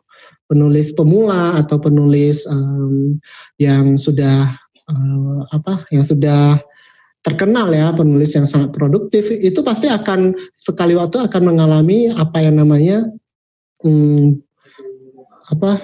penulis 0.47 0.95
pemula 0.95 1.59
atau 1.59 1.77
penulis 1.77 2.47
um, 2.47 3.19
yang 3.59 3.99
sudah 3.99 4.55
uh, 4.87 5.39
apa 5.51 5.83
yang 5.91 6.03
sudah 6.03 6.59
terkenal 7.21 7.67
ya 7.75 7.91
penulis 7.91 8.31
yang 8.31 8.47
sangat 8.47 8.71
produktif 8.71 9.27
itu 9.29 9.59
pasti 9.59 9.91
akan 9.91 10.31
sekali 10.55 10.95
waktu 10.95 11.27
akan 11.27 11.43
mengalami 11.43 12.07
apa 12.15 12.39
yang 12.39 12.55
namanya 12.55 13.03
um, 13.83 14.39
apa 15.51 15.83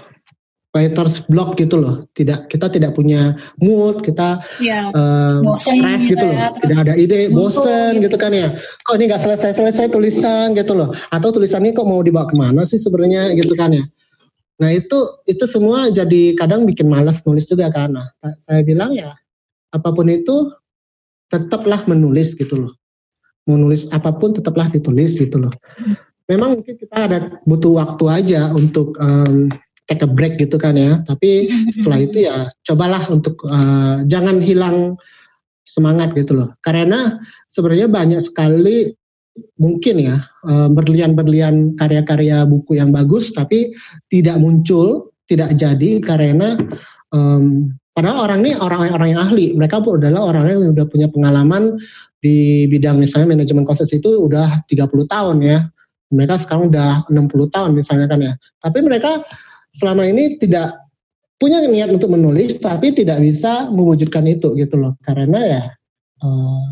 writer's 0.74 1.22
block 1.30 1.56
gitu 1.56 1.78
loh. 1.78 2.10
Tidak 2.18 2.50
kita 2.50 2.68
tidak 2.68 2.98
punya 2.98 3.38
mood, 3.62 4.02
kita 4.02 4.42
ya, 4.58 4.90
uh, 4.92 5.40
stres 5.62 6.10
gitu 6.10 6.26
loh. 6.26 6.36
Ya, 6.36 6.50
tidak 6.58 6.78
ada 6.90 6.94
ide, 6.98 7.30
bosen 7.30 8.02
gitu. 8.02 8.10
gitu 8.10 8.18
kan 8.18 8.34
ya. 8.34 8.58
Kok 8.58 8.96
ini 8.98 9.06
nggak 9.08 9.22
selesai-selesai 9.22 9.94
tulisan 9.94 10.58
gitu 10.58 10.74
loh. 10.74 10.90
Atau 11.14 11.30
tulisannya 11.30 11.78
kok 11.78 11.86
mau 11.86 12.02
dibawa 12.02 12.26
ke 12.26 12.36
mana 12.36 12.66
sih 12.66 12.82
sebenarnya 12.82 13.38
gitu 13.38 13.54
kan 13.54 13.72
ya. 13.72 13.86
Nah 14.64 14.72
itu 14.72 14.96
itu 15.28 15.44
semua 15.44 15.92
jadi 15.92 16.40
kadang 16.40 16.64
bikin 16.64 16.88
malas 16.88 17.20
nulis 17.28 17.44
juga 17.44 17.68
karena 17.68 18.08
saya 18.40 18.64
bilang 18.64 18.96
ya 18.96 19.12
apa 19.76 19.92
pun 19.92 20.08
itu 20.08 20.56
tetaplah 21.28 21.84
menulis 21.84 22.32
gitu 22.40 22.64
loh. 22.64 22.74
Mau 23.44 23.60
nulis 23.60 23.92
apa 23.92 24.16
pun 24.16 24.32
tetaplah 24.32 24.72
ditulis 24.72 25.20
gitu 25.20 25.36
loh. 25.36 25.52
Memang 26.32 26.64
mungkin 26.64 26.80
kita 26.80 26.96
ada 26.96 27.44
butuh 27.44 27.76
waktu 27.76 28.06
aja 28.08 28.56
untuk 28.56 28.96
um, 29.04 29.52
take 29.92 30.00
a 30.00 30.08
break 30.08 30.40
gitu 30.40 30.56
kan 30.56 30.80
ya. 30.80 31.04
Tapi 31.04 31.52
setelah 31.68 32.00
itu 32.00 32.24
ya 32.24 32.48
cobalah 32.64 33.04
untuk 33.12 33.44
uh, 33.44 34.00
jangan 34.08 34.40
hilang 34.40 34.96
semangat 35.68 36.16
gitu 36.16 36.40
loh. 36.40 36.56
Karena 36.64 37.20
sebenarnya 37.52 37.92
banyak 37.92 38.24
sekali 38.24 38.96
mungkin 39.58 39.96
ya 40.02 40.18
uh, 40.46 40.70
berlian-berlian 40.70 41.74
karya-karya 41.78 42.46
buku 42.46 42.78
yang 42.78 42.94
bagus 42.94 43.34
tapi 43.34 43.74
tidak 44.10 44.38
muncul, 44.38 45.14
tidak 45.26 45.58
jadi 45.58 45.98
karena 46.02 46.58
um, 47.14 47.74
padahal 47.98 48.30
orang 48.30 48.46
ini 48.46 48.52
orang-orang 48.58 49.10
yang 49.18 49.22
ahli. 49.22 49.46
Mereka 49.58 49.82
pun 49.82 50.02
adalah 50.02 50.34
orang 50.34 50.50
yang 50.50 50.62
sudah 50.74 50.86
punya 50.90 51.08
pengalaman 51.10 51.78
di 52.22 52.70
bidang 52.70 53.02
misalnya 53.02 53.36
manajemen 53.36 53.66
konsep 53.66 53.90
itu 53.90 54.30
udah 54.30 54.64
30 54.70 54.90
tahun 55.10 55.38
ya. 55.42 55.60
Mereka 56.14 56.46
sekarang 56.46 56.70
udah 56.70 57.10
60 57.10 57.56
tahun 57.56 57.72
misalnya 57.74 58.06
kan 58.06 58.20
ya. 58.22 58.34
Tapi 58.62 58.86
mereka 58.86 59.26
selama 59.74 60.06
ini 60.06 60.38
tidak 60.38 60.78
punya 61.42 61.60
niat 61.66 61.90
untuk 61.92 62.14
menulis 62.14 62.62
tapi 62.62 62.96
tidak 62.96 63.20
bisa 63.20 63.68
mewujudkan 63.68 64.24
itu 64.30 64.56
gitu 64.56 64.80
loh 64.80 64.96
karena 65.04 65.40
ya 65.44 65.64
uh, 66.24 66.64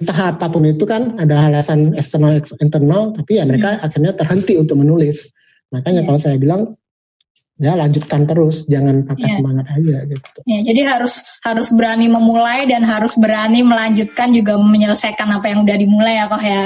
entah 0.00 0.34
apa 0.34 0.48
pun 0.48 0.64
itu 0.64 0.88
kan 0.88 1.20
ada 1.20 1.52
alasan 1.52 1.92
eksternal 1.92 2.40
internal 2.58 3.12
tapi 3.12 3.36
ya 3.36 3.44
mereka 3.44 3.76
hmm. 3.76 3.84
akhirnya 3.84 4.12
terhenti 4.16 4.56
untuk 4.56 4.80
menulis 4.80 5.30
makanya 5.68 6.00
yeah. 6.02 6.06
kalau 6.08 6.18
saya 6.18 6.36
bilang 6.40 6.80
ya 7.60 7.76
lanjutkan 7.76 8.24
terus 8.24 8.64
jangan 8.64 9.04
patah 9.04 9.28
yeah. 9.28 9.36
semangat 9.36 9.66
aja 9.68 9.96
gitu. 10.08 10.38
Ya, 10.48 10.58
jadi 10.64 10.80
harus 10.96 11.20
harus 11.44 11.68
berani 11.76 12.08
memulai 12.08 12.64
dan 12.64 12.88
harus 12.88 13.20
berani 13.20 13.60
melanjutkan 13.60 14.32
juga 14.32 14.56
menyelesaikan 14.56 15.28
apa 15.28 15.52
yang 15.52 15.68
udah 15.68 15.76
dimulai 15.76 16.16
ya 16.16 16.24
kok 16.32 16.40
ya. 16.40 16.64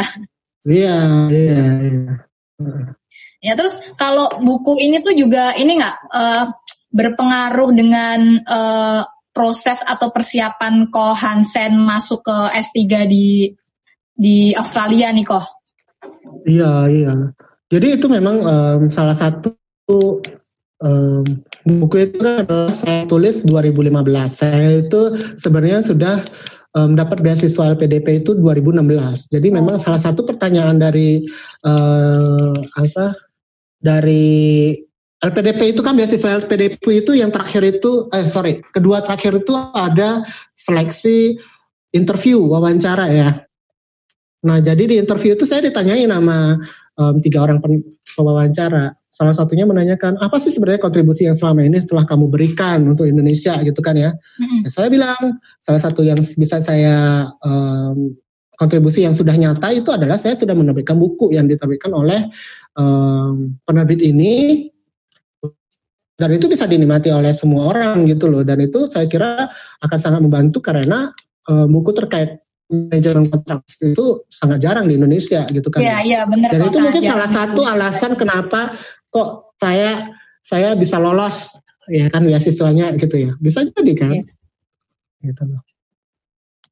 Iya, 0.64 0.99
iya, 1.35 1.62
iya. 1.82 2.14
Ya 3.45 3.53
terus 3.59 3.82
kalau 3.99 4.30
buku 4.41 4.78
ini 4.80 5.05
tuh 5.05 5.12
juga 5.12 5.53
ini 5.59 5.76
nggak 5.82 5.97
uh, 6.09 6.45
berpengaruh 6.95 7.70
dengan 7.74 8.41
uh, 8.47 9.03
proses 9.35 9.82
atau 9.82 10.14
persiapan 10.14 10.89
Ko 10.89 11.12
Hansen 11.12 11.74
masuk 11.76 12.22
ke 12.22 12.39
S3 12.55 13.11
di 13.11 13.51
di 14.14 14.55
Australia 14.55 15.11
nih 15.11 15.26
Ko? 15.26 15.43
Iya 16.47 16.87
iya. 16.89 17.12
Jadi 17.68 17.87
itu 17.99 18.07
memang 18.07 18.37
um, 18.47 18.82
salah 18.87 19.18
satu 19.18 19.59
um, 20.78 21.24
buku 21.66 21.97
itu 22.07 22.16
kan 22.22 22.47
saya 22.70 23.03
tulis 23.11 23.43
2015. 23.43 23.91
Saya 24.30 24.68
itu 24.78 25.18
sebenarnya 25.35 25.82
sudah 25.82 26.22
um, 26.78 26.95
dapat 26.95 27.18
beasiswa 27.24 27.74
LPDP 27.74 28.22
itu 28.22 28.39
2016. 28.39 29.32
Jadi 29.35 29.49
memang 29.51 29.82
salah 29.82 29.99
satu 29.99 30.22
pertanyaan 30.22 30.78
dari 30.78 31.26
uh, 31.66 32.55
apa 32.55 33.18
dari 33.82 34.76
LPDP 35.25 35.72
itu 35.72 35.81
kan 35.81 35.97
beasiswa 35.97 36.45
LPDP 36.45 36.85
itu 37.01 37.16
yang 37.16 37.33
terakhir 37.33 37.64
itu 37.64 38.12
eh 38.12 38.29
sorry 38.29 38.61
kedua 38.61 39.01
terakhir 39.01 39.41
itu 39.41 39.57
ada 39.72 40.20
seleksi 40.53 41.41
interview 41.97 42.45
wawancara 42.45 43.09
ya. 43.09 43.31
Nah 44.45 44.61
jadi 44.61 44.85
di 44.85 44.97
interview 45.01 45.33
itu 45.33 45.49
saya 45.49 45.64
ditanyain 45.64 46.12
sama 46.12 46.61
um, 47.01 47.16
tiga 47.25 47.49
orang 47.49 47.62
pewawancara. 48.12 48.93
Salah 49.14 49.31
satunya 49.31 49.62
menanyakan 49.62 50.18
apa 50.18 50.43
sih 50.43 50.51
sebenarnya 50.51 50.83
kontribusi 50.83 51.25
yang 51.31 51.39
selama 51.39 51.62
ini 51.62 51.79
setelah 51.79 52.03
kamu 52.03 52.29
berikan 52.35 52.83
untuk 52.83 53.07
Indonesia 53.07 53.55
gitu 53.62 53.79
kan 53.79 53.95
ya. 53.95 54.11
Mm-hmm. 54.11 54.75
saya 54.75 54.91
bilang 54.91 55.39
salah 55.62 55.79
satu 55.79 56.03
yang 56.03 56.18
bisa 56.18 56.59
saya 56.59 57.31
um, 57.47 58.11
kontribusi 58.59 59.07
yang 59.07 59.14
sudah 59.14 59.39
nyata 59.39 59.70
itu 59.70 59.95
adalah 59.95 60.18
saya 60.18 60.35
sudah 60.35 60.59
menerbitkan 60.59 60.99
buku 60.99 61.31
yang 61.31 61.47
diterbitkan 61.47 61.95
oleh 61.95 62.27
um, 62.75 63.55
penerbit 63.62 64.03
ini 64.03 64.66
dan 66.14 66.30
itu 66.30 66.46
bisa 66.46 66.70
dinikmati 66.70 67.10
oleh 67.10 67.34
semua 67.34 67.74
orang 67.74 68.06
gitu 68.06 68.30
loh 68.30 68.46
dan 68.46 68.62
itu 68.62 68.86
saya 68.86 69.10
kira 69.10 69.50
akan 69.82 69.98
sangat 69.98 70.20
membantu 70.22 70.62
karena 70.62 71.10
um, 71.50 71.66
buku 71.70 71.90
terkait 71.90 72.44
manajemen 72.70 73.28
kontrak 73.28 73.60
itu 73.82 74.24
sangat 74.32 74.58
jarang 74.64 74.88
di 74.88 74.96
Indonesia 74.96 75.44
gitu 75.48 75.68
kan. 75.68 75.84
Iya, 75.84 75.98
iya 76.00 76.20
benar. 76.24 76.48
Dan 76.48 76.60
itu 76.64 76.78
mungkin 76.80 77.02
salah 77.04 77.28
satu 77.28 77.60
alasan 77.62 78.16
kenapa 78.16 78.72
kok 79.12 79.56
saya 79.60 80.16
saya 80.40 80.72
bisa 80.76 80.96
lolos 80.96 81.60
ya 81.88 82.08
kan 82.08 82.24
beasiswanya 82.24 82.96
gitu 82.96 83.30
ya. 83.30 83.32
Bisa 83.36 83.68
jadi 83.68 83.92
kan. 83.92 84.10
Ya. 84.16 84.24
Gitu 85.20 85.42
loh. 85.44 85.62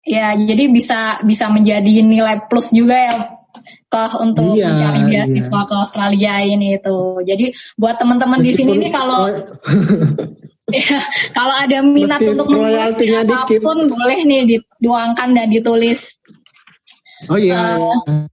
Ya, 0.02 0.34
jadi 0.34 0.66
bisa 0.66 1.22
bisa 1.22 1.46
menjadi 1.52 2.02
nilai 2.02 2.50
plus 2.50 2.74
juga 2.74 2.96
ya 2.96 3.41
kok 3.88 4.18
untuk 4.20 4.56
iya, 4.56 4.72
mencari 4.72 5.00
beasiswa 5.08 5.60
iya. 5.62 5.68
ke 5.68 5.74
Australia 5.74 6.34
ini 6.42 6.68
itu. 6.78 6.98
Jadi 7.22 7.46
buat 7.78 7.96
teman-teman 7.98 8.40
di 8.40 8.52
sini 8.54 8.78
nih 8.78 8.92
kalau 8.92 9.28
ya, 10.72 10.98
kalau 11.36 11.54
ada 11.56 11.78
minat 11.84 12.20
untuk 12.22 12.48
menulis 12.48 12.96
apa 12.96 13.46
pun 13.60 13.76
dikit. 13.84 13.90
boleh 13.90 14.20
nih 14.24 14.40
dituangkan 14.56 15.28
dan 15.34 15.48
ditulis. 15.50 16.18
Oh 17.30 17.38
iya. 17.38 17.78
Uh, 17.78 18.26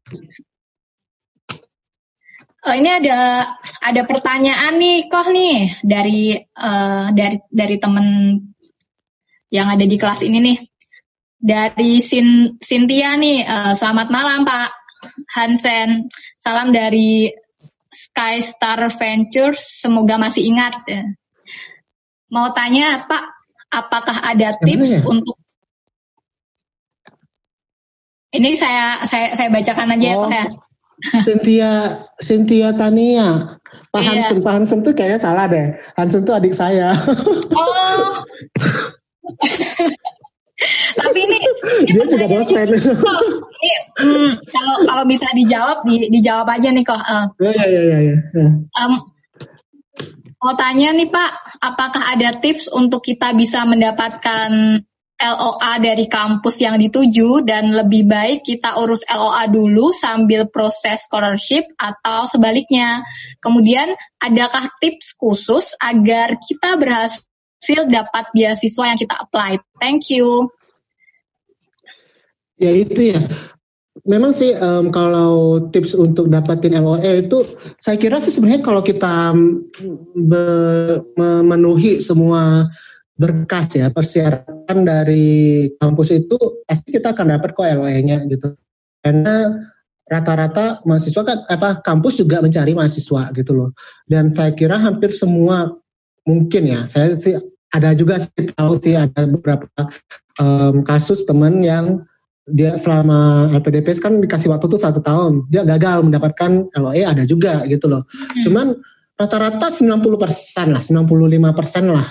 Oh, 2.60 2.76
ini 2.76 2.92
ada 2.92 3.50
ada 3.80 4.02
pertanyaan 4.04 4.76
nih, 4.78 5.08
kok 5.08 5.32
nih 5.32 5.80
dari 5.80 6.36
uh, 6.38 7.08
dari 7.16 7.40
dari 7.48 7.76
temen 7.80 8.36
yang 9.48 9.72
ada 9.72 9.88
di 9.88 9.96
kelas 9.96 10.28
ini 10.28 10.44
nih 10.44 10.58
dari 11.40 12.04
Sin 12.04 12.60
Cynthia 12.60 13.16
nih, 13.16 13.48
uh, 13.48 13.72
selamat 13.72 14.12
malam 14.12 14.44
Pak 14.44 14.70
Hansen. 15.36 16.10
Salam 16.38 16.74
dari 16.74 17.30
Sky 17.90 18.42
Star 18.42 18.82
Ventures, 18.90 19.82
semoga 19.82 20.22
masih 20.22 20.46
ingat. 20.46 20.78
Ya. 20.86 21.04
Mau 22.30 22.54
tanya 22.54 23.02
Pak, 23.02 23.24
apakah 23.74 24.18
ada 24.22 24.54
tips 24.58 25.02
ya? 25.02 25.06
untuk 25.06 25.38
ini 28.30 28.54
saya 28.54 29.02
saya 29.10 29.34
saya 29.34 29.50
bacakan 29.50 29.98
aja 29.98 30.06
ya, 30.06 30.14
oh, 30.14 30.22
ya 30.22 30.22
Pak 30.22 30.30
ya. 30.30 30.46
Cynthia 31.26 31.72
Cynthia 32.22 32.70
Tania. 32.78 33.58
Pak 33.90 34.02
iya. 34.06 34.30
Hansen, 34.30 34.38
Pak 34.46 34.54
Hansen 34.54 34.80
tuh 34.86 34.94
kayaknya 34.94 35.18
salah 35.18 35.50
deh. 35.50 35.74
Hansen 35.98 36.22
tuh 36.22 36.38
adik 36.38 36.54
saya. 36.54 36.94
Oh. 37.58 38.22
Tapi 40.96 41.20
ini, 41.24 41.38
dia 41.88 42.04
juga 42.08 42.28
dosen. 42.28 42.68
Ini 42.70 43.72
hmm, 44.00 44.32
kalau 44.52 44.76
kalau 44.88 45.04
bisa 45.08 45.28
dijawab 45.32 45.84
di, 45.88 46.12
dijawab 46.12 46.48
aja 46.48 46.70
nih 46.72 46.84
kok. 46.84 47.00
Uh. 47.00 47.26
Ya 47.40 47.64
ya 47.68 47.82
ya 47.82 47.98
ya. 48.04 48.18
Um, 48.80 48.94
mau 50.40 50.54
tanya 50.56 50.96
nih 50.96 51.08
Pak, 51.12 51.32
apakah 51.64 52.04
ada 52.16 52.36
tips 52.36 52.72
untuk 52.72 53.04
kita 53.04 53.32
bisa 53.36 53.64
mendapatkan 53.64 54.82
LOA 55.20 55.84
dari 55.84 56.08
kampus 56.08 56.64
yang 56.64 56.80
dituju 56.80 57.44
dan 57.44 57.76
lebih 57.76 58.08
baik 58.08 58.48
kita 58.48 58.80
urus 58.80 59.04
LOA 59.12 59.52
dulu 59.52 59.92
sambil 59.92 60.48
proses 60.48 61.12
scholarship 61.12 61.68
atau 61.76 62.24
sebaliknya. 62.24 63.04
Kemudian 63.44 64.00
adakah 64.24 64.72
tips 64.80 65.20
khusus 65.20 65.76
agar 65.84 66.40
kita 66.40 66.80
berhasil 66.80 67.29
dapat 67.88 68.32
beasiswa 68.32 68.84
yang 68.88 69.00
kita 69.00 69.16
apply? 69.20 69.60
Thank 69.78 70.10
you. 70.10 70.50
Ya 72.60 72.72
itu 72.76 73.16
ya. 73.16 73.22
Memang 74.08 74.32
sih 74.32 74.56
um, 74.56 74.92
kalau 74.96 75.60
tips 75.76 75.92
untuk 75.92 76.32
dapatin 76.32 76.80
LOE 76.80 77.20
itu 77.20 77.44
saya 77.84 78.00
kira 78.00 78.24
sih 78.24 78.32
sebenarnya 78.32 78.64
kalau 78.64 78.80
kita 78.80 79.36
be, 80.16 80.46
memenuhi 81.20 82.00
semua 82.00 82.72
berkas 83.20 83.76
ya 83.76 83.92
persyaratan 83.92 84.88
dari 84.88 85.68
kampus 85.76 86.16
itu 86.16 86.40
pasti 86.64 86.96
kita 86.96 87.12
akan 87.12 87.36
dapat 87.36 87.52
kok 87.52 87.68
LOE-nya 87.68 88.24
gitu. 88.32 88.56
Karena 89.04 89.52
rata-rata 90.08 90.82
mahasiswa 90.88 91.22
kan 91.22 91.38
apa 91.52 91.84
kampus 91.84 92.24
juga 92.24 92.40
mencari 92.40 92.72
mahasiswa 92.72 93.36
gitu 93.36 93.52
loh. 93.52 93.76
Dan 94.08 94.32
saya 94.32 94.56
kira 94.56 94.80
hampir 94.80 95.12
semua 95.12 95.76
mungkin 96.30 96.70
ya, 96.70 96.86
saya 96.86 97.18
sih 97.18 97.34
ada 97.74 97.94
juga 97.98 98.22
sih 98.22 98.50
tahu 98.54 98.78
sih 98.82 98.94
ada 98.94 99.26
beberapa 99.26 99.66
um, 100.42 100.86
kasus 100.86 101.26
teman 101.26 101.62
yang 101.66 102.06
dia 102.50 102.74
selama 102.82 103.50
LPDP 103.54 103.94
kan 104.02 104.18
dikasih 104.18 104.50
waktu 104.50 104.66
tuh 104.66 104.82
satu 104.82 105.06
tahun 105.06 105.46
dia 105.54 105.62
gagal 105.62 106.02
mendapatkan 106.02 106.66
LOE 106.74 107.06
ada 107.06 107.22
juga 107.30 107.62
gitu 107.70 107.86
loh 107.86 108.02
hmm. 108.10 108.42
cuman 108.42 108.68
rata-rata 109.20 109.68
90 109.68 110.00
persen 110.16 110.72
lah, 110.72 110.80
95 110.80 111.52
persen 111.52 111.92
lah 111.92 112.08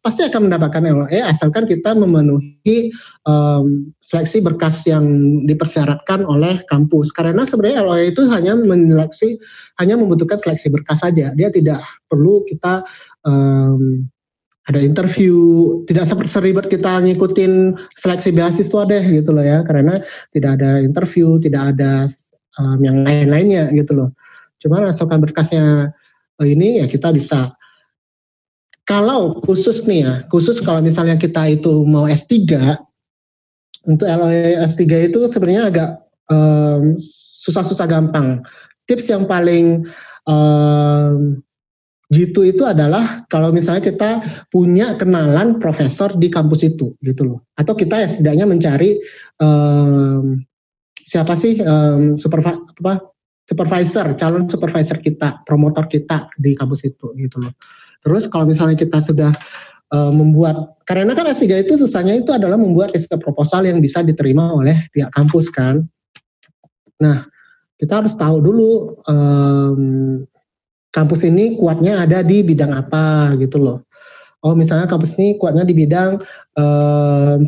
pasti 0.00 0.24
akan 0.24 0.48
mendapatkan 0.48 0.88
LOE 0.88 1.20
asalkan 1.20 1.68
kita 1.68 1.92
memenuhi 1.92 2.88
um, 3.28 3.92
seleksi 4.00 4.40
berkas 4.40 4.88
yang 4.88 5.04
dipersyaratkan 5.44 6.24
oleh 6.24 6.64
kampus. 6.64 7.12
Karena 7.12 7.44
sebenarnya 7.44 7.84
LOE 7.84 8.08
itu 8.08 8.24
hanya 8.32 8.56
menyeleksi, 8.56 9.36
hanya 9.76 10.00
membutuhkan 10.00 10.40
seleksi 10.40 10.72
berkas 10.72 11.04
saja. 11.04 11.36
Dia 11.36 11.52
tidak 11.52 11.84
perlu 12.08 12.40
kita 12.48 12.80
um, 13.26 14.06
ada 14.66 14.82
interview, 14.82 15.34
tidak 15.86 16.10
seperti 16.10 16.30
seribet 16.30 16.66
kita 16.66 16.98
ngikutin 17.02 17.78
seleksi 17.94 18.34
beasiswa 18.34 18.82
deh 18.86 19.04
gitu 19.22 19.30
loh 19.30 19.44
ya, 19.44 19.62
karena 19.62 19.94
tidak 20.34 20.58
ada 20.58 20.82
interview, 20.82 21.38
tidak 21.38 21.76
ada 21.76 22.10
um, 22.58 22.78
yang 22.82 23.06
lain-lainnya 23.06 23.70
gitu 23.74 23.94
loh. 23.94 24.10
Cuman 24.58 24.90
asalkan 24.90 25.22
berkasnya 25.22 25.94
ini 26.42 26.82
ya 26.82 26.86
kita 26.90 27.14
bisa 27.14 27.54
kalau 28.86 29.42
khusus 29.42 29.82
nih 29.82 30.00
ya, 30.06 30.14
khusus 30.30 30.62
kalau 30.62 30.78
misalnya 30.78 31.18
kita 31.18 31.42
itu 31.50 31.82
mau 31.82 32.06
S3, 32.06 32.46
untuk 33.86 34.06
LOE 34.06 34.58
S3 34.66 35.10
itu 35.10 35.18
sebenarnya 35.30 35.62
agak 35.70 35.90
um, 36.30 36.98
susah-susah 37.46 37.86
gampang. 37.86 38.42
Tips 38.86 39.10
yang 39.10 39.26
paling 39.26 39.86
um, 40.26 41.42
jitu 42.06 42.46
itu 42.46 42.62
adalah 42.62 43.26
kalau 43.26 43.50
misalnya 43.50 43.82
kita 43.82 44.22
punya 44.46 44.94
kenalan 44.94 45.58
profesor 45.58 46.14
di 46.14 46.30
kampus 46.30 46.62
itu 46.66 46.94
gitu 47.02 47.22
loh. 47.26 47.38
Atau 47.58 47.74
kita 47.74 47.98
ya 48.02 48.08
setidaknya 48.08 48.46
mencari 48.46 48.98
um, 49.42 50.38
siapa 50.94 51.34
sih 51.34 51.58
um, 51.62 52.14
supervisor 52.14 52.62
apa 52.82 52.94
supervisor, 53.46 54.06
calon 54.18 54.50
supervisor 54.50 54.98
kita, 54.98 55.42
promotor 55.46 55.86
kita 55.86 56.30
di 56.34 56.58
kampus 56.58 56.90
itu 56.90 57.14
gitu 57.14 57.42
loh. 57.42 57.54
Terus 58.02 58.26
kalau 58.26 58.46
misalnya 58.46 58.78
kita 58.78 58.98
sudah 58.98 59.30
uh, 59.94 60.12
membuat 60.14 60.78
karena 60.86 61.14
kan 61.14 61.26
S3 61.26 61.66
itu 61.66 61.78
susahnya 61.78 62.18
itu 62.22 62.30
adalah 62.34 62.58
membuat 62.58 62.94
riset 62.94 63.18
proposal 63.22 63.66
yang 63.66 63.78
bisa 63.78 64.02
diterima 64.02 64.50
oleh 64.50 64.90
pihak 64.90 65.10
kampus 65.14 65.50
kan. 65.50 65.86
Nah, 67.02 67.26
kita 67.78 68.02
harus 68.02 68.14
tahu 68.14 68.38
dulu 68.42 68.98
um, 69.06 70.22
kampus 70.96 71.28
ini 71.28 71.60
kuatnya 71.60 72.08
ada 72.08 72.24
di 72.24 72.40
bidang 72.40 72.72
apa 72.72 73.36
gitu 73.36 73.60
loh. 73.60 73.84
Oh, 74.40 74.56
misalnya 74.56 74.88
kampus 74.88 75.20
ini 75.20 75.36
kuatnya 75.36 75.68
di 75.68 75.76
bidang 75.76 76.24
um, 76.56 77.40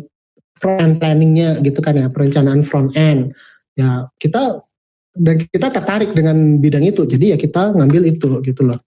front 0.61 0.79
end 0.85 0.95
planningnya 1.01 1.57
gitu 1.65 1.81
kan 1.81 1.97
ya, 1.97 2.13
perencanaan 2.13 2.61
front 2.61 2.93
end. 2.93 3.33
Ya, 3.73 4.05
kita 4.21 4.61
dan 5.17 5.35
kita 5.41 5.67
tertarik 5.73 6.13
dengan 6.13 6.61
bidang 6.61 6.85
itu 6.85 7.03
jadi 7.03 7.35
ya 7.35 7.37
kita 7.37 7.73
ngambil 7.73 8.07
itu 8.07 8.39
gitu 8.45 8.61
loh 8.63 8.79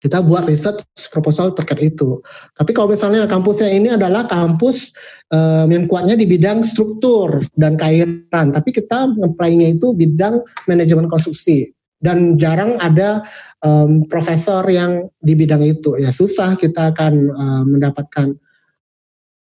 kita 0.00 0.20
buat 0.20 0.44
riset 0.44 0.84
proposal 1.14 1.52
terkait 1.52 1.94
itu 1.94 2.20
tapi 2.58 2.72
kalau 2.72 2.92
misalnya 2.92 3.24
kampusnya 3.28 3.70
ini 3.70 3.94
adalah 3.94 4.24
kampus 4.28 4.92
um, 5.32 5.68
yang 5.68 5.84
kuatnya 5.88 6.18
di 6.18 6.26
bidang 6.28 6.66
struktur 6.66 7.40
dan 7.56 7.76
keairan 7.76 8.52
tapi 8.52 8.74
kita 8.74 9.12
ngeplaynya 9.16 9.76
itu 9.76 9.92
bidang 9.92 10.40
manajemen 10.68 11.08
konstruksi 11.08 11.72
dan 12.04 12.36
jarang 12.36 12.76
ada 12.80 13.24
um, 13.66 14.06
profesor 14.06 14.62
yang 14.70 15.10
di 15.18 15.34
bidang 15.34 15.66
itu. 15.66 15.98
Ya 15.98 16.14
susah 16.14 16.54
kita 16.54 16.94
akan 16.94 17.14
um, 17.34 17.64
mendapatkan. 17.76 18.38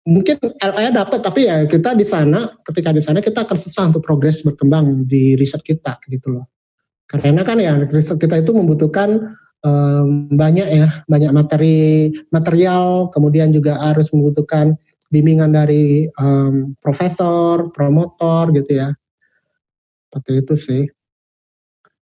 Mungkin 0.02 0.34
LA 0.58 0.90
dapat 0.90 1.22
tapi 1.22 1.46
ya 1.46 1.62
kita 1.62 1.94
di 1.94 2.02
sana 2.02 2.50
ketika 2.66 2.90
di 2.90 2.98
sana 2.98 3.22
kita 3.22 3.46
akan 3.46 3.54
susah 3.54 3.94
untuk 3.94 4.02
progres 4.02 4.42
berkembang 4.42 5.06
di 5.06 5.38
riset 5.38 5.62
kita 5.62 5.98
gitu 6.10 6.38
loh. 6.38 6.46
Karena 7.06 7.46
kan 7.46 7.62
ya 7.62 7.78
riset 7.86 8.18
kita 8.18 8.42
itu 8.42 8.50
membutuhkan 8.50 9.38
um, 9.62 10.26
banyak 10.34 10.66
ya 10.66 11.06
banyak 11.06 11.30
materi 11.30 12.10
material 12.34 13.14
kemudian 13.14 13.54
juga 13.54 13.78
harus 13.78 14.10
membutuhkan 14.10 14.74
bimbingan 15.14 15.54
dari 15.54 16.10
um, 16.18 16.74
profesor 16.82 17.70
promotor 17.70 18.50
gitu 18.58 18.82
ya. 18.82 18.90
Seperti 20.10 20.30
itu 20.34 20.54
sih 20.58 20.82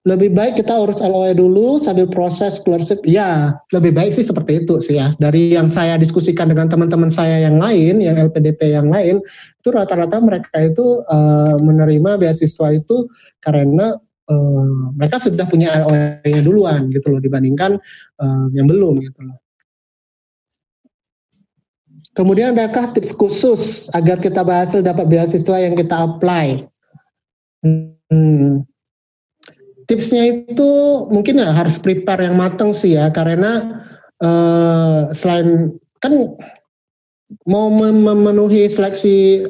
lebih 0.06 0.38
baik 0.38 0.62
kita 0.62 0.70
urus 0.70 1.02
LOE 1.02 1.34
dulu 1.34 1.82
sambil 1.82 2.06
proses 2.06 2.62
scholarship. 2.62 3.02
Ya, 3.02 3.58
lebih 3.74 3.90
baik 3.90 4.14
sih 4.14 4.22
seperti 4.22 4.62
itu 4.62 4.78
sih 4.78 5.02
ya. 5.02 5.10
Dari 5.18 5.58
yang 5.58 5.66
saya 5.66 5.98
diskusikan 5.98 6.46
dengan 6.46 6.70
teman-teman 6.70 7.10
saya 7.10 7.42
yang 7.42 7.58
lain, 7.58 7.98
yang 7.98 8.14
LPDP 8.14 8.70
yang 8.70 8.86
lain, 8.86 9.18
itu 9.58 9.68
rata-rata 9.74 10.22
mereka 10.22 10.62
itu 10.62 11.02
uh, 11.10 11.58
menerima 11.58 12.22
beasiswa 12.22 12.70
itu 12.70 13.10
karena 13.42 13.98
uh, 14.30 14.94
mereka 14.94 15.18
sudah 15.18 15.42
punya 15.50 15.74
LOE-nya 15.82 16.42
duluan 16.46 16.86
gitu 16.94 17.10
loh 17.10 17.18
dibandingkan 17.18 17.74
uh, 18.22 18.46
yang 18.54 18.70
belum 18.70 19.02
gitu 19.02 19.26
loh. 19.26 19.42
Kemudian 22.14 22.54
adakah 22.54 22.94
tips 22.94 23.12
khusus 23.12 23.90
agar 23.90 24.22
kita 24.22 24.40
berhasil 24.46 24.80
dapat 24.80 25.04
beasiswa 25.10 25.58
yang 25.60 25.74
kita 25.74 25.98
apply? 25.98 26.64
Hmm 27.66 28.62
tipsnya 29.86 30.46
itu 30.46 30.70
mungkin 31.08 31.42
ya 31.42 31.50
harus 31.54 31.78
prepare 31.78 32.26
yang 32.26 32.36
matang 32.36 32.74
sih 32.74 32.98
ya 32.98 33.10
karena 33.14 33.82
uh, 34.22 35.10
selain 35.14 35.78
kan 36.02 36.12
mau 37.46 37.70
memenuhi 37.70 38.66
seleksi 38.70 39.46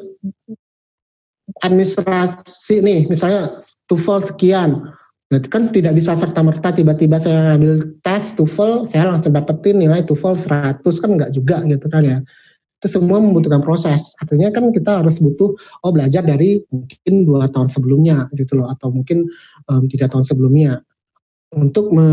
administrasi 1.64 2.84
nih 2.84 3.08
misalnya 3.08 3.60
TOEFL 3.88 4.20
sekian 4.32 4.92
Berarti 5.26 5.48
kan 5.50 5.74
tidak 5.74 5.98
bisa 5.98 6.14
serta-merta 6.14 6.70
tiba-tiba 6.70 7.18
saya 7.18 7.58
ambil 7.58 7.98
tes 7.98 8.38
TOEFL, 8.38 8.86
saya 8.86 9.10
langsung 9.10 9.34
dapetin 9.34 9.82
nilai 9.82 10.06
TOEFL 10.06 10.38
100 10.38 10.86
kan 11.02 11.10
enggak 11.18 11.34
juga 11.34 11.66
gitu 11.66 11.86
kan 11.90 12.02
ya 12.06 12.18
itu 12.76 12.88
semua 12.92 13.18
membutuhkan 13.18 13.64
proses. 13.64 14.14
Artinya 14.22 14.52
kan 14.52 14.68
kita 14.70 15.00
harus 15.02 15.18
butuh 15.18 15.56
oh 15.56 15.90
belajar 15.90 16.22
dari 16.22 16.60
mungkin 16.68 17.24
dua 17.24 17.48
tahun 17.48 17.72
sebelumnya 17.72 18.28
gitu 18.36 18.60
loh 18.60 18.68
atau 18.68 18.92
mungkin 18.92 19.26
tiga 19.90 20.06
tahun 20.06 20.22
sebelumnya 20.22 20.82
untuk 21.54 21.90
me, 21.94 22.06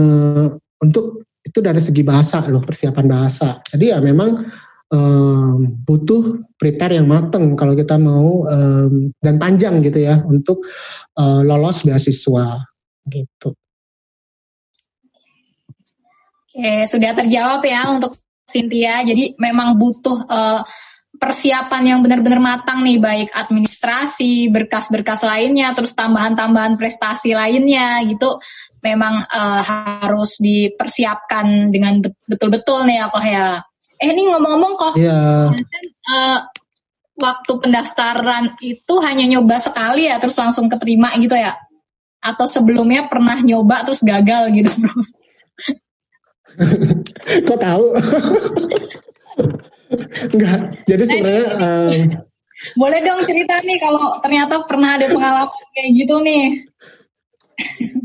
untuk 0.82 1.26
itu 1.44 1.60
dari 1.60 1.82
segi 1.82 2.02
bahasa 2.02 2.42
loh 2.48 2.64
persiapan 2.64 3.06
bahasa. 3.06 3.60
Jadi 3.68 3.92
ya 3.92 4.00
memang 4.00 4.48
um, 4.94 5.58
butuh 5.84 6.40
prepare 6.56 7.02
yang 7.02 7.10
mateng 7.10 7.58
kalau 7.60 7.76
kita 7.76 8.00
mau 8.00 8.48
um, 8.48 9.12
dan 9.20 9.36
panjang 9.42 9.84
gitu 9.84 10.06
ya 10.06 10.22
untuk 10.24 10.64
uh, 11.20 11.42
lolos 11.44 11.84
beasiswa 11.84 12.64
gitu. 13.12 13.50
Oke, 16.54 16.86
sudah 16.86 17.18
terjawab 17.18 17.66
ya 17.66 17.90
untuk 17.90 18.14
Cynthia. 18.46 19.02
Jadi 19.02 19.34
memang 19.42 19.74
butuh 19.76 20.30
uh, 20.30 20.62
persiapan 21.24 21.84
yang 21.88 22.00
benar-benar 22.04 22.44
matang 22.44 22.84
nih, 22.84 23.00
baik 23.00 23.32
administrasi, 23.32 24.52
berkas-berkas 24.52 25.24
lainnya, 25.24 25.72
terus 25.72 25.96
tambahan-tambahan 25.96 26.76
prestasi 26.76 27.32
lainnya 27.32 28.04
gitu. 28.04 28.36
Memang 28.84 29.24
uh, 29.24 29.62
harus 30.04 30.44
dipersiapkan 30.44 31.72
dengan 31.72 32.04
betul-betul 32.28 32.84
nih 32.84 33.00
ya 33.00 33.06
kok 33.08 33.24
ya. 33.24 33.64
Eh 34.04 34.12
ini 34.12 34.28
ngomong-ngomong 34.28 34.74
kok, 34.76 34.94
yeah. 35.00 35.48
uh, 36.12 36.40
waktu 37.16 37.54
pendaftaran 37.56 38.60
itu 38.60 38.94
hanya 39.00 39.24
nyoba 39.24 39.64
sekali 39.64 40.12
ya, 40.12 40.20
terus 40.20 40.36
langsung 40.36 40.68
keterima 40.68 41.16
gitu 41.24 41.40
ya? 41.40 41.56
Atau 42.20 42.52
sebelumnya 42.52 43.08
pernah 43.08 43.40
nyoba 43.40 43.88
terus 43.88 44.04
gagal 44.04 44.52
gitu 44.52 44.72
bro? 44.76 44.96
Kok 47.48 47.60
tahu? 47.60 47.86
Enggak. 50.34 50.60
Jadi 50.90 51.04
sebenarnya 51.10 51.48
um, 51.60 51.98
Boleh 52.80 53.00
dong 53.04 53.20
cerita 53.28 53.60
nih 53.60 53.78
kalau 53.82 54.24
ternyata 54.24 54.64
pernah 54.64 54.96
ada 54.96 55.12
pengalaman 55.12 55.64
kayak 55.76 55.90
gitu 56.00 56.16
nih. 56.24 56.46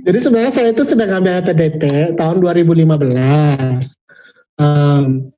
jadi 0.05 0.19
sebenarnya 0.21 0.53
saya 0.53 0.69
itu 0.77 0.85
sedang 0.85 1.23
ambil 1.23 1.41
LPDP 1.41 2.15
tahun 2.19 2.43
2015. 2.43 2.99
Um, 4.59 5.31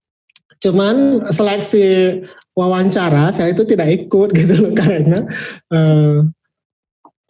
cuman 0.61 0.97
seleksi 1.29 2.21
wawancara 2.57 3.33
saya 3.33 3.53
itu 3.53 3.65
tidak 3.65 3.89
ikut 3.89 4.33
gitu 4.39 4.55
loh 4.61 4.73
karena 4.77 5.19
uh, 5.73 6.25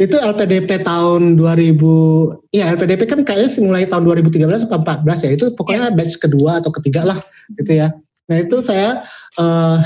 itu 0.00 0.16
LPDP 0.16 0.80
tahun 0.80 1.36
2000 1.36 2.56
ya 2.56 2.72
LPDP 2.72 3.04
kan 3.04 3.20
kayaknya 3.20 3.60
mulai 3.60 3.84
tahun 3.84 4.08
2013 4.08 4.66
atau 4.66 4.80
14 4.80 5.26
ya 5.28 5.30
itu 5.36 5.44
pokoknya 5.52 5.92
batch 5.92 6.16
kedua 6.16 6.64
atau 6.64 6.72
ketiga 6.72 7.04
lah 7.04 7.20
gitu 7.52 7.84
ya 7.84 7.92
nah 8.30 8.38
itu 8.38 8.62
saya 8.62 9.02
uh, 9.42 9.82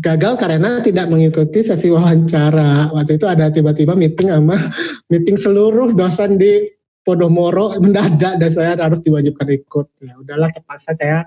gagal 0.00 0.38
karena 0.38 0.78
tidak 0.82 1.10
mengikuti 1.10 1.62
sesi 1.62 1.90
wawancara. 1.90 2.90
Waktu 2.94 3.18
itu 3.18 3.26
ada 3.26 3.50
tiba-tiba 3.50 3.98
meeting 3.98 4.30
sama 4.30 4.56
meeting 5.12 5.36
seluruh 5.38 5.94
dosen 5.94 6.38
di 6.38 6.70
Podomoro 7.02 7.72
mendadak 7.80 8.36
dan 8.36 8.50
saya 8.52 8.76
harus 8.76 9.00
diwajibkan 9.00 9.48
ikut. 9.48 9.86
Ya 10.04 10.14
udahlah 10.20 10.52
terpaksa 10.52 10.92
saya 10.92 11.24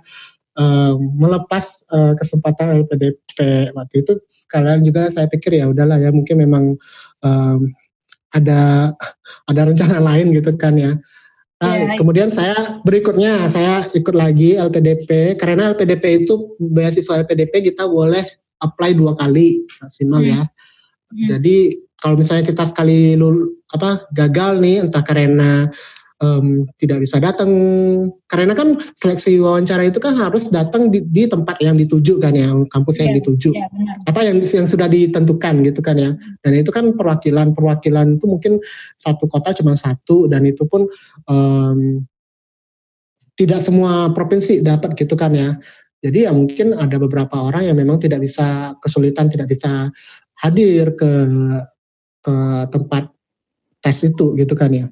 uh, 0.61 0.93
melepas 0.97 1.81
uh, 1.89 2.13
kesempatan 2.13 2.85
LPDP 2.85 3.71
waktu 3.73 4.05
itu 4.05 4.21
sekalian 4.29 4.85
juga 4.85 5.09
saya 5.09 5.25
pikir 5.25 5.57
ya 5.57 5.65
udahlah 5.73 5.97
ya 5.97 6.13
mungkin 6.13 6.37
memang 6.37 6.77
um, 7.25 7.59
ada 8.31 8.93
ada 9.49 9.61
rencana 9.67 9.97
lain 9.99 10.37
gitu 10.37 10.53
kan 10.55 10.77
ya. 10.77 10.93
Nah, 11.61 11.77
ya, 11.77 11.93
kemudian 11.93 12.33
saya 12.33 12.81
berikutnya 12.81 13.45
saya 13.45 13.85
ikut 13.93 14.17
lagi 14.17 14.57
LPDP 14.57 15.37
karena 15.37 15.77
LPDP 15.77 16.25
itu 16.25 16.57
beasiswa 16.57 17.21
LPDP 17.21 17.69
kita 17.69 17.85
boleh 17.85 18.25
apply 18.65 18.97
dua 18.97 19.13
kali 19.13 19.61
maksimal 19.77 20.25
hmm. 20.25 20.31
ya. 20.33 20.41
Hmm. 20.41 21.27
Jadi 21.37 21.57
kalau 22.01 22.17
misalnya 22.17 22.49
kita 22.49 22.65
sekali 22.65 23.13
lul, 23.13 23.61
apa 23.77 24.09
gagal 24.09 24.57
nih 24.57 24.81
entah 24.81 25.05
karena 25.05 25.69
um, 26.21 26.69
tidak 26.77 27.03
bisa 27.03 27.17
datang 27.17 27.51
karena 28.29 28.53
kan 28.53 28.77
seleksi 28.95 29.41
wawancara 29.41 29.89
itu 29.89 29.97
kan 29.97 30.13
harus 30.15 30.47
datang 30.53 30.93
di, 30.93 31.03
di 31.09 31.25
tempat 31.25 31.57
yang 31.59 31.75
dituju 31.75 32.21
kan 32.21 32.37
ya 32.37 32.53
kampus 32.71 33.01
yang 33.01 33.11
ya, 33.11 33.15
dituju. 33.19 33.49
ya, 33.51 33.67
apa 34.07 34.21
yang 34.23 34.39
yang 34.39 34.67
sudah 34.69 34.87
ditentukan 34.87 35.65
gitu 35.65 35.81
kan 35.81 35.97
ya. 35.97 36.15
Dan 36.45 36.51
itu 36.55 36.69
kan 36.69 36.93
perwakilan 36.95 37.57
perwakilan 37.57 38.21
itu 38.21 38.25
mungkin 38.29 38.61
satu 38.95 39.25
kota 39.27 39.51
cuma 39.57 39.73
satu 39.75 40.29
dan 40.29 40.45
itu 40.45 40.63
pun 40.69 40.87
um, 41.27 42.05
tidak 43.35 43.59
semua 43.59 44.13
provinsi 44.13 44.61
dapat 44.61 44.93
gitu 44.95 45.17
kan 45.17 45.33
ya. 45.33 45.57
Jadi 46.01 46.25
ya 46.25 46.33
mungkin 46.33 46.73
ada 46.73 46.97
beberapa 46.97 47.37
orang 47.37 47.69
yang 47.69 47.77
memang 47.77 48.01
tidak 48.01 48.25
bisa 48.25 48.73
kesulitan 48.81 49.29
tidak 49.29 49.53
bisa 49.53 49.93
hadir 50.41 50.93
ke 50.97 51.11
ke 52.21 52.35
tempat 52.69 53.09
tes 53.81 53.97
itu 54.05 54.37
gitu 54.37 54.53
kan 54.53 54.69
ya 54.73 54.85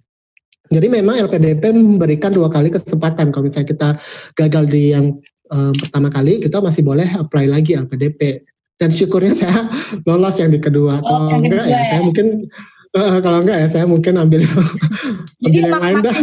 jadi 0.69 0.87
memang 0.87 1.17
LPDP 1.25 1.73
memberikan 1.73 2.29
dua 2.29 2.47
kali 2.53 2.69
kesempatan. 2.69 3.33
Kalau 3.33 3.43
misalnya 3.45 3.69
kita 3.73 3.89
gagal 4.37 4.63
di 4.69 4.93
yang 4.93 5.17
um, 5.49 5.73
pertama 5.73 6.13
kali, 6.13 6.37
kita 6.37 6.61
masih 6.61 6.85
boleh 6.85 7.09
apply 7.09 7.49
lagi 7.49 7.73
LPDP. 7.73 8.45
Dan 8.79 8.93
syukurnya 8.93 9.33
saya 9.33 9.65
lolos 10.07 10.37
yang 10.37 10.53
di 10.53 10.61
kedua. 10.61 11.01
Oh, 11.01 11.25
kalau 11.25 11.41
enggak 11.41 11.65
ya, 11.65 11.73
ya, 11.73 11.83
saya 11.89 12.01
mungkin 12.05 12.27
uh, 12.95 13.17
kalau 13.19 13.37
enggak 13.43 13.57
ya 13.65 13.67
saya 13.67 13.85
mungkin 13.89 14.13
ambil 14.15 14.41
Jadi 15.43 15.57
ambil 15.57 15.69
yang 15.73 15.81
lain 15.81 15.97
dah. 16.05 16.15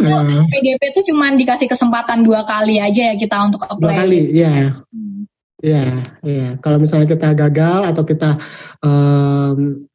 LPDP 0.47 0.83
itu 0.95 1.01
cuma 1.13 1.27
dikasih 1.35 1.67
kesempatan 1.67 2.23
dua 2.23 2.47
kali 2.47 2.79
aja 2.79 3.13
ya 3.13 3.15
kita 3.19 3.37
untuk 3.51 3.61
apply. 3.67 3.83
Dua 3.83 3.93
kali, 3.99 4.21
iya. 4.31 4.79
Hmm. 4.95 5.27
Iya, 5.57 6.05
iya. 6.23 6.49
Kalau 6.63 6.79
misalnya 6.79 7.11
kita 7.11 7.35
gagal 7.35 7.81
atau 7.91 8.05
kita 8.07 8.39
um, 8.85 9.89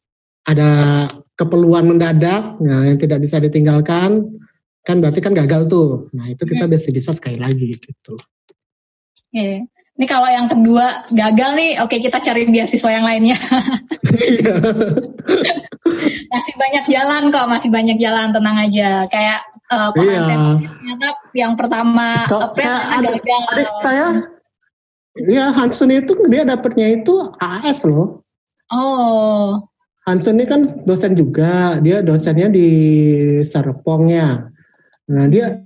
ada 0.43 0.69
keperluan 1.41 1.89
mendadak 1.89 2.61
ya, 2.61 2.77
yang 2.85 2.97
tidak 3.01 3.25
bisa 3.25 3.41
ditinggalkan, 3.41 4.37
kan 4.85 5.01
berarti 5.01 5.19
kan 5.25 5.33
gagal 5.33 5.65
tuh. 5.65 6.13
Nah 6.13 6.29
itu 6.29 6.45
kita 6.45 6.69
hmm. 6.69 6.73
bisa 6.93 7.11
sekali 7.17 7.41
lagi 7.41 7.73
gitu. 7.73 8.13
Oke. 9.33 9.65
Ini 9.91 10.05
kalau 10.07 10.29
yang 10.29 10.47
kedua 10.49 11.05
gagal 11.13 11.51
nih, 11.57 11.71
oke 11.83 11.93
kita 11.99 12.17
cari 12.21 12.49
beasiswa 12.49 12.89
yang 12.89 13.05
lainnya. 13.05 13.37
Iya. 14.21 14.55
masih 16.33 16.53
banyak 16.57 16.85
jalan 16.89 17.23
kok, 17.29 17.47
masih 17.51 17.69
banyak 17.69 17.97
jalan, 18.01 18.33
tenang 18.33 18.57
aja. 18.65 19.05
Kayak 19.11 19.45
uh, 19.69 19.91
iya. 19.99 20.23
ternyata 20.57 21.07
yang 21.37 21.53
pertama 21.59 22.25
ada, 22.25 23.09
gagal. 23.13 23.41
Adik 23.51 23.69
saya, 23.83 24.05
Iya 25.11 25.51
Hansen 25.51 25.91
itu 25.91 26.15
dia 26.31 26.47
dapatnya 26.47 26.87
itu 27.03 27.13
AS 27.35 27.83
loh. 27.83 28.23
Oh. 28.71 29.59
Hansen 30.01 30.41
ini 30.41 30.49
kan 30.49 30.65
dosen 30.89 31.13
juga, 31.13 31.77
dia 31.77 32.01
dosennya 32.01 32.49
di 32.49 32.69
Serpong 33.45 34.09
ya. 34.09 34.49
Nah 35.13 35.25
dia 35.29 35.61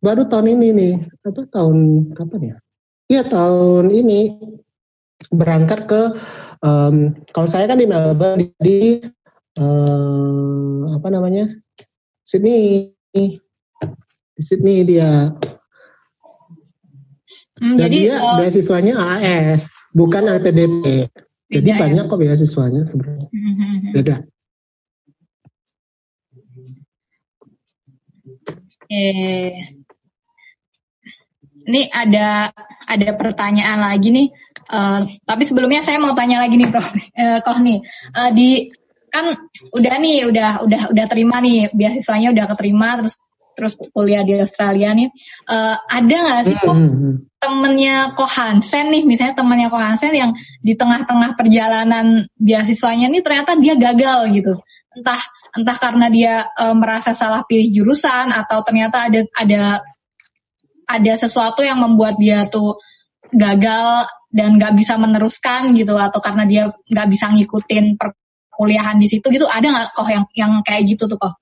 baru 0.00 0.24
tahun 0.24 0.56
ini 0.56 0.68
nih, 0.72 0.94
apa 1.28 1.44
tahun 1.52 2.08
kapan 2.16 2.40
ya? 2.40 2.56
Iya 3.12 3.22
tahun 3.28 3.92
ini 3.92 4.20
berangkat 5.28 5.84
ke 5.84 6.02
um, 6.64 7.12
kalau 7.36 7.48
saya 7.50 7.68
kan 7.68 7.76
di 7.76 7.84
Melbourne 7.84 8.48
di 8.64 9.04
um, 9.60 10.96
apa 10.96 11.12
namanya? 11.12 11.52
Sydney. 12.24 12.96
Di 13.12 14.40
Sydney 14.40 14.88
dia. 14.88 15.36
Hmm, 17.60 17.76
dan 17.76 17.92
jadi, 17.92 18.08
dia 18.08 18.16
uh, 18.16 18.40
beasiswanya 18.40 18.96
AS 18.96 19.68
bukan 19.92 20.24
LPDP 20.40 21.12
jadi 21.50 21.68
ya? 21.74 21.78
banyak 21.78 22.04
kok 22.06 22.18
beasiswanya 22.22 22.82
sebenarnya 22.86 23.28
hmm, 23.28 23.54
hmm, 23.58 23.92
beda 23.94 24.16
Okay. 28.90 29.70
Ini 31.70 31.82
ada 31.94 32.50
ada 32.90 33.08
pertanyaan 33.14 33.78
lagi 33.78 34.10
nih. 34.10 34.28
Uh, 34.66 35.06
tapi 35.22 35.46
sebelumnya 35.46 35.78
saya 35.78 36.02
mau 36.02 36.18
tanya 36.18 36.42
lagi 36.42 36.58
nih, 36.58 36.70
Prof. 36.74 36.90
Uh, 37.14 37.38
Koh 37.46 37.58
nih, 37.62 37.86
uh, 38.18 38.30
di 38.34 38.66
kan 39.10 39.30
udah 39.70 39.94
nih, 40.02 40.26
udah 40.26 40.66
udah 40.66 40.82
udah 40.90 41.06
terima 41.06 41.38
nih 41.38 41.70
beasiswanya 41.70 42.34
udah 42.34 42.50
keterima, 42.50 42.98
terus 42.98 43.22
terus 43.56 43.78
kuliah 43.90 44.22
di 44.22 44.38
Australia 44.38 44.92
nih. 44.94 45.08
Uh, 45.46 45.76
ada 45.88 46.16
nggak 46.16 46.40
sih 46.46 46.56
kok 46.56 46.74
mm 46.74 46.90
-hmm. 46.90 47.14
temennya 47.40 47.96
Ko 48.14 48.24
Hansen 48.24 48.92
nih, 48.92 49.02
misalnya 49.06 49.38
temennya 49.38 49.68
Ko 49.68 49.78
Hansen 49.78 50.12
yang 50.12 50.32
di 50.60 50.76
tengah-tengah 50.76 51.34
perjalanan 51.38 52.28
beasiswanya 52.36 53.08
nih 53.08 53.22
ternyata 53.24 53.56
dia 53.56 53.74
gagal 53.76 54.30
gitu 54.34 54.60
entah 54.90 55.22
entah 55.54 55.76
karena 55.78 56.06
dia 56.10 56.34
e, 56.50 56.64
merasa 56.74 57.14
salah 57.14 57.46
pilih 57.46 57.70
jurusan 57.70 58.34
atau 58.34 58.66
ternyata 58.66 59.06
ada 59.06 59.20
ada 59.38 59.62
ada 60.90 61.12
sesuatu 61.14 61.62
yang 61.62 61.78
membuat 61.78 62.18
dia 62.18 62.42
tuh 62.42 62.82
gagal 63.30 64.10
dan 64.34 64.58
nggak 64.58 64.74
bisa 64.74 64.98
meneruskan 64.98 65.74
gitu 65.78 65.94
atau 65.94 66.18
karena 66.18 66.42
dia 66.46 66.74
nggak 66.90 67.06
bisa 67.06 67.30
ngikutin 67.30 67.94
perkuliahan 67.94 68.98
di 68.98 69.06
situ 69.06 69.22
gitu 69.30 69.46
ada 69.46 69.70
nggak 69.70 69.86
kok 69.94 70.10
yang 70.10 70.26
yang 70.34 70.52
kayak 70.66 70.82
gitu 70.90 71.06
tuh 71.06 71.18
kok 71.18 71.38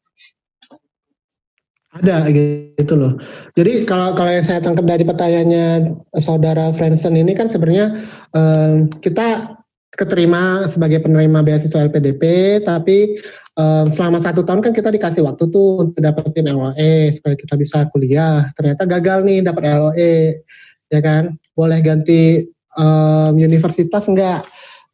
ada 1.96 2.28
gitu 2.28 2.94
loh. 2.94 3.16
Jadi 3.56 3.88
kalau 3.88 4.12
kalau 4.12 4.28
yang 4.28 4.44
saya 4.44 4.60
tangkap 4.60 4.84
dari 4.84 5.08
pertanyaannya 5.08 5.96
saudara 6.20 6.68
Friendson 6.76 7.16
ini 7.16 7.32
kan 7.32 7.48
sebenarnya 7.48 7.96
um, 8.36 8.92
kita 9.00 9.56
keterima 9.98 10.68
sebagai 10.68 11.00
penerima 11.00 11.40
beasiswa 11.42 11.88
LPDP, 11.88 12.22
tapi 12.62 13.18
um, 13.56 13.88
selama 13.88 14.20
satu 14.20 14.44
tahun 14.44 14.60
kan 14.60 14.76
kita 14.76 14.92
dikasih 14.92 15.24
waktu 15.24 15.48
tuh 15.48 15.88
untuk 15.88 15.98
dapetin 15.98 16.52
LOE 16.52 17.10
supaya 17.10 17.34
kita 17.34 17.56
bisa 17.56 17.88
kuliah. 17.90 18.46
Ternyata 18.54 18.84
gagal 18.84 19.24
nih 19.24 19.42
dapat 19.42 19.64
LOE, 19.66 20.44
ya 20.92 21.00
kan? 21.00 21.34
Boleh 21.56 21.80
ganti 21.80 22.46
um, 22.76 23.32
universitas 23.34 24.06
enggak? 24.06 24.44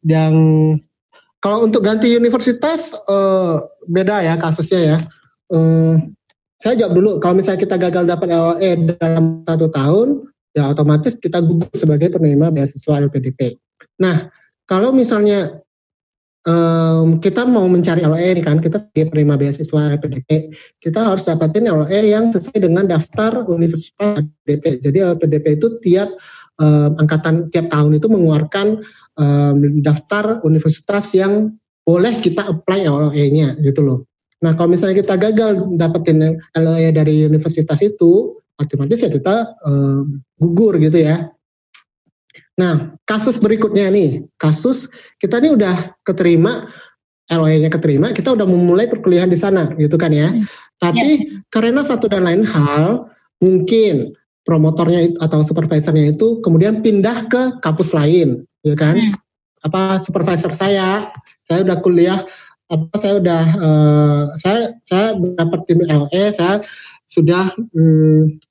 Yang 0.01 0.33
kalau 1.43 1.67
untuk 1.67 1.85
ganti 1.85 2.15
universitas 2.15 2.95
uh, 3.05 3.61
beda 3.85 4.25
ya 4.25 4.39
kasusnya 4.39 4.81
ya. 4.95 4.97
Um, 5.53 6.15
saya 6.59 6.73
jawab 6.79 6.93
dulu, 6.95 7.11
kalau 7.19 7.35
misalnya 7.37 7.61
kita 7.61 7.75
gagal 7.75 8.03
dapat 8.07 8.27
LOE 8.31 8.71
dalam 8.95 9.43
satu 9.43 9.67
tahun, 9.69 10.07
ya 10.55 10.71
otomatis 10.71 11.19
kita 11.19 11.43
gugur 11.43 11.67
sebagai 11.75 12.15
penerima 12.15 12.47
beasiswa 12.49 13.03
LPDP. 13.03 13.59
Nah, 13.99 14.31
kalau 14.63 14.95
misalnya 14.95 15.61
um, 16.47 17.19
kita 17.19 17.43
mau 17.43 17.67
mencari 17.67 18.07
LOE 18.07 18.39
ini 18.39 18.41
kan, 18.41 18.63
kita 18.63 18.79
sebagai 18.87 19.11
penerima 19.11 19.35
beasiswa 19.35 19.99
LPDP, 19.99 20.55
kita 20.79 20.99
harus 21.03 21.27
dapatin 21.27 21.67
LOE 21.67 21.99
yang 22.07 22.31
sesuai 22.31 22.63
dengan 22.63 22.87
daftar 22.87 23.43
universitas 23.51 24.23
LPDP. 24.23 24.79
Jadi 24.79 24.97
LPDP 25.03 25.45
itu 25.59 25.67
tiap 25.83 26.07
um, 26.63 26.95
angkatan 26.97 27.51
tiap 27.51 27.67
tahun 27.67 27.99
itu 27.99 28.07
mengeluarkan 28.07 28.79
um, 29.19 29.55
daftar 29.83 30.39
universitas 30.47 31.11
yang 31.13 31.51
boleh 31.85 32.17
kita 32.23 32.47
apply 32.47 32.87
LOE-nya 32.89 33.59
gitu 33.61 33.81
loh. 33.85 33.99
Nah 34.43 34.51
kalau 34.57 34.73
misalnya 34.73 34.99
kita 34.99 35.15
gagal 35.15 35.63
dapetin 35.79 36.39
LOE 36.55 36.89
dari 36.91 37.23
universitas 37.23 37.79
itu, 37.79 38.35
otomatis 38.59 39.03
ya 39.03 39.11
kita 39.11 39.55
um, 39.67 40.23
gugur 40.39 40.79
gitu 40.79 40.99
ya. 40.99 41.31
Nah, 42.55 42.95
kasus 43.03 43.35
berikutnya 43.43 43.91
nih, 43.91 44.23
kasus 44.39 44.87
kita 45.19 45.43
nih 45.43 45.51
udah 45.59 45.91
keterima 46.07 46.71
LOE-nya 47.27 47.67
keterima, 47.67 48.15
kita 48.15 48.31
udah 48.31 48.47
memulai 48.47 48.87
perkuliahan 48.87 49.27
di 49.27 49.35
sana, 49.35 49.67
gitu 49.75 49.99
kan 49.99 50.13
ya. 50.15 50.31
Hmm. 50.31 50.47
Tapi 50.79 51.09
ya. 51.19 51.41
karena 51.51 51.83
satu 51.83 52.07
dan 52.07 52.23
lain 52.23 52.47
hal, 52.47 53.11
mungkin 53.43 54.15
promotornya 54.47 55.19
atau 55.19 55.41
supervisornya 55.41 56.15
itu 56.15 56.39
kemudian 56.45 56.79
pindah 56.79 57.27
ke 57.27 57.59
kampus 57.59 57.91
lain, 57.91 58.47
ya 58.63 58.77
kan? 58.77 58.95
Hmm. 58.95 59.11
Apa 59.67 59.99
supervisor 59.99 60.53
saya, 60.53 61.11
saya 61.43 61.65
udah 61.65 61.81
kuliah, 61.81 62.23
apa 62.65 62.95
saya 62.97 63.21
udah, 63.21 63.43
uh, 63.61 64.23
saya 64.41 64.73
saya 64.81 65.13
dapat 65.37 65.59
tim 65.69 65.85
LOE, 65.85 66.23
saya 66.33 66.65
sudah 67.05 67.53
hmm, 67.53 68.41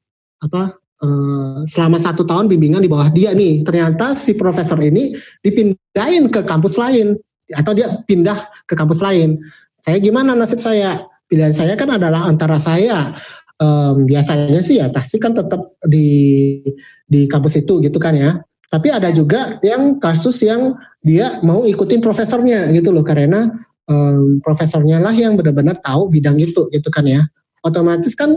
apa 0.46 0.78
uh, 1.02 1.66
selama 1.66 1.98
satu 1.98 2.22
tahun 2.22 2.46
bimbingan 2.46 2.84
di 2.84 2.90
bawah 2.90 3.10
dia 3.10 3.34
nih. 3.34 3.66
Ternyata 3.66 4.14
si 4.14 4.38
profesor 4.38 4.78
ini 4.78 5.18
dipindahin 5.42 6.30
ke 6.30 6.46
kampus 6.46 6.78
lain 6.78 7.18
atau 7.50 7.74
dia 7.74 7.90
pindah 8.06 8.38
ke 8.70 8.74
kampus 8.78 9.02
lain. 9.02 9.42
Saya 9.82 9.98
gimana 9.98 10.38
nasib 10.38 10.62
saya? 10.62 11.04
Pilihan 11.26 11.56
saya 11.56 11.74
kan 11.74 11.90
adalah 11.90 12.28
antara 12.28 12.60
saya 12.60 13.16
um, 13.58 14.04
biasanya 14.06 14.60
sih 14.60 14.78
ya 14.78 14.92
pasti 14.92 15.16
kan 15.16 15.34
tetap 15.34 15.74
di 15.88 16.60
di 17.08 17.26
kampus 17.26 17.58
itu 17.60 17.82
gitu 17.82 17.98
kan 17.98 18.14
ya. 18.14 18.38
Tapi 18.70 18.90
ada 18.90 19.14
juga 19.14 19.58
yang 19.62 20.02
kasus 20.02 20.42
yang 20.42 20.74
dia 21.04 21.38
mau 21.46 21.62
ikutin 21.62 22.02
profesornya 22.02 22.74
gitu 22.74 22.90
loh 22.90 23.06
karena 23.06 23.46
um, 23.91 24.41
profesornya 24.45 25.01
lah 25.01 25.12
yang 25.12 25.37
benar-benar 25.39 25.80
tahu 25.85 26.09
bidang 26.12 26.41
itu 26.41 26.68
gitu 26.70 26.89
kan 26.93 27.05
ya. 27.05 27.24
Otomatis 27.64 28.12
kan 28.16 28.37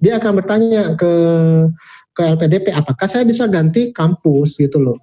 dia 0.00 0.16
akan 0.16 0.40
bertanya 0.40 0.94
ke 0.96 1.12
ke 2.16 2.22
LPDP 2.24 2.74
apakah 2.74 3.06
saya 3.06 3.22
bisa 3.22 3.46
ganti 3.46 3.94
kampus 3.94 4.58
gitu 4.58 4.82
loh. 4.82 4.98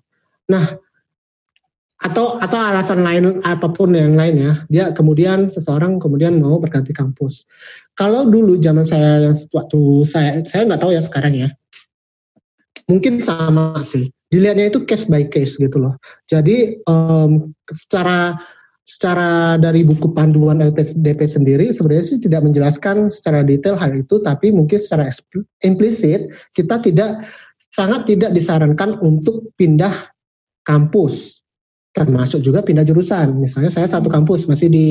Nah, 0.48 0.64
atau 1.98 2.38
atau 2.38 2.60
alasan 2.62 3.02
lain 3.02 3.42
apa 3.42 3.74
pun 3.74 3.90
yang 3.90 4.14
lain 4.14 4.38
ya 4.38 4.54
dia 4.70 4.86
kemudian 4.94 5.50
seseorang 5.50 5.98
kemudian 5.98 6.38
mau 6.38 6.62
berganti 6.62 6.94
kampus 6.94 7.50
kalau 7.98 8.30
dulu 8.30 8.62
zaman 8.62 8.86
saya 8.86 9.26
yang 9.26 9.34
waktu 9.50 9.82
saya 10.06 10.46
saya 10.46 10.70
nggak 10.70 10.82
tahu 10.86 10.94
ya 10.94 11.02
sekarang 11.02 11.34
ya 11.34 11.50
mungkin 12.86 13.18
sama 13.18 13.82
sih 13.82 14.14
dilihatnya 14.30 14.70
itu 14.70 14.86
case 14.86 15.10
by 15.10 15.26
case 15.26 15.58
gitu 15.58 15.82
loh 15.82 15.98
jadi 16.30 16.78
um, 16.86 17.50
secara 17.74 18.38
secara 18.88 19.60
dari 19.60 19.84
buku 19.84 20.16
panduan 20.16 20.64
LPDP 20.64 21.28
sendiri 21.28 21.66
sebenarnya 21.76 22.08
sih 22.08 22.20
tidak 22.24 22.48
menjelaskan 22.48 23.12
secara 23.12 23.44
detail 23.44 23.76
hal 23.76 23.92
itu 23.92 24.24
tapi 24.24 24.56
mungkin 24.56 24.80
secara 24.80 25.12
implisit 25.68 26.32
kita 26.56 26.80
tidak 26.80 27.28
sangat 27.76 28.08
tidak 28.08 28.32
disarankan 28.32 28.96
untuk 29.04 29.52
pindah 29.60 29.92
kampus 30.64 31.44
termasuk 31.98 32.46
juga 32.46 32.62
pindah 32.62 32.86
jurusan. 32.86 33.42
Misalnya 33.42 33.74
saya 33.74 33.90
satu 33.90 34.06
kampus 34.06 34.46
masih 34.46 34.70
di 34.70 34.88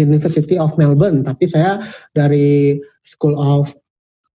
University 0.00 0.56
of 0.56 0.72
Melbourne, 0.80 1.20
tapi 1.20 1.44
saya 1.44 1.76
dari 2.16 2.80
School 3.04 3.36
of 3.36 3.76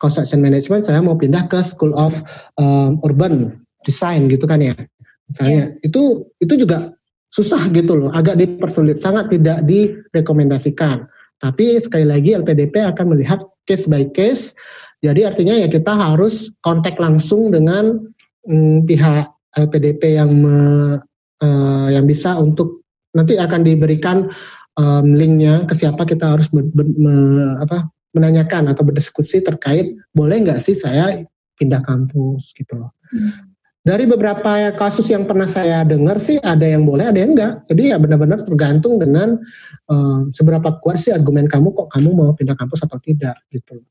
Construction 0.00 0.40
Management 0.40 0.88
saya 0.88 1.04
mau 1.04 1.14
pindah 1.14 1.44
ke 1.52 1.60
School 1.60 1.92
of 1.92 2.24
um, 2.56 2.96
Urban 3.04 3.60
Design 3.84 4.32
gitu 4.32 4.48
kan 4.48 4.64
ya. 4.64 4.72
Misalnya 5.28 5.76
yeah. 5.76 5.84
itu 5.84 6.24
itu 6.40 6.64
juga 6.64 6.96
susah 7.32 7.72
gitu 7.72 7.96
loh, 7.96 8.10
agak 8.12 8.36
dipersulit, 8.36 9.00
sangat 9.00 9.32
tidak 9.32 9.64
direkomendasikan. 9.64 11.08
Tapi 11.40 11.80
sekali 11.80 12.06
lagi 12.06 12.38
LPDP 12.38 12.86
akan 12.86 13.16
melihat 13.16 13.42
case 13.66 13.90
by 13.90 14.06
case. 14.14 14.54
Jadi 15.02 15.26
artinya 15.26 15.56
ya 15.58 15.66
kita 15.66 15.90
harus 15.90 16.52
kontak 16.62 16.94
langsung 17.02 17.50
dengan 17.50 17.98
hmm, 18.46 18.86
pihak 18.86 19.26
LPDP 19.58 20.22
yang 20.22 20.30
me, 20.38 20.58
uh, 21.42 21.88
yang 21.90 22.06
bisa 22.06 22.38
untuk 22.38 22.86
nanti 23.16 23.36
akan 23.36 23.66
diberikan 23.66 24.30
um, 24.78 25.16
linknya 25.18 25.66
ke 25.66 25.74
siapa 25.74 26.06
kita 26.06 26.38
harus 26.38 26.46
ber, 26.52 26.68
ber, 26.70 26.86
me, 26.94 27.14
apa, 27.58 27.90
menanyakan 28.14 28.70
atau 28.70 28.86
berdiskusi 28.86 29.42
terkait 29.42 29.96
boleh 30.14 30.46
nggak 30.46 30.60
sih 30.60 30.76
saya 30.76 31.26
pindah 31.58 31.82
kampus 31.82 32.54
gitu 32.54 32.78
loh. 32.78 32.92
Hmm. 33.10 33.51
Dari 33.82 34.06
beberapa 34.06 34.70
kasus 34.78 35.10
yang 35.10 35.26
pernah 35.26 35.50
saya 35.50 35.82
dengar 35.82 36.22
sih 36.22 36.38
ada 36.38 36.62
yang 36.62 36.86
boleh, 36.86 37.10
ada 37.10 37.18
yang 37.18 37.34
enggak. 37.34 37.66
Jadi 37.66 37.90
ya 37.90 37.98
benar-benar 37.98 38.38
tergantung 38.46 38.94
dengan 38.94 39.42
um, 39.90 40.30
seberapa 40.30 40.78
kuat 40.78 41.02
sih 41.02 41.10
argumen 41.10 41.50
kamu 41.50 41.74
kok 41.74 41.90
kamu 41.90 42.14
mau 42.14 42.30
pindah 42.30 42.54
kampus 42.54 42.86
atau 42.86 43.02
tidak 43.02 43.42
gitu. 43.50 43.82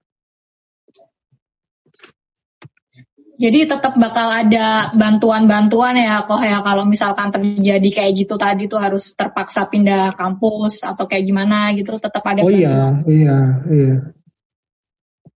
Jadi 3.42 3.66
tetap 3.68 3.98
bakal 3.98 4.30
ada 4.30 4.94
bantuan-bantuan 4.94 5.98
ya 5.98 6.24
kok 6.24 6.40
ya 6.40 6.62
kalau 6.62 6.86
misalkan 6.86 7.34
terjadi 7.34 7.90
kayak 7.90 8.12
gitu 8.14 8.38
tadi 8.38 8.70
tuh 8.70 8.78
harus 8.78 9.18
terpaksa 9.18 9.66
pindah 9.66 10.14
kampus 10.14 10.86
atau 10.86 11.10
kayak 11.10 11.26
gimana 11.26 11.74
gitu 11.74 11.98
tetap 11.98 12.22
ada. 12.22 12.46
Oh 12.46 12.54
iya, 12.54 13.02
iya, 13.10 13.38
iya. 13.68 13.96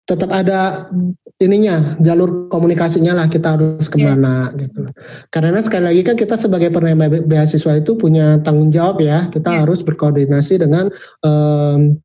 Tetap 0.06 0.30
ada 0.30 0.88
ininya 1.36 1.99
jalur 1.99 2.47
komunikasinya 2.47 3.11
lah 3.11 3.27
kita 3.27 3.59
harus 3.59 3.91
ke 3.91 3.99
mana 3.99 4.55
yeah. 4.55 4.67
gitu. 4.67 4.81
Karena 5.27 5.59
sekali 5.59 5.83
lagi 5.91 6.01
kan 6.07 6.15
kita 6.15 6.36
sebagai 6.39 6.71
penerima 6.71 7.27
beasiswa 7.27 7.75
itu 7.75 7.99
punya 7.99 8.39
tanggung 8.39 8.71
jawab 8.71 9.03
ya 9.03 9.27
kita 9.27 9.51
yeah. 9.51 9.61
harus 9.67 9.83
berkoordinasi 9.83 10.63
dengan 10.63 10.88
um, 11.19 11.99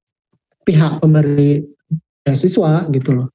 pihak 0.67 0.99
pemberi 0.99 1.63
beasiswa 2.27 2.91
gitu 2.91 3.11
loh. 3.15 3.29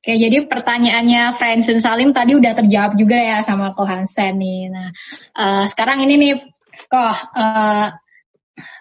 Oke, 0.00 0.16
jadi 0.16 0.48
pertanyaannya 0.48 1.28
Francine 1.36 1.84
Salim 1.84 2.16
tadi 2.16 2.32
udah 2.32 2.56
terjawab 2.56 2.96
juga 2.96 3.20
ya 3.20 3.44
sama 3.44 3.76
Ko 3.76 3.84
Hansen 3.84 4.40
nih. 4.40 4.72
Nah, 4.72 4.88
uh, 5.36 5.64
sekarang 5.68 6.00
ini 6.08 6.16
nih, 6.16 6.34
Ko, 6.88 7.04
uh, 7.04 7.92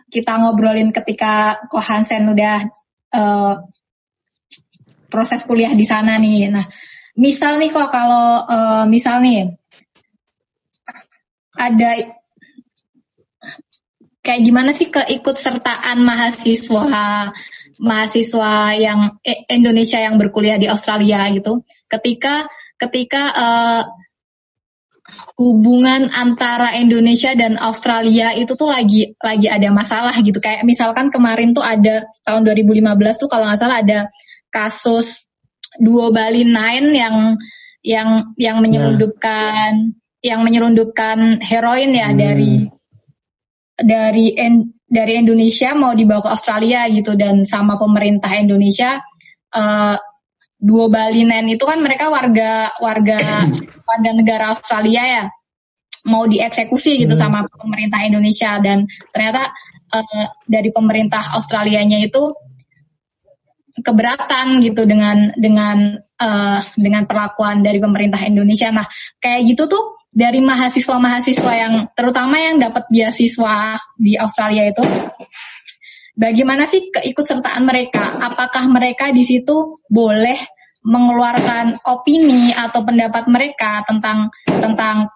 kita 0.10 0.42
ngobrolin 0.42 0.90
ketika 0.90 1.62
Ko 1.70 1.78
Hansen 1.78 2.28
udah 2.34 2.58
uh, 3.14 3.54
proses 5.10 5.46
kuliah 5.46 5.74
di 5.74 5.86
sana 5.86 6.18
nih. 6.18 6.50
Nah, 6.54 6.66
misal 7.18 7.58
nih 7.62 7.70
kok 7.70 7.90
kalau 7.90 8.46
uh, 8.46 8.86
misal 8.86 9.22
nih 9.22 9.54
ada 11.60 12.20
kayak 14.24 14.42
gimana 14.46 14.72
sih 14.72 14.88
keikutsertaan 14.88 16.00
mahasiswa 16.06 17.34
mahasiswa 17.80 18.76
yang 18.76 19.20
eh, 19.24 19.48
Indonesia 19.52 20.00
yang 20.00 20.20
berkuliah 20.20 20.60
di 20.60 20.68
Australia 20.68 21.24
gitu 21.32 21.64
ketika 21.88 22.48
ketika 22.80 23.24
uh, 23.36 23.82
hubungan 25.40 26.12
antara 26.12 26.76
Indonesia 26.76 27.32
dan 27.32 27.56
Australia 27.56 28.36
itu 28.36 28.54
tuh 28.60 28.68
lagi 28.68 29.16
lagi 29.24 29.48
ada 29.48 29.72
masalah 29.72 30.12
gitu 30.20 30.44
kayak 30.44 30.68
misalkan 30.68 31.08
kemarin 31.08 31.56
tuh 31.56 31.64
ada 31.64 32.08
tahun 32.28 32.44
2015 32.44 33.22
tuh 33.22 33.30
kalau 33.32 33.48
nggak 33.48 33.60
salah 33.60 33.80
ada 33.80 34.00
kasus 34.52 35.30
duo 35.80 36.12
Bali 36.12 36.44
Nine 36.44 36.90
yang 36.92 37.16
yang 37.80 38.10
yang 38.36 38.58
menyelundupkan 38.60 39.96
yeah. 40.20 40.36
yang 40.36 40.44
menyelundupkan 40.44 41.40
heroin 41.40 41.96
ya 41.96 42.12
hmm. 42.12 42.20
dari 42.20 42.54
dari 43.80 44.26
dari 44.90 45.14
Indonesia 45.16 45.72
mau 45.78 45.96
dibawa 45.96 46.20
ke 46.26 46.30
Australia 46.34 46.90
gitu 46.92 47.16
dan 47.16 47.48
sama 47.48 47.80
pemerintah 47.80 48.34
Indonesia 48.36 49.00
uh, 49.56 49.96
dua 50.60 50.92
Balinen 50.92 51.48
itu 51.48 51.64
kan 51.64 51.80
mereka 51.80 52.12
warga 52.12 52.76
warga 52.84 53.20
warga 53.90 54.12
negara 54.12 54.52
Australia 54.52 55.04
ya 55.04 55.24
mau 56.08 56.28
dieksekusi 56.28 57.08
gitu 57.08 57.16
hmm. 57.16 57.22
sama 57.22 57.48
pemerintah 57.48 58.04
Indonesia 58.04 58.60
dan 58.60 58.88
ternyata 59.12 59.52
uh, 59.92 60.28
dari 60.48 60.72
pemerintah 60.72 61.36
Australianya 61.36 62.00
itu 62.04 62.36
keberatan 63.80 64.60
gitu 64.60 64.84
dengan 64.84 65.32
dengan 65.36 65.96
uh, 66.20 66.60
dengan 66.76 67.08
perlakuan 67.08 67.64
dari 67.64 67.80
pemerintah 67.80 68.20
Indonesia. 68.28 68.72
Nah, 68.72 68.84
kayak 69.24 69.56
gitu 69.56 69.72
tuh 69.72 70.00
dari 70.10 70.42
mahasiswa-mahasiswa 70.42 71.54
yang 71.54 71.74
terutama 71.94 72.42
yang 72.42 72.58
dapat 72.60 72.90
beasiswa 72.90 73.78
di 73.96 74.18
Australia 74.18 74.68
itu 74.68 74.84
bagaimana 76.20 76.68
sih 76.68 76.92
keikutsertaan 76.92 77.64
mereka? 77.64 78.20
Apakah 78.20 78.68
mereka 78.68 79.16
di 79.16 79.24
situ 79.24 79.80
boleh 79.88 80.36
mengeluarkan 80.84 81.80
opini 81.88 82.52
atau 82.52 82.84
pendapat 82.84 83.28
mereka 83.32 83.84
tentang 83.88 84.32
tentang 84.48 85.08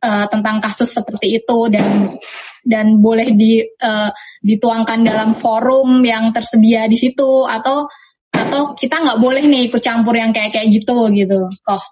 uh, 0.00 0.26
tentang 0.28 0.56
kasus 0.60 0.92
seperti 0.92 1.40
itu 1.40 1.58
dan 1.72 2.16
dan 2.64 2.86
boleh 3.00 3.32
di 3.32 3.60
uh, 3.64 4.10
dituangkan 4.40 5.00
dalam 5.04 5.30
forum 5.32 6.04
yang 6.04 6.32
tersedia 6.32 6.88
di 6.88 6.96
situ 6.96 7.44
atau 7.44 7.88
atau 8.32 8.72
kita 8.72 9.04
nggak 9.04 9.20
boleh 9.20 9.44
nih 9.44 9.68
ikut 9.68 9.80
campur 9.84 10.16
yang 10.16 10.32
kayak 10.32 10.56
kayak 10.56 10.68
gitu 10.72 11.08
gitu 11.12 11.48
kok 11.64 11.82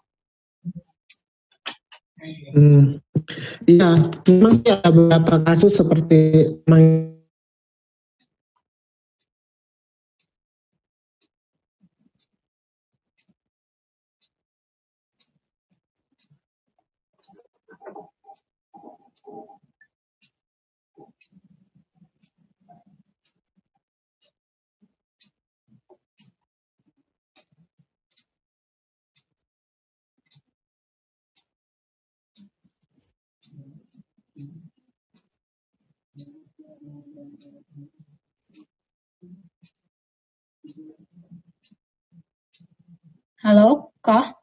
Hmm. 2.53 3.01
Iya, 3.65 4.13
memang 4.29 4.61
ada 4.69 4.93
beberapa 4.93 5.41
kasus 5.41 5.81
seperti 5.81 6.45
Halo, 43.41 43.97
kok? 44.05 44.37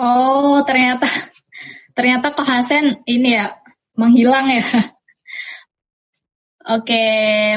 Oh, 0.00 0.64
ternyata 0.64 1.04
ternyata 1.96 2.32
Kok 2.32 2.48
Hasen 2.48 3.04
ini 3.04 3.36
ya 3.36 3.52
menghilang 4.00 4.48
ya. 4.48 4.64
Oke, 6.80 7.04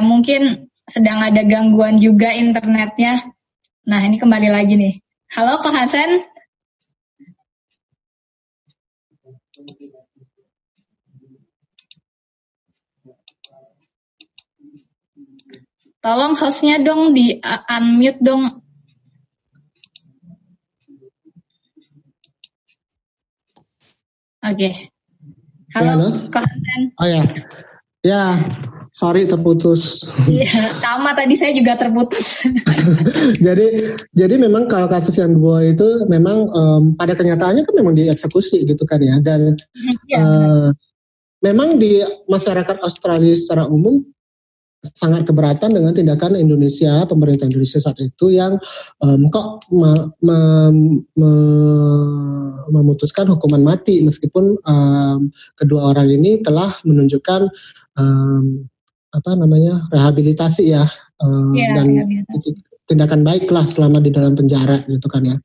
mungkin 0.03 0.67
sedang 0.91 1.23
ada 1.23 1.47
gangguan 1.47 1.95
juga 1.95 2.35
internetnya. 2.35 3.23
Nah, 3.87 4.03
ini 4.03 4.19
kembali 4.19 4.51
lagi 4.51 4.75
nih. 4.75 4.99
Halo 5.31 5.63
Kok 5.63 5.71
Hasen. 5.71 6.11
Tolong 16.03 16.35
hostnya 16.35 16.83
dong 16.83 17.15
di 17.15 17.39
uh, 17.39 17.63
unmute 17.71 18.19
dong. 18.19 18.64
Oke. 24.45 24.69
Halo, 25.73 25.85
Ya, 25.85 25.91
halo. 25.97 26.07
Hasan. 26.29 26.81
Oh 27.01 27.07
ya, 27.09 27.21
ya, 28.05 28.23
sorry 28.93 29.25
terputus. 29.25 30.05
Iya, 30.29 30.69
sama 30.77 31.17
tadi 31.17 31.33
saya 31.33 31.51
juga 31.57 31.73
terputus. 31.81 32.45
jadi, 33.45 33.73
jadi 34.13 34.35
memang 34.37 34.69
kalau 34.69 34.85
kasus 34.85 35.17
yang 35.17 35.33
dua 35.33 35.65
itu 35.65 36.05
memang 36.05 36.45
em, 36.45 36.83
pada 36.93 37.17
kenyataannya 37.17 37.65
kan 37.65 37.73
memang 37.73 37.97
dieksekusi 37.97 38.69
gitu 38.69 38.85
kan 38.85 39.01
ya, 39.01 39.17
dan 39.19 39.57
Iya, 40.07 40.21
eh, 40.21 40.67
memang 41.41 41.81
di 41.81 42.05
masyarakat 42.29 42.85
Australia 42.85 43.33
secara 43.33 43.65
umum 43.65 44.05
sangat 44.93 45.25
keberatan 45.25 45.73
dengan 45.73 45.95
tindakan 45.95 46.37
Indonesia, 46.37 47.07
pemerintah 47.09 47.49
Indonesia 47.49 47.81
saat 47.81 47.97
itu 47.97 48.29
yang 48.29 48.61
em, 49.01 49.25
kok 49.33 49.65
me- 49.73 50.13
me- 50.21 51.01
me- 51.17 52.53
memutuskan 52.69 53.25
hukuman 53.25 53.65
mati 53.65 54.05
meskipun 54.05 54.61
em, 54.61 55.33
kedua 55.57 55.95
orang 55.95 56.13
ini 56.13 56.43
telah 56.45 56.69
menunjukkan 56.85 57.49
em, 57.97 58.69
apa 59.09 59.31
namanya 59.33 59.89
rehabilitasi 59.89 60.69
ya 60.69 60.85
em, 61.23 61.55
Iya, 61.57 61.67
dan 61.81 61.85
rehabilitasi. 61.89 62.49
tindakan 62.85 63.25
baik 63.25 63.49
lah 63.49 63.65
selama 63.65 63.97
di 63.97 64.13
dalam 64.13 64.37
penjara 64.37 64.85
gitu 64.85 65.09
kan 65.09 65.25
ya. 65.25 65.37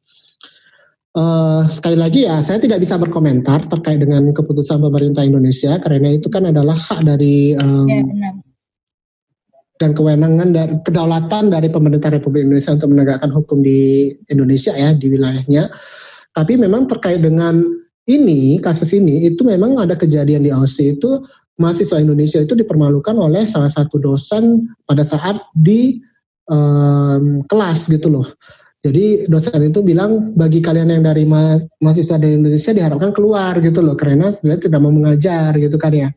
Eh, 1.11 1.63
sekali 1.67 1.99
lagi 1.99 2.23
ya, 2.23 2.39
saya 2.39 2.63
tidak 2.63 2.79
bisa 2.79 2.95
berkomentar 2.95 3.67
terkait 3.67 3.99
dengan 3.99 4.31
keputusan 4.31 4.79
pemerintah 4.79 5.27
Indonesia 5.27 5.75
karena 5.83 6.15
itu 6.15 6.31
kan 6.31 6.47
adalah 6.47 6.79
hak 6.79 7.03
dari 7.03 7.51
benar. 7.59 8.39
Dan 9.81 9.97
kewenangan 9.97 10.53
dan 10.53 10.69
kedaulatan 10.85 11.49
dari 11.49 11.73
pemerintah 11.73 12.13
Republik 12.13 12.45
Indonesia 12.45 12.77
untuk 12.77 12.93
menegakkan 12.93 13.33
hukum 13.33 13.65
di 13.65 14.13
Indonesia 14.29 14.77
ya 14.77 14.93
di 14.93 15.09
wilayahnya. 15.09 15.73
Tapi 16.37 16.61
memang 16.61 16.85
terkait 16.85 17.25
dengan 17.25 17.65
ini 18.05 18.61
kasus 18.61 18.93
ini 18.93 19.33
itu 19.33 19.41
memang 19.43 19.81
ada 19.81 19.97
kejadian 19.97 20.45
di 20.45 20.53
Aussie 20.53 20.95
itu 20.95 21.25
mahasiswa 21.57 21.97
Indonesia 21.97 22.45
itu 22.45 22.53
dipermalukan 22.53 23.17
oleh 23.17 23.49
salah 23.49 23.73
satu 23.73 23.97
dosen 23.97 24.69
pada 24.85 25.01
saat 25.01 25.41
di 25.57 25.97
em, 26.53 27.41
kelas 27.49 27.89
gitu 27.89 28.13
loh. 28.13 28.29
Jadi 28.81 29.29
dosen 29.29 29.61
itu 29.65 29.81
bilang 29.85 30.33
bagi 30.37 30.65
kalian 30.65 30.89
yang 30.89 31.05
dari 31.05 31.25
ma- 31.29 31.61
mahasiswa 31.81 32.17
dari 32.17 32.37
Indonesia 32.37 32.73
diharapkan 32.73 33.13
keluar 33.17 33.57
gitu 33.61 33.81
loh 33.81 33.97
karena 33.97 34.33
sebenarnya 34.33 34.69
tidak 34.69 34.81
mau 34.81 34.93
mengajar 34.93 35.57
gitu 35.57 35.77
kan 35.81 35.93
ya. 35.93 36.09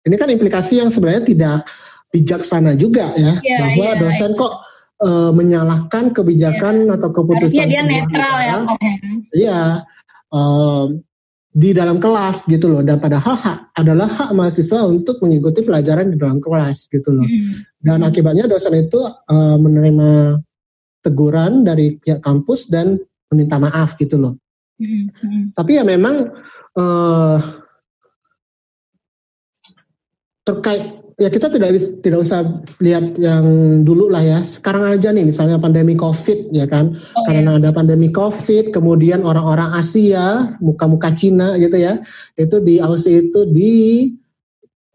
Ini 0.00 0.16
kan 0.16 0.32
implikasi 0.32 0.80
yang 0.80 0.88
sebenarnya 0.88 1.28
tidak 1.28 1.68
bijaksana 2.10 2.74
juga 2.74 3.06
ya 3.14 3.32
Iya, 3.38 3.58
bahwa 3.62 3.88
iya. 3.94 4.00
dosen 4.02 4.30
kok 4.34 4.52
eh, 5.00 5.30
menyalahkan 5.32 6.04
kebijakan 6.12 6.90
atau 6.90 7.08
keputusan 7.14 7.66
Harusnya 7.66 7.66
dia 7.70 7.82
sebuah 7.82 7.90
netral 7.94 8.36
ya, 8.36 8.56
negara. 8.58 8.76
Ya. 8.82 8.94
Iya, 9.30 9.62
em, 10.34 10.86
di 11.50 11.70
dalam 11.74 11.98
kelas 11.98 12.46
gitu 12.46 12.70
loh. 12.70 12.82
Dan 12.86 13.02
padahal 13.02 13.34
hak 13.34 13.74
adalah 13.74 14.06
hak 14.06 14.30
mahasiswa 14.34 14.86
untuk 14.86 15.18
mengikuti 15.22 15.66
pelajaran 15.66 16.14
di 16.14 16.16
dalam 16.18 16.38
kelas 16.38 16.86
gitu 16.90 17.10
loh. 17.10 17.26
Hmm. 17.26 17.54
Dan 17.82 17.98
akibatnya 18.06 18.46
dosen 18.46 18.74
itu 18.78 19.00
eh, 19.06 19.56
menerima 19.58 20.38
teguran 21.00 21.64
dari 21.64 21.96
pihak 21.96 22.20
kampus 22.20 22.68
dan 22.68 23.00
meminta 23.32 23.56
maaf 23.56 23.96
gitu 23.96 24.20
loh. 24.20 24.34
Hmm, 24.78 25.08
hmm. 25.10 25.42
Tapi 25.56 25.70
ya 25.78 25.84
memang 25.86 26.28
eh, 26.76 27.38
terkait 30.44 30.99
ya 31.20 31.28
kita 31.28 31.52
tidak 31.52 31.76
tidak 32.00 32.24
usah 32.24 32.64
lihat 32.80 33.20
yang 33.20 33.44
dulu 33.84 34.08
lah 34.08 34.24
ya. 34.24 34.40
Sekarang 34.40 34.88
aja 34.88 35.12
nih 35.12 35.28
misalnya 35.28 35.60
pandemi 35.60 35.92
Covid 35.92 36.48
ya 36.56 36.64
kan. 36.64 36.96
Oh, 36.96 37.24
Karena 37.28 37.60
ada 37.60 37.70
pandemi 37.76 38.08
Covid, 38.08 38.72
kemudian 38.72 39.20
orang-orang 39.28 39.76
Asia, 39.76 40.56
muka-muka 40.64 41.12
Cina 41.12 41.60
gitu 41.60 41.76
ya, 41.76 42.00
itu 42.40 42.56
di 42.64 42.80
Aussie 42.80 43.28
itu 43.28 43.44
di 43.52 44.08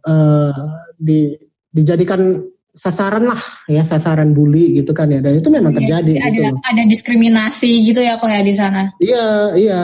eh, 0.09 0.57
di 0.97 1.37
dijadikan 1.69 2.41
sasaran 2.75 3.29
lah 3.29 3.41
ya, 3.69 3.85
sasaran 3.85 4.33
bully 4.33 4.81
gitu 4.81 4.97
kan 4.97 5.13
ya. 5.13 5.21
Dan 5.21 5.37
itu 5.37 5.53
memang 5.53 5.77
terjadi 5.77 6.09
Jadi 6.09 6.41
gitu 6.41 6.41
ada 6.41 6.57
loh. 6.57 6.59
ada 6.65 6.83
diskriminasi 6.89 7.85
gitu 7.85 8.01
ya 8.01 8.17
kok 8.17 8.33
ya 8.33 8.41
di 8.41 8.53
sana. 8.57 8.89
Iya, 8.97 9.29
iya. 9.61 9.81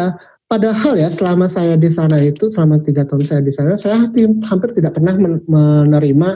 Padahal 0.52 1.00
ya 1.00 1.08
selama 1.08 1.48
saya 1.48 1.80
di 1.80 1.88
sana 1.88 2.20
itu, 2.20 2.52
selama 2.52 2.84
tiga 2.84 3.08
tahun 3.08 3.24
saya 3.24 3.40
di 3.40 3.56
sana, 3.56 3.80
saya 3.80 4.04
hampir 4.52 4.70
tidak 4.76 5.00
pernah 5.00 5.16
men- 5.16 5.48
menerima 5.48 6.30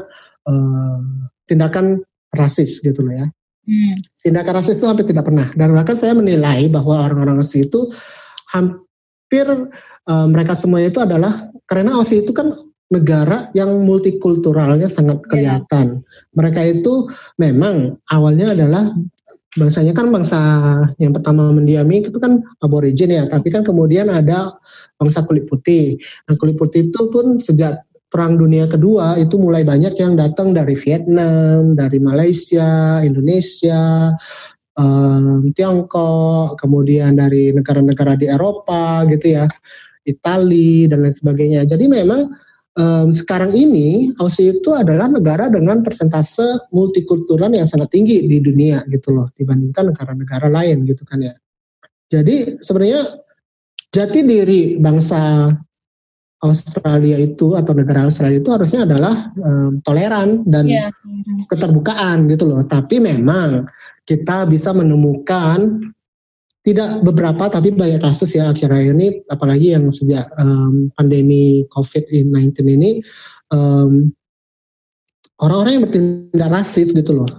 eh, 0.47 0.99
tindakan 1.51 1.99
rasis 2.31 2.79
gitu 2.79 3.03
loh 3.03 3.11
ya. 3.11 3.27
Hmm. 3.67 3.91
Tindakan 4.23 4.63
rasis 4.63 4.79
itu 4.79 4.87
hampir 4.87 5.03
tidak 5.03 5.27
pernah. 5.27 5.51
Dan 5.59 5.75
bahkan 5.75 5.99
saya 5.99 6.15
menilai 6.15 6.71
bahwa 6.71 7.11
orang-orang 7.11 7.43
Aussie 7.43 7.67
itu 7.67 7.91
hampir 8.55 9.45
eh, 10.07 10.27
mereka 10.31 10.55
semua 10.55 10.79
itu 10.79 11.03
adalah 11.03 11.35
karena 11.67 11.99
Aussie 11.99 12.23
itu 12.23 12.31
kan 12.31 12.55
negara 12.93 13.49
yang 13.57 13.81
multikulturalnya 13.81 14.85
sangat 14.87 15.19
Iya. 15.25 15.27
kelihatan. 15.27 15.87
Mereka 16.37 16.61
itu 16.79 17.09
memang 17.41 17.97
awalnya 18.13 18.53
adalah 18.53 18.93
bangsanya 19.55 19.95
kan 19.95 20.11
bangsa 20.11 20.39
yang 20.99 21.15
pertama 21.15 21.49
mendiami 21.49 22.03
itu 22.03 22.15
kan 22.19 22.43
aborigin 22.59 23.11
ya, 23.11 23.23
tapi 23.27 23.49
kan 23.49 23.63
kemudian 23.63 24.11
ada 24.11 24.55
bangsa 24.99 25.23
kulit 25.23 25.47
putih. 25.47 25.95
Nah 26.27 26.35
kulit 26.35 26.59
putih 26.59 26.91
itu 26.91 27.01
pun 27.09 27.39
sejak 27.39 27.83
Perang 28.05 28.39
Dunia 28.39 28.69
Kedua 28.69 29.19
itu 29.19 29.35
mulai 29.35 29.67
banyak 29.67 29.97
yang 29.99 30.15
datang 30.15 30.55
dari 30.55 30.77
Vietnam, 30.77 31.75
dari 31.75 31.99
Malaysia, 31.99 33.01
Indonesia, 33.03 34.13
em, 34.77 35.51
Tiongkok, 35.51 36.55
kemudian 36.55 37.17
dari 37.17 37.51
negara-negara 37.51 38.15
di 38.15 38.29
Eropa 38.29 39.03
gitu 39.09 39.35
ya, 39.35 39.43
Itali 40.05 40.85
dan 40.87 41.03
lain 41.03 41.11
sebagainya. 41.11 41.67
Jadi 41.67 41.91
memang 41.91 42.29
em, 42.75 43.07
sekarang 43.11 43.51
ini 43.55 44.11
Aussie 44.19 44.59
itu 44.59 44.71
adalah 44.75 45.07
negara 45.07 45.47
dengan 45.47 45.81
persentase 45.83 46.71
multikultural 46.75 47.51
yang 47.51 47.67
sangat 47.67 47.91
tinggi 47.95 48.27
di 48.27 48.39
dunia 48.43 48.83
gitu 48.91 49.15
loh 49.15 49.31
dibandingkan 49.35 49.91
negara-negara 49.95 50.47
lain 50.51 50.83
gitu 50.87 51.03
kan 51.07 51.23
ya. 51.23 51.33
Jadi 52.11 52.61
sebenarnya 52.61 53.23
jati 53.89 54.19
diri 54.27 54.61
bangsa 54.77 55.49
Australia 56.43 57.17
itu 57.17 57.55
atau 57.57 57.73
negara 57.73 58.05
Australia 58.05 58.37
itu 58.37 58.51
harusnya 58.53 58.85
adalah 58.85 59.33
em, 59.33 59.81
toleran 59.81 60.43
dan 60.45 60.67
Iya. 60.69 60.91
keterbukaan 61.49 62.27
gitu 62.29 62.45
loh. 62.45 62.61
Tapi 62.67 63.01
memang 63.01 63.65
kita 64.05 64.45
bisa 64.45 64.69
menemukan 64.75 65.81
tidak 66.65 67.05
beberapa 67.05 67.45
tapi 67.45 67.69
banyak 67.69 68.01
kasus 68.01 68.33
ya 68.33 68.49
akhir-akhir 68.49 68.97
ini 68.97 69.21
apalagi 69.29 69.77
yang 69.77 69.85
sejak 69.93 70.25
em, 70.41 70.89
pandemi 70.97 71.61
COVID-19 71.69 72.57
ini 72.65 73.05
em, 73.53 74.09
orang-orang 75.45 75.71
yang 75.77 75.83
bertindak 75.85 76.49
rasis 76.49 76.89
gitu 76.89 77.21
loh. 77.21 77.29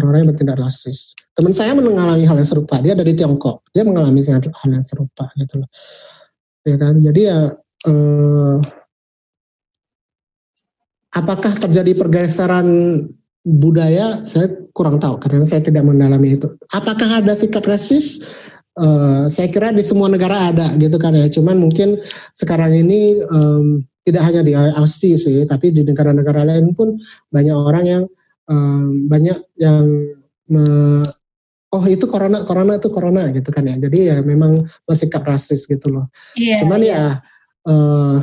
Orang-orang 0.00 0.24
yang 0.24 0.30
bertindak 0.32 0.58
rasis. 0.64 1.12
Teman 1.36 1.52
saya 1.52 1.76
mengalami 1.76 2.24
hal 2.24 2.40
yang 2.40 2.48
serupa. 2.48 2.80
Dia 2.80 2.96
dari 2.96 3.12
Tiongkok. 3.12 3.68
Dia 3.76 3.84
mengalami 3.84 4.24
hal 4.24 4.40
yang 4.72 4.86
serupa 4.86 5.28
gitu 5.36 5.60
loh. 5.60 5.68
Ya 6.64 6.76
kan? 6.80 7.04
Jadi 7.04 7.20
ya 7.20 7.52
eh, 7.84 8.56
apakah 11.12 11.52
terjadi 11.52 11.92
pergeseran 12.00 12.68
budaya 13.44 14.20
saya 14.24 14.52
kurang 14.76 15.00
tahu 15.00 15.16
karena 15.20 15.44
saya 15.44 15.64
tidak 15.64 15.84
mendalami 15.84 16.36
itu. 16.36 16.48
Apakah 16.72 17.20
ada 17.20 17.36
sikap 17.36 17.64
rasis? 17.68 18.20
Eh, 18.78 19.22
saya 19.26 19.50
kira 19.50 19.74
di 19.74 19.82
semua 19.82 20.06
negara 20.06 20.54
ada 20.54 20.70
gitu 20.78 20.94
kan 20.94 21.10
ya. 21.10 21.26
Cuman 21.26 21.58
mungkin 21.58 21.98
sekarang 22.38 22.70
ini 22.70 23.18
em, 23.18 23.82
tidak 24.06 24.22
hanya 24.30 24.42
di 24.46 24.54
Aussie 24.54 25.18
sih, 25.18 25.42
tapi 25.42 25.74
di 25.74 25.82
negara-negara 25.82 26.46
lain 26.46 26.70
pun 26.78 26.94
banyak 27.34 27.56
orang 27.56 27.84
yang 27.90 28.02
em, 28.46 29.10
banyak 29.10 29.38
yang 29.58 29.84
me- 30.46 31.10
oh 31.70 31.84
itu 31.86 32.06
corona 32.06 32.42
corona 32.46 32.78
itu 32.78 32.88
corona 32.94 33.26
gitu 33.34 33.50
kan 33.50 33.66
ya. 33.66 33.74
Jadi 33.74 33.98
ya 34.14 34.16
memang 34.22 34.70
bersikap 34.86 35.26
rasis 35.26 35.66
gitu 35.66 35.90
loh. 35.90 36.06
Iya. 36.38 36.62
Cuman 36.62 36.80
iya. 36.86 36.94
ya 36.94 37.04
eh, 37.74 38.16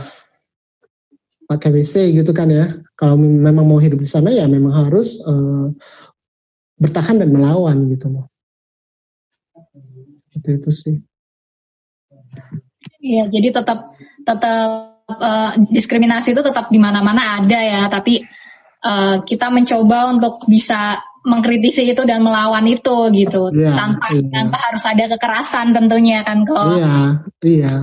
pakai 1.51 1.75
WC 1.75 2.15
gitu 2.15 2.31
kan 2.31 2.47
ya. 2.47 2.71
Kalau 2.95 3.19
memang 3.19 3.67
mau 3.67 3.83
hidup 3.83 3.99
di 3.99 4.07
sana 4.07 4.31
ya 4.31 4.47
memang 4.47 4.73
harus 4.73 5.21
uh, 5.23 5.69
bertahan 6.81 7.21
dan 7.21 7.29
melawan 7.29 7.87
gitu 7.93 8.09
loh. 8.09 8.27
Seperti 10.47 10.63
itu 10.63 10.71
sih. 10.71 10.95
Iya, 13.03 13.27
jadi 13.27 13.51
tetap 13.51 13.91
tetap 14.23 15.03
uh, 15.11 15.51
diskriminasi 15.59 16.31
itu 16.31 16.39
tetap 16.39 16.71
di 16.71 16.79
mana-mana 16.79 17.43
ada 17.43 17.59
ya, 17.59 17.91
tapi 17.91 18.23
uh, 18.87 19.19
kita 19.27 19.51
mencoba 19.51 20.15
untuk 20.15 20.47
bisa 20.47 21.03
mengkritisi 21.27 21.83
itu 21.83 22.07
dan 22.07 22.23
melawan 22.23 22.63
itu 22.63 23.11
gitu, 23.11 23.51
ya, 23.51 23.75
tanpa 23.75 24.15
iya. 24.15 24.31
tanpa 24.31 24.57
harus 24.71 24.83
ada 24.87 25.03
kekerasan 25.11 25.75
tentunya 25.75 26.23
kan 26.23 26.47
kok. 26.47 26.79
Iya, 26.79 26.95
iya. 27.43 27.73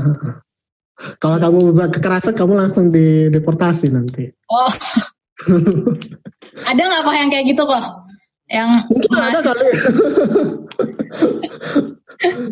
Kalau 1.20 1.36
kamu 1.36 1.76
buat 1.76 1.92
kekerasan, 1.92 2.32
kamu 2.32 2.64
langsung 2.64 2.88
dideportasi 2.88 3.92
nanti. 3.92 4.32
Oh, 4.48 4.72
ada 6.64 6.80
nggak 6.80 7.02
kok 7.04 7.12
yang 7.12 7.28
kayak 7.28 7.44
gitu 7.52 7.62
kok? 7.68 8.08
Yang 8.48 8.88
mungkin 8.88 9.10
ada 9.20 9.40
kali. 9.44 9.68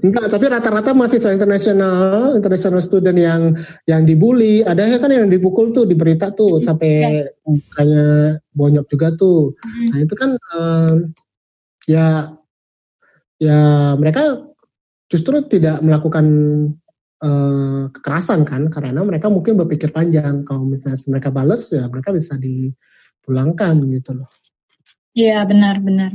Enggak, 0.03 0.27
tapi 0.27 0.51
rata-rata 0.51 0.91
mahasiswa 0.91 1.31
internasional, 1.31 2.35
internasional 2.35 2.83
student 2.83 3.15
yang 3.15 3.43
yang 3.87 4.03
dibully, 4.03 4.67
ada 4.67 4.99
kan 4.99 5.15
yang 5.15 5.31
dipukul 5.31 5.71
tuh 5.71 5.87
di 5.87 5.95
berita 5.95 6.35
tuh 6.35 6.59
sampai 6.59 7.25
mukanya 7.47 8.39
bonyok 8.53 8.87
juga 8.91 9.15
tuh. 9.15 9.55
Hmm. 9.55 9.87
Nah 9.95 9.99
itu 10.03 10.15
kan 10.19 10.31
um, 10.59 10.97
ya 11.87 12.35
ya 13.39 13.61
mereka 13.95 14.43
justru 15.07 15.45
tidak 15.47 15.79
melakukan 15.85 16.27
uh, 17.23 17.87
kekerasan 17.95 18.43
kan, 18.43 18.67
karena 18.69 19.01
mereka 19.07 19.31
mungkin 19.31 19.55
berpikir 19.61 19.95
panjang. 19.95 20.43
Kalau 20.43 20.67
misalnya 20.67 20.99
mereka 21.07 21.31
balas 21.31 21.71
ya 21.71 21.87
mereka 21.87 22.11
bisa 22.11 22.35
dipulangkan 22.35 23.79
gitu 23.95 24.11
loh. 24.19 24.31
Iya 25.15 25.47
benar-benar. 25.47 26.11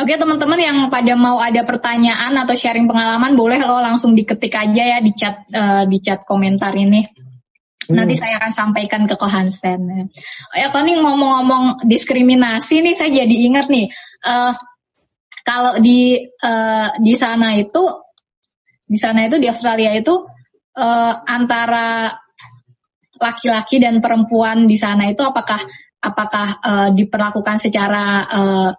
Oke 0.00 0.16
teman-teman 0.16 0.56
yang 0.56 0.76
pada 0.88 1.12
mau 1.20 1.36
ada 1.36 1.60
pertanyaan 1.68 2.32
atau 2.32 2.56
sharing 2.56 2.88
pengalaman 2.88 3.36
boleh 3.36 3.60
lo 3.60 3.84
langsung 3.84 4.16
diketik 4.16 4.56
aja 4.56 4.96
ya 4.96 4.98
di 5.04 5.12
chat 5.12 5.44
uh, 5.52 5.84
di 5.84 6.00
chat 6.00 6.24
komentar 6.24 6.72
ini. 6.72 7.04
Hmm. 7.04 8.00
Nanti 8.00 8.16
saya 8.16 8.40
akan 8.40 8.52
sampaikan 8.56 9.04
ke 9.04 9.20
Kohansen. 9.20 10.08
Ya 10.56 10.72
nih 10.72 10.96
ngomong-ngomong 11.04 11.84
diskriminasi 11.84 12.80
nih 12.80 12.96
saya 12.96 13.10
jadi 13.20 13.36
ingat 13.52 13.68
nih 13.68 13.92
uh, 14.24 14.56
kalau 15.44 15.76
di 15.76 16.24
uh, 16.40 16.88
di 16.96 17.14
sana 17.20 17.60
itu 17.60 17.84
di 18.88 18.96
sana 18.96 19.28
itu 19.28 19.36
di 19.36 19.46
Australia 19.52 19.92
itu 19.92 20.24
uh, 20.80 21.14
antara 21.28 22.16
laki-laki 23.20 23.76
dan 23.76 24.00
perempuan 24.00 24.64
di 24.64 24.80
sana 24.80 25.12
itu 25.12 25.20
apakah 25.20 25.60
apakah 26.00 26.48
uh, 26.64 26.88
diperlakukan 26.96 27.60
secara 27.60 28.24
uh, 28.24 28.70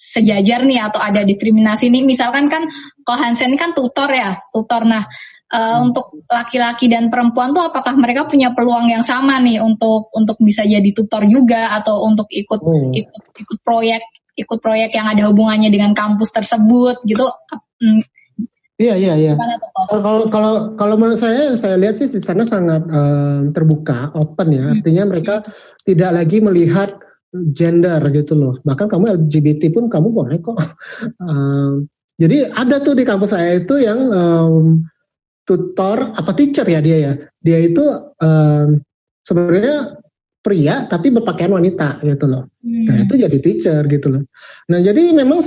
sejajar 0.00 0.64
nih 0.64 0.80
atau 0.80 0.96
ada 0.96 1.28
diskriminasi 1.28 1.92
nih 1.92 2.08
misalkan 2.08 2.48
kan 2.48 2.64
kalau 3.04 3.20
Hansen 3.20 3.52
kan 3.60 3.76
tutor 3.76 4.08
ya 4.08 4.40
tutor 4.48 4.88
nah 4.88 5.04
uh, 5.52 5.60
hmm. 5.60 5.92
untuk 5.92 6.24
laki-laki 6.24 6.88
dan 6.88 7.12
perempuan 7.12 7.52
tuh 7.52 7.68
apakah 7.68 8.00
mereka 8.00 8.24
punya 8.24 8.56
peluang 8.56 8.88
yang 8.88 9.04
sama 9.04 9.36
nih 9.44 9.60
untuk 9.60 10.08
untuk 10.16 10.40
bisa 10.40 10.64
jadi 10.64 10.90
tutor 10.96 11.28
juga 11.28 11.76
atau 11.76 12.00
untuk 12.08 12.32
ikut 12.32 12.60
hmm. 12.64 12.96
ikut 12.96 13.22
ikut 13.44 13.58
proyek 13.60 14.02
ikut 14.40 14.58
proyek 14.64 14.96
yang 14.96 15.04
ada 15.04 15.28
hubungannya 15.28 15.68
dengan 15.68 15.92
kampus 15.92 16.32
tersebut 16.32 17.04
gitu 17.04 17.28
hmm, 17.84 18.00
Iya 18.80 18.96
iya 18.96 19.14
iya. 19.20 19.34
Kalau 19.92 20.32
kalau 20.32 20.72
kalau 20.72 20.96
menurut 20.96 21.20
saya 21.20 21.52
saya 21.52 21.76
lihat 21.76 22.00
sih 22.00 22.08
di 22.08 22.16
sana 22.16 22.48
sangat 22.48 22.80
um, 22.88 23.52
terbuka, 23.52 24.08
open 24.16 24.56
ya. 24.56 24.64
Hmm. 24.64 24.72
Artinya 24.80 25.04
mereka 25.04 25.44
tidak 25.90 26.10
lagi 26.14 26.38
melihat 26.38 26.94
gender 27.54 27.98
gitu 28.14 28.34
loh. 28.38 28.54
Bahkan 28.62 28.86
kamu 28.86 29.26
LGBT 29.26 29.74
pun 29.74 29.90
kamu 29.90 30.08
boleh 30.10 30.38
kok. 30.38 30.58
um, 31.22 31.86
jadi 32.22 32.52
ada 32.54 32.78
tuh 32.78 32.94
di 32.94 33.02
kampus 33.02 33.34
saya 33.34 33.58
itu 33.58 33.80
yang 33.82 34.10
um, 34.10 34.86
tutor 35.46 36.14
apa 36.14 36.30
teacher 36.34 36.66
ya 36.66 36.78
dia 36.78 36.98
ya. 37.10 37.12
Dia 37.42 37.58
itu 37.66 37.82
um, 38.22 38.78
sebenarnya 39.26 39.98
pria 40.40 40.88
tapi 40.88 41.12
berpakaian 41.12 41.52
wanita 41.52 42.00
gitu 42.02 42.26
loh. 42.30 42.48
Hmm. 42.64 42.86
Nah 42.88 42.96
itu 43.04 43.14
jadi 43.18 43.38
teacher 43.38 43.82
gitu 43.86 44.08
loh. 44.08 44.22
Nah 44.70 44.78
jadi 44.80 45.12
memang 45.12 45.42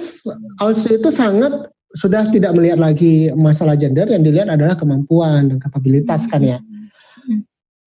Aussie 0.62 1.00
itu 1.02 1.10
sangat 1.10 1.72
sudah 1.94 2.26
tidak 2.34 2.58
melihat 2.58 2.82
lagi 2.82 3.30
masalah 3.38 3.78
gender 3.78 4.10
yang 4.10 4.26
dilihat 4.26 4.50
adalah 4.50 4.74
kemampuan 4.74 5.54
dan 5.54 5.58
kapabilitas 5.62 6.26
kan 6.26 6.42
ya. 6.42 6.58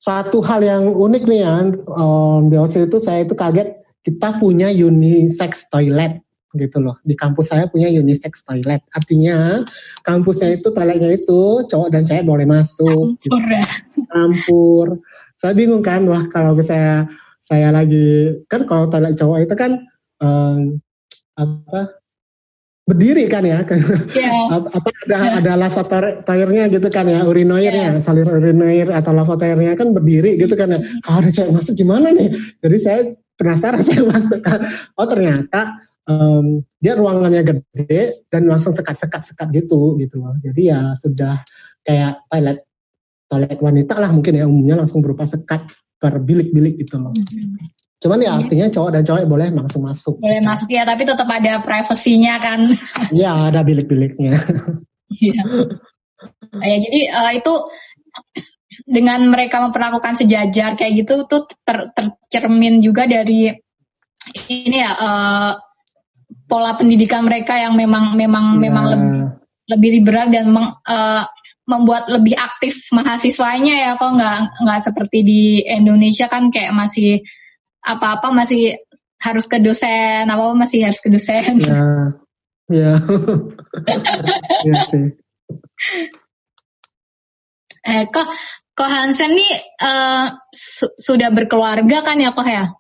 Satu 0.07 0.39
hal 0.39 0.63
yang 0.63 0.95
unik 0.95 1.27
nih 1.27 1.43
ya, 1.43 1.67
um, 1.91 2.47
di 2.47 2.55
OSIS 2.55 2.87
itu 2.87 3.03
saya 3.03 3.27
itu 3.27 3.35
kaget 3.35 3.75
kita 4.07 4.39
punya 4.39 4.71
unisex 4.71 5.67
toilet 5.67 6.23
gitu 6.55 6.79
loh. 6.79 6.95
Di 7.03 7.19
kampus 7.19 7.51
saya 7.51 7.67
punya 7.67 7.91
unisex 7.91 8.47
toilet. 8.47 8.87
Artinya 8.95 9.59
kampusnya 10.07 10.63
itu 10.63 10.71
toiletnya 10.71 11.11
itu 11.11 11.67
cowok 11.67 11.91
dan 11.91 12.07
cewek 12.07 12.23
boleh 12.23 12.47
masuk. 12.47 13.19
Gitu. 13.19 13.35
Campur. 14.07 15.03
Saya 15.35 15.59
bingung 15.59 15.83
kan, 15.83 16.07
wah 16.07 16.23
kalau 16.31 16.55
saya 16.63 17.11
saya 17.43 17.75
lagi 17.75 18.31
kan 18.47 18.63
kalau 18.63 18.87
toilet 18.87 19.19
cowok 19.19 19.43
itu 19.43 19.55
kan 19.59 19.91
um, 20.23 20.79
apa 21.35 21.99
berdiri 22.87 23.27
kan 23.27 23.43
ya 23.43 23.67
yeah. 24.15 24.47
apa 24.47 24.79
ada 24.79 25.17
yeah. 25.19 25.39
ada 25.43 25.53
lavatoirnya 25.59 26.71
gitu 26.71 26.87
kan 26.87 27.11
ya 27.11 27.27
urinoirnya 27.27 27.99
yeah. 27.99 28.03
salir 28.03 28.31
urinoir 28.31 28.95
atau 28.95 29.11
lavatoirnya 29.11 29.75
kan 29.75 29.91
berdiri 29.91 30.39
gitu 30.39 30.55
kan 30.55 30.71
ya 30.71 30.79
kalau 31.03 31.27
ada 31.27 31.31
cewek 31.35 31.51
masuk 31.51 31.75
gimana 31.75 32.15
nih 32.15 32.31
jadi 32.63 32.77
saya 32.79 33.01
penasaran 33.35 33.83
saya 33.87 34.07
masuk 34.07 34.39
kan 34.39 34.63
oh 35.03 35.07
ternyata 35.11 35.83
um, 36.07 36.63
dia 36.79 36.95
ruangannya 36.95 37.43
gede 37.43 38.23
dan 38.31 38.47
langsung 38.47 38.71
sekat-sekat 38.71 39.35
sekat 39.35 39.51
gitu 39.51 39.99
gitu 39.99 40.23
loh 40.23 40.39
jadi 40.39 40.63
ya 40.63 40.81
sudah 40.95 41.43
kayak 41.83 42.23
toilet 42.31 42.63
toilet 43.27 43.59
wanita 43.59 43.99
lah 43.99 44.15
mungkin 44.15 44.39
ya 44.39 44.47
umumnya 44.47 44.79
langsung 44.79 45.03
berupa 45.03 45.27
sekat 45.27 45.67
per 45.99 46.23
bilik-bilik 46.23 46.79
gitu 46.79 47.03
loh 47.03 47.11
mm 47.11 47.27
-hmm. 47.35 47.86
Cuman 47.97 48.19
ya 48.21 48.29
iya. 48.29 48.33
artinya 48.45 48.67
cowok 48.69 48.91
dan 48.93 49.03
cowok 49.09 49.21
boleh 49.25 49.49
langsung 49.57 49.83
masuk. 49.89 50.21
Boleh 50.21 50.45
masuk 50.45 50.69
ya, 50.69 50.85
tapi 50.85 51.03
tetap 51.09 51.29
ada 51.29 51.65
privasinya 51.65 52.35
kan. 52.37 52.61
Iya, 53.17 53.49
ada 53.49 53.61
bilik-biliknya. 53.65 54.37
Iya. 55.17 55.43
ya, 56.61 56.77
jadi 56.83 57.01
uh, 57.15 57.33
itu 57.33 57.55
dengan 58.85 59.25
mereka 59.33 59.65
memperlakukan 59.65 60.19
sejajar 60.21 60.77
kayak 60.77 61.07
gitu 61.07 61.25
tuh 61.25 61.49
ter, 61.65 61.89
tercermin 61.97 62.85
juga 62.85 63.09
dari 63.09 63.49
ini 64.51 64.77
ya 64.77 64.93
uh, 64.93 65.53
pola 66.45 66.77
pendidikan 66.77 67.25
mereka 67.25 67.57
yang 67.57 67.75
memang 67.79 68.13
memang 68.19 68.59
ya. 68.59 68.61
memang 68.61 68.85
lebih 68.93 69.13
lebih 69.67 69.91
liberal 69.99 70.27
dan 70.31 70.47
meng, 70.53 70.69
uh, 70.87 71.23
membuat 71.67 72.07
lebih 72.07 72.39
aktif 72.39 72.95
mahasiswanya 72.95 73.75
ya 73.75 73.91
kok 73.99 74.15
nggak 74.15 74.39
nggak 74.63 74.81
seperti 74.83 75.19
di 75.27 75.43
Indonesia 75.67 76.31
kan 76.31 76.55
kayak 76.55 76.71
masih 76.71 77.27
apa-apa 77.87 78.35
masih 78.35 78.83
harus 79.23 79.47
ke 79.47 79.63
dosen, 79.63 80.27
apa-apa 80.27 80.55
masih 80.59 80.83
harus 80.83 80.99
ke 80.99 81.09
dosen. 81.09 81.63
Ya, 81.63 81.87
ya, 82.67 82.93
ya 84.67 84.75
sih. 84.91 85.07
Eh, 87.87 88.05
kok, 88.11 88.27
kok 88.75 88.91
Hansen 88.91 89.39
nih 89.39 89.53
uh, 89.79 90.35
su 90.51 90.91
sudah 90.99 91.31
berkeluarga 91.31 92.03
kan 92.03 92.19
ya 92.19 92.35
kok 92.35 92.49
ya? 92.51 92.75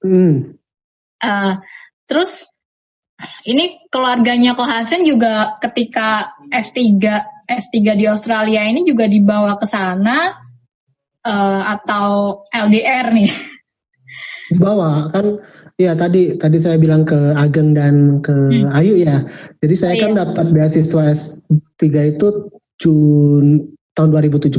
Hmm. 0.00 0.56
Uh, 1.22 1.60
terus 2.08 2.48
ini 3.44 3.84
keluarganya 3.92 4.56
kok 4.56 4.66
Hansen 4.66 5.04
juga 5.04 5.60
ketika 5.60 6.34
S3 6.48 6.80
S3 7.46 7.76
di 7.94 8.08
Australia 8.08 8.64
ini 8.64 8.82
juga 8.82 9.04
dibawa 9.04 9.60
ke 9.60 9.66
sana 9.68 10.40
uh, 11.22 11.62
atau 11.76 12.42
LDR 12.48 13.12
nih? 13.12 13.30
Bawa 14.58 15.08
kan 15.12 15.38
ya 15.80 15.96
tadi 15.96 16.36
tadi 16.36 16.58
saya 16.60 16.76
bilang 16.76 17.06
ke 17.06 17.16
Ageng 17.38 17.76
dan 17.76 18.20
ke 18.20 18.32
hmm. 18.32 18.72
Ayu 18.74 19.00
ya. 19.00 19.24
Jadi 19.64 19.74
saya 19.76 19.94
oh, 19.96 20.00
kan 20.00 20.10
iya. 20.12 20.18
dapat 20.26 20.46
beasiswa 20.52 21.02
S3 21.12 21.84
itu 22.16 22.28
Jun 22.82 23.70
tahun 23.94 24.08
2017. 24.10 24.56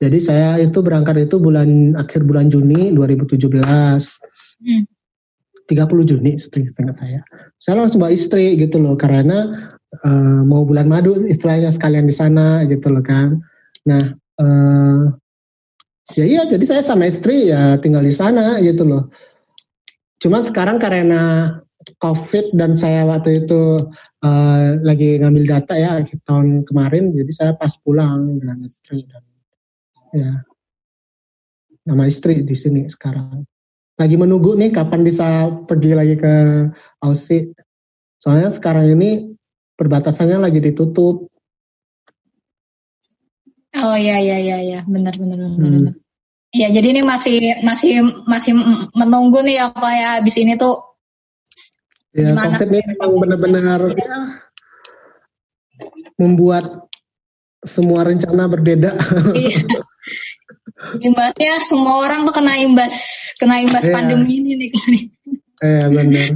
Jadi 0.00 0.18
saya 0.20 0.60
itu 0.60 0.78
berangkat 0.84 1.28
itu 1.28 1.40
bulan 1.40 1.96
akhir 1.96 2.24
bulan 2.28 2.52
Juni 2.52 2.92
2017. 2.92 3.40
Hmm. 3.64 4.84
30 5.64 6.10
Juni 6.10 6.36
seingat 6.36 6.96
saya. 6.96 7.24
Saya 7.56 7.80
langsung 7.80 8.04
bawa 8.04 8.12
istri 8.12 8.52
gitu 8.60 8.76
loh 8.76 9.00
karena 9.00 9.48
uh, 10.04 10.44
mau 10.44 10.68
bulan 10.68 10.92
madu 10.92 11.16
istilahnya 11.16 11.72
sekalian 11.72 12.04
di 12.04 12.14
sana 12.14 12.68
gitu 12.68 12.92
loh 12.92 13.00
kan. 13.00 13.40
Nah, 13.88 14.02
uh, 14.44 15.08
ya 16.12 16.24
iya 16.28 16.42
jadi 16.44 16.64
saya 16.68 16.82
sama 16.84 17.08
istri 17.08 17.48
ya 17.48 17.80
tinggal 17.80 18.04
di 18.04 18.12
sana 18.12 18.60
gitu 18.60 18.84
loh 18.84 19.08
cuma 20.20 20.44
sekarang 20.44 20.76
karena 20.76 21.56
covid 22.00 22.52
dan 22.52 22.76
saya 22.76 23.08
waktu 23.08 23.44
itu 23.44 23.80
uh, 24.24 24.76
lagi 24.84 25.16
ngambil 25.20 25.44
data 25.48 25.74
ya 25.76 26.04
tahun 26.28 26.68
kemarin 26.68 27.16
jadi 27.16 27.32
saya 27.32 27.52
pas 27.56 27.72
pulang 27.80 28.36
dengan 28.36 28.60
istri 28.60 29.04
dan 29.08 29.24
ya 30.12 30.44
nama 31.84 32.08
istri 32.08 32.40
di 32.42 32.56
sini 32.56 32.88
sekarang. 32.88 33.44
Lagi 33.94 34.16
menunggu 34.18 34.58
nih 34.58 34.74
kapan 34.74 35.06
bisa 35.06 35.52
pergi 35.68 35.94
lagi 35.94 36.18
ke 36.18 36.34
Aussie. 37.04 37.54
Soalnya 38.18 38.50
sekarang 38.50 38.90
ini 38.90 39.36
perbatasannya 39.78 40.40
lagi 40.40 40.58
ditutup. 40.58 41.30
Oh 43.74 43.96
iya 43.98 44.22
iya 44.22 44.36
iya 44.38 44.56
iya 44.62 44.80
benar 44.86 45.18
benar 45.18 45.38
benar. 45.38 45.58
Hmm. 45.58 45.98
Iya 46.54 46.70
jadi 46.70 46.86
ini 46.94 47.02
masih 47.02 47.66
masih 47.66 48.06
masih 48.30 48.54
menunggu 48.94 49.42
nih 49.42 49.58
ya 49.58 49.66
pak 49.74 49.92
ya 49.94 50.08
abis 50.22 50.36
ini 50.38 50.54
tuh. 50.54 50.78
Ya 52.14 52.30
COVID 52.38 52.70
ini 52.70 52.80
memang 52.94 53.12
benar-benar 53.18 53.80
ya, 53.90 54.18
membuat 56.14 56.86
semua 57.66 58.06
rencana 58.06 58.46
berbeda. 58.46 58.94
Iya. 59.34 59.58
Imbasnya 61.06 61.58
semua 61.64 62.06
orang 62.06 62.22
tuh 62.28 62.34
kena 62.38 62.60
imbas 62.60 62.94
kena 63.38 63.62
imbas 63.62 63.82
yeah. 63.82 63.94
pandemi 63.94 64.38
ini 64.38 64.52
nih. 64.54 64.70
Iya 64.70 65.02
yeah, 65.66 65.86
benar. 65.90 66.30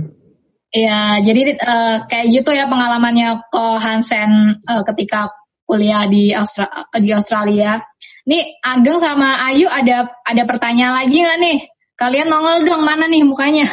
Iya, 0.69 1.01
jadi 1.25 1.57
uh, 1.65 1.97
kayak 2.05 2.27
gitu 2.29 2.51
ya 2.53 2.69
pengalamannya 2.69 3.41
ko 3.49 3.81
Hansen 3.81 4.61
uh, 4.69 4.85
ketika 4.85 5.33
kuliah 5.69 6.09
di 6.09 6.33
Austra 6.33 6.65
di 6.97 7.13
Australia. 7.13 7.77
Nih 8.25 8.57
Ageng 8.65 8.97
sama 8.97 9.45
Ayu 9.53 9.69
ada 9.69 10.09
ada 10.25 10.43
pertanyaan 10.49 11.05
lagi 11.05 11.21
nggak 11.21 11.39
nih? 11.45 11.59
Kalian 11.93 12.33
nongol 12.33 12.65
dong 12.65 12.89
mana 12.89 13.05
nih 13.05 13.21
mukanya? 13.29 13.69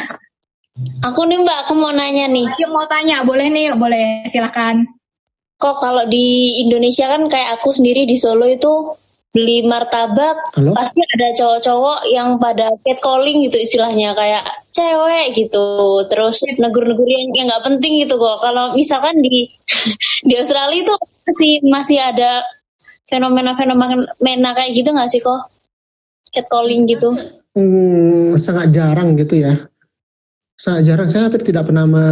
Aku 1.00 1.24
nih 1.24 1.40
Mbak, 1.40 1.58
aku 1.64 1.72
mau 1.72 1.88
nanya 1.88 2.28
nih. 2.28 2.52
Ayu 2.52 2.68
mau 2.68 2.84
tanya, 2.84 3.24
boleh 3.24 3.48
nih, 3.48 3.72
boleh 3.80 4.28
silakan. 4.28 4.84
Kok 5.56 5.76
kalau 5.80 6.04
di 6.04 6.60
Indonesia 6.68 7.08
kan 7.08 7.32
kayak 7.32 7.56
aku 7.56 7.72
sendiri 7.72 8.04
di 8.04 8.20
Solo 8.20 8.44
itu 8.44 8.92
beli 9.36 9.68
martabak 9.68 10.56
Halo? 10.56 10.72
pasti 10.72 11.04
ada 11.04 11.28
cowok-cowok 11.36 12.08
yang 12.08 12.40
pada 12.40 12.72
catcalling 12.80 13.44
gitu 13.44 13.60
istilahnya 13.60 14.16
kayak 14.16 14.48
cewek 14.72 15.36
gitu. 15.36 15.68
Terus 16.08 16.40
negur-negur 16.56 17.04
yang 17.04 17.52
nggak 17.52 17.64
penting 17.68 18.00
gitu 18.00 18.16
kok. 18.16 18.40
Kalau 18.40 18.72
misalkan 18.72 19.20
di 19.20 19.52
di 20.28 20.34
Australia 20.40 20.88
itu 20.88 20.94
masih 21.28 21.52
masih 21.68 21.98
ada 22.00 22.48
fenomena-fenomena 23.04 24.56
kayak 24.56 24.72
gitu 24.72 24.88
nggak 24.88 25.12
sih 25.12 25.20
kok? 25.20 25.52
Catcalling 26.32 26.88
gitu. 26.88 27.12
Hmm, 27.52 28.40
sangat 28.40 28.72
jarang 28.72 29.20
gitu 29.20 29.44
ya. 29.44 29.68
Sangat 30.56 30.88
jarang. 30.88 31.08
Saya 31.12 31.28
hampir 31.28 31.44
tidak 31.44 31.68
pernah 31.68 31.84
me 31.84 32.06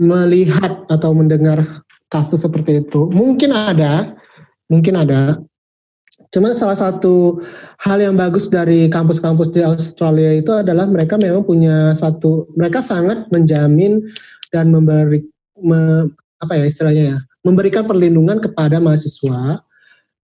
melihat 0.00 0.88
atau 0.88 1.12
mendengar 1.12 1.84
kasus 2.08 2.40
seperti 2.40 2.80
itu. 2.80 3.12
Mungkin 3.12 3.52
ada 3.52 4.16
mungkin 4.72 4.96
ada 4.96 5.36
Cuma 6.30 6.54
salah 6.54 6.78
satu 6.78 7.42
hal 7.82 7.98
yang 7.98 8.14
bagus 8.14 8.46
dari 8.46 8.86
kampus-kampus 8.86 9.50
di 9.50 9.66
Australia 9.66 10.38
itu 10.38 10.54
adalah 10.54 10.86
mereka 10.86 11.18
memang 11.18 11.42
punya 11.42 11.90
satu, 11.90 12.46
mereka 12.54 12.78
sangat 12.78 13.26
menjamin 13.34 13.98
dan 14.54 14.70
memberi, 14.70 15.26
me, 15.58 16.06
apa 16.38 16.54
ya 16.54 16.64
istilahnya 16.70 17.04
ya, 17.14 17.18
memberikan 17.42 17.82
perlindungan 17.82 18.38
kepada 18.38 18.78
mahasiswa, 18.78 19.58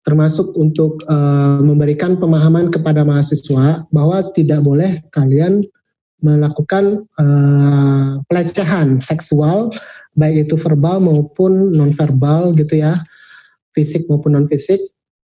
termasuk 0.07 0.55
untuk 0.55 0.95
uh, 1.11 1.59
memberikan 1.59 2.15
pemahaman 2.15 2.71
kepada 2.71 3.03
mahasiswa 3.03 3.83
bahwa 3.91 4.23
tidak 4.31 4.63
boleh 4.63 5.03
kalian 5.11 5.67
melakukan 6.23 7.03
uh, 7.19 8.23
pelecehan 8.31 9.03
seksual, 9.03 9.75
baik 10.15 10.47
itu 10.47 10.55
verbal 10.55 11.03
maupun 11.03 11.75
non 11.75 11.91
verbal 11.91 12.55
gitu 12.55 12.79
ya, 12.79 12.95
fisik 13.75 14.07
maupun 14.07 14.39
non 14.39 14.47
fisik 14.47 14.79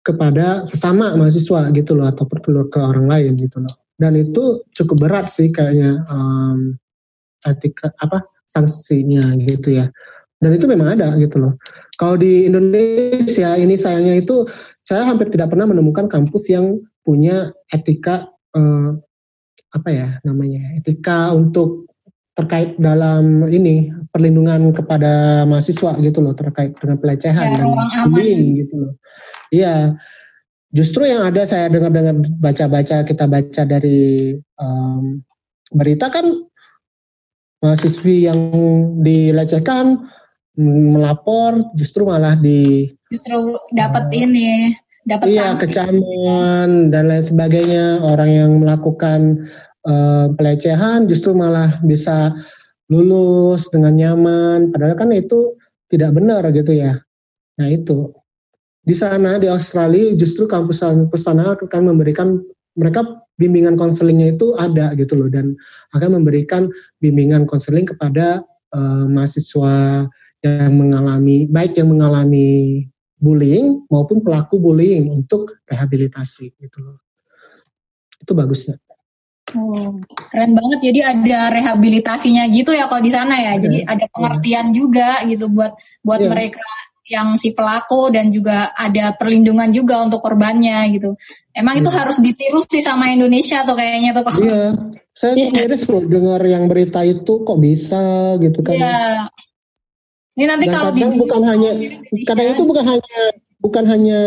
kepada 0.09 0.65
sesama 0.65 1.13
mahasiswa 1.13 1.69
gitu 1.71 1.93
loh 1.93 2.09
atau 2.09 2.25
perlu 2.25 2.65
ke 2.67 2.81
orang 2.81 3.05
lain 3.05 3.37
gitu 3.37 3.61
loh. 3.61 3.73
Dan 3.99 4.17
itu 4.17 4.65
cukup 4.73 5.05
berat 5.05 5.27
sih 5.29 5.53
kayaknya 5.53 6.01
um, 6.09 6.73
etika 7.45 7.93
apa 8.01 8.25
sanksinya 8.49 9.21
gitu 9.45 9.77
ya. 9.77 9.91
Dan 10.39 10.55
itu 10.55 10.65
memang 10.65 10.97
ada 10.97 11.13
gitu 11.19 11.37
loh. 11.37 11.53
Kalau 11.99 12.15
di 12.15 12.47
Indonesia 12.47 13.59
ini 13.59 13.75
sayangnya 13.75 14.15
itu 14.23 14.47
saya 14.81 15.03
hampir 15.03 15.27
tidak 15.29 15.51
pernah 15.51 15.67
menemukan 15.67 16.07
kampus 16.07 16.47
yang 16.47 16.79
punya 17.03 17.51
etika 17.69 18.31
uh, 18.55 18.95
apa 19.69 19.89
ya 19.91 20.07
namanya 20.25 20.79
etika 20.79 21.35
untuk 21.35 21.85
terkait 22.39 22.79
dalam 22.79 23.43
ini 23.51 23.91
perlindungan 24.15 24.71
kepada 24.71 25.43
mahasiswa 25.43 25.91
gitu 25.99 26.23
loh 26.23 26.31
terkait 26.33 26.71
dengan 26.79 26.97
pelecehan 26.97 27.51
ya, 27.51 27.61
dan 27.61 27.67
bullying 28.07 28.55
gitu 28.57 28.79
loh. 28.79 28.93
Iya. 29.49 29.97
Justru 30.69 31.09
yang 31.09 31.25
ada 31.25 31.49
saya 31.49 31.65
dengar-dengar 31.65 32.13
baca-baca 32.37 33.01
kita 33.01 33.25
baca 33.25 33.61
dari 33.65 34.37
um, 34.61 35.17
berita 35.73 36.13
kan 36.13 36.25
mahasiswi 37.59 38.29
yang 38.29 38.39
dilecehkan 39.01 40.09
melapor 40.59 41.63
justru 41.75 42.03
malah 42.03 42.35
di 42.35 42.87
justru 43.07 43.55
dapat 43.75 44.11
uh, 44.11 44.15
ini 44.15 44.75
dapat 45.07 45.31
iya 45.31 45.55
sanksi. 45.55 45.71
kecaman 45.71 46.91
dan 46.91 47.07
lain 47.07 47.23
sebagainya 47.23 48.03
orang 48.03 48.29
yang 48.29 48.51
melakukan 48.59 49.47
uh, 49.87 50.27
pelecehan 50.35 51.07
justru 51.07 51.31
malah 51.31 51.79
bisa 51.83 52.35
lulus 52.91 53.71
dengan 53.71 53.95
nyaman 53.95 54.71
padahal 54.75 54.99
kan 54.99 55.15
itu 55.15 55.55
tidak 55.87 56.11
benar 56.15 56.43
gitu 56.51 56.75
ya 56.75 56.99
nah 57.55 57.67
itu 57.71 58.11
di 58.83 58.95
sana 58.95 59.37
di 59.37 59.47
Australia 59.51 60.15
justru 60.15 60.47
kampus-kampus 60.47 61.21
sana 61.21 61.53
akan 61.55 61.81
memberikan 61.83 62.39
mereka 62.79 63.03
bimbingan 63.39 63.79
konselingnya 63.79 64.35
itu 64.35 64.55
ada 64.59 64.91
gitu 64.95 65.15
loh 65.19 65.31
dan 65.31 65.55
akan 65.95 66.19
memberikan 66.21 66.67
bimbingan 66.99 67.47
konseling 67.47 67.87
kepada 67.87 68.43
uh, 68.75 69.05
mahasiswa 69.07 70.07
yang 70.39 70.71
mengalami 70.75 71.47
baik 71.51 71.75
yang 71.75 71.91
mengalami 71.91 72.87
bullying 73.19 73.83
maupun 73.91 74.23
pelaku 74.23 74.59
bullying 74.59 75.11
untuk 75.11 75.59
rehabilitasi 75.67 76.55
gitu 76.55 76.77
loh. 76.79 77.03
Itu 78.19 78.31
bagusnya. 78.31 78.79
Oh, 79.57 79.97
keren 80.29 80.53
banget. 80.53 80.79
Jadi 80.91 80.99
ada 81.03 81.49
rehabilitasinya 81.51 82.47
gitu 82.53 82.71
ya 82.71 82.87
kalau 82.87 83.03
di 83.03 83.11
sana 83.11 83.35
ya. 83.35 83.53
Jadi 83.59 83.83
ada 83.83 84.05
pengertian 84.13 84.71
yeah. 84.71 84.75
juga 84.75 85.09
gitu 85.27 85.51
buat 85.51 85.73
buat 86.05 86.21
yeah. 86.23 86.31
mereka 86.31 86.63
yang 87.09 87.41
si 87.41 87.57
pelaku 87.57 88.13
dan 88.13 88.29
juga 88.29 88.69
ada 88.77 89.17
perlindungan 89.17 89.73
juga 89.73 90.05
untuk 90.05 90.21
korbannya 90.21 90.93
gitu. 90.93 91.17
Emang 91.51 91.81
itu 91.81 91.89
iya. 91.89 91.97
harus 92.05 92.17
ditiru 92.21 92.61
sih 92.61 92.85
sama 92.85 93.09
Indonesia 93.09 93.65
tuh 93.65 93.73
kayaknya 93.73 94.13
tuh. 94.13 94.29
Iya, 94.29 94.63
saya 95.09 95.33
yeah. 95.35 95.49
miris 95.49 95.89
loh 95.89 96.05
dengar 96.05 96.39
yang 96.45 96.69
berita 96.69 97.01
itu 97.01 97.41
kok 97.41 97.57
bisa 97.57 98.37
gitu 98.37 98.61
kan. 98.61 98.77
Iya. 98.77 99.01
Ini 100.37 100.45
nanti 100.47 100.65
dan 100.69 100.73
kalau 100.77 100.91
kadang 100.93 101.11
di 101.11 101.19
bukan 101.19 101.41
hanya 101.43 101.71
kadang 102.23 102.47
itu 102.55 102.63
bukan 102.63 102.85
hanya 102.87 103.19
bukan 103.59 103.85
hanya 103.89 104.21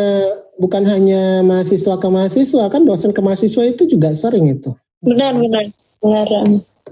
bukan 0.60 0.82
hanya 0.84 1.22
mahasiswa 1.40 1.94
ke 1.96 2.09
mahasiswa 2.12 2.64
kan 2.68 2.82
dosen 2.84 3.16
ke 3.16 3.22
mahasiswa 3.24 3.62
itu 3.64 3.88
juga 3.88 4.12
sering 4.12 4.50
itu. 4.50 4.76
Benar 5.00 5.38
benar 5.38 5.72
benar. 6.02 6.28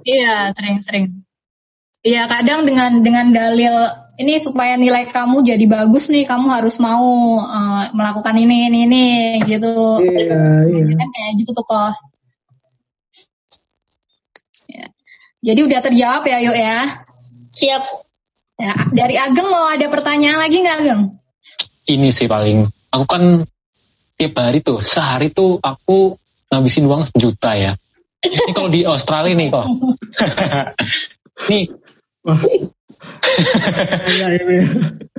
Iya 0.07 0.55
sering-sering. 0.57 1.21
Iya 2.01 2.25
kadang 2.33 2.65
dengan 2.65 3.05
dengan 3.05 3.29
dalil 3.29 3.75
ini 4.21 4.37
supaya 4.37 4.77
nilai 4.77 5.09
kamu 5.09 5.41
jadi 5.41 5.65
bagus 5.65 6.13
nih 6.13 6.29
kamu 6.29 6.53
harus 6.53 6.77
mau 6.77 7.41
uh, 7.41 7.89
melakukan 7.97 8.37
ini 8.37 8.69
ini 8.69 8.79
ini 8.85 9.07
gitu. 9.49 9.97
Iya 10.05 10.69
iya. 10.69 10.85
Kan 10.93 11.09
kayak 11.09 11.33
gitu 11.41 11.51
tuh 11.57 11.65
kok 11.65 11.97
ya. 14.71 14.87
jadi 15.41 15.61
udah 15.65 15.81
terjawab 15.81 16.23
ya 16.29 16.39
yuk 16.45 16.57
ya? 16.57 16.79
Siap. 17.51 17.83
Ya, 18.61 18.77
dari 18.93 19.17
Ageng 19.17 19.49
mau 19.49 19.73
ada 19.73 19.89
pertanyaan 19.89 20.37
lagi 20.37 20.61
nggak 20.61 20.77
Ageng? 20.85 21.03
Ini 21.89 22.09
sih 22.13 22.29
paling. 22.29 22.69
Aku 22.93 23.09
kan 23.09 23.49
tiap 24.21 24.37
hari 24.37 24.61
tuh 24.61 24.85
sehari 24.85 25.33
tuh 25.33 25.57
aku 25.65 26.21
ngabisin 26.53 26.85
uang 26.85 27.09
sejuta 27.09 27.57
ya. 27.57 27.73
Ini 28.21 28.53
kalau 28.53 28.69
di 28.69 28.85
Australia 28.85 29.33
nih 29.33 29.49
kok 29.49 29.67
nih. 31.49 31.65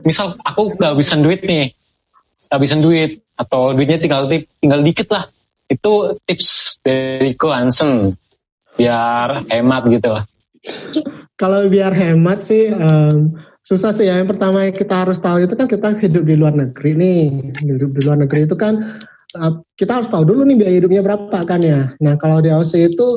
Misal 0.01 0.37
aku 0.41 0.75
bisa 0.97 1.13
duit 1.17 1.45
nih, 1.45 1.71
bisa 2.57 2.75
duit 2.77 3.21
atau 3.37 3.73
duitnya 3.73 4.01
tinggal 4.01 4.29
tinggal 4.59 4.81
dikit 4.81 5.07
lah. 5.13 5.25
Itu 5.71 6.19
tips 6.27 6.81
dari 6.83 7.37
Ko 7.39 7.53
Hansen 7.55 8.17
biar 8.75 9.47
hemat 9.47 9.83
gitu. 9.87 10.11
Kalau 11.39 11.65
biar 11.71 11.95
hemat 11.95 12.43
sih 12.43 12.69
um, 12.69 13.33
susah 13.65 13.95
sih 13.95 14.05
ya. 14.05 14.19
Yang 14.19 14.37
pertama 14.37 14.67
yang 14.67 14.75
kita 14.75 14.95
harus 15.07 15.17
tahu 15.17 15.41
itu 15.41 15.55
kan 15.57 15.65
kita 15.65 15.97
hidup 15.97 16.23
di 16.27 16.35
luar 16.37 16.53
negeri 16.53 16.91
nih. 16.93 17.21
Hidup 17.65 17.91
di 17.97 18.01
luar 18.03 18.17
negeri 18.21 18.45
itu 18.45 18.55
kan 18.59 18.77
uh, 19.39 19.51
kita 19.73 20.01
harus 20.01 20.09
tahu 20.11 20.27
dulu 20.27 20.45
nih 20.45 20.57
biaya 20.59 20.75
hidupnya 20.83 21.01
berapa 21.01 21.39
kan 21.47 21.61
ya. 21.63 21.95
Nah 21.97 22.13
kalau 22.19 22.43
di 22.43 22.51
Aussie 22.53 22.91
itu 22.91 23.15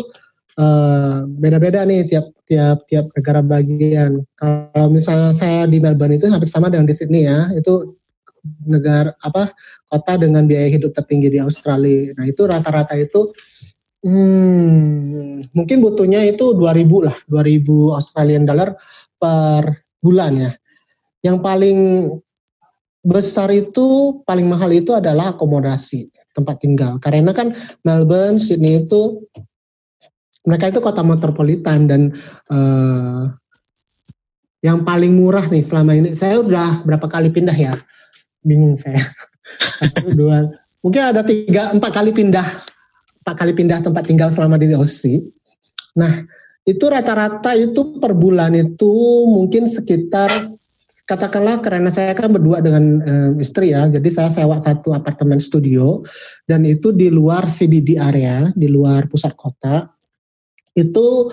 beda 0.55 1.26
beda-beda 1.59 1.81
nih 1.82 2.06
tiap 2.06 2.31
tiap 2.47 2.86
tiap 2.86 3.10
negara 3.18 3.43
bagian. 3.43 4.22
Kalau 4.39 4.89
misalnya 4.90 5.35
saya 5.35 5.66
di 5.66 5.82
Melbourne 5.82 6.14
itu 6.14 6.31
hampir 6.31 6.47
sama 6.47 6.70
dengan 6.70 6.86
di 6.86 6.94
Sydney 6.94 7.26
ya, 7.26 7.51
itu 7.59 7.98
negara 8.68 9.10
apa 9.24 9.51
kota 9.89 10.20
dengan 10.20 10.47
biaya 10.47 10.70
hidup 10.70 10.94
tertinggi 10.94 11.35
di 11.35 11.40
Australia. 11.43 12.14
Nah 12.14 12.28
itu 12.28 12.47
rata-rata 12.47 12.94
itu 12.94 13.35
hmm, 14.06 15.51
mungkin 15.56 15.76
butuhnya 15.82 16.22
itu 16.28 16.55
2000 16.55 17.09
lah, 17.09 17.16
2000 17.26 17.98
Australian 17.98 18.44
dollar 18.47 18.78
per 19.18 19.82
bulan 19.98 20.32
ya. 20.39 20.52
Yang 21.24 21.39
paling 21.40 21.78
besar 23.05 23.48
itu 23.51 24.20
paling 24.24 24.48
mahal 24.48 24.70
itu 24.72 24.93
adalah 24.94 25.35
akomodasi 25.35 26.09
tempat 26.36 26.60
tinggal. 26.60 27.01
Karena 27.01 27.32
kan 27.32 27.56
Melbourne, 27.82 28.39
Sydney 28.39 28.85
itu 28.85 29.24
mereka 30.45 30.69
itu 30.69 30.81
kota 30.85 31.01
metropolitan 31.01 31.89
dan 31.89 32.12
uh, 32.53 33.33
yang 34.65 34.85
paling 34.85 35.16
murah 35.16 35.45
nih 35.49 35.65
selama 35.65 35.93
ini. 35.97 36.16
Saya 36.16 36.41
udah 36.41 36.85
berapa 36.85 37.05
kali 37.05 37.33
pindah 37.33 37.57
ya? 37.57 37.77
Bingung 38.45 38.77
saya. 38.77 39.01
Satu 39.81 40.12
dua 40.12 40.49
mungkin 40.85 41.03
ada 41.12 41.25
tiga 41.25 41.73
empat 41.73 41.91
kali 41.97 42.12
pindah. 42.12 42.45
Empat 43.25 43.35
kali 43.41 43.53
pindah 43.57 43.81
tempat 43.81 44.05
tinggal 44.05 44.29
selama 44.29 44.61
di 44.61 44.73
Aussie 44.77 45.33
nah 45.95 46.11
itu 46.66 46.85
rata-rata 46.91 47.55
itu 47.55 48.03
per 48.03 48.12
bulan 48.19 48.53
itu 48.59 48.93
mungkin 49.31 49.71
sekitar 49.71 50.51
katakanlah 51.09 51.65
karena 51.65 51.89
saya 51.89 52.12
kan 52.12 52.35
berdua 52.35 52.61
dengan 52.61 53.01
um, 53.01 53.33
istri 53.41 53.73
ya 53.73 53.89
jadi 53.89 54.09
saya 54.11 54.29
sewa 54.29 54.59
satu 54.61 54.93
apartemen 54.93 55.41
studio 55.41 56.03
dan 56.45 56.66
itu 56.66 56.93
di 56.93 57.09
luar 57.09 57.47
CBD 57.49 57.97
area 57.97 58.51
di 58.53 58.69
luar 58.69 59.09
pusat 59.09 59.33
kota 59.39 59.89
itu 60.75 61.31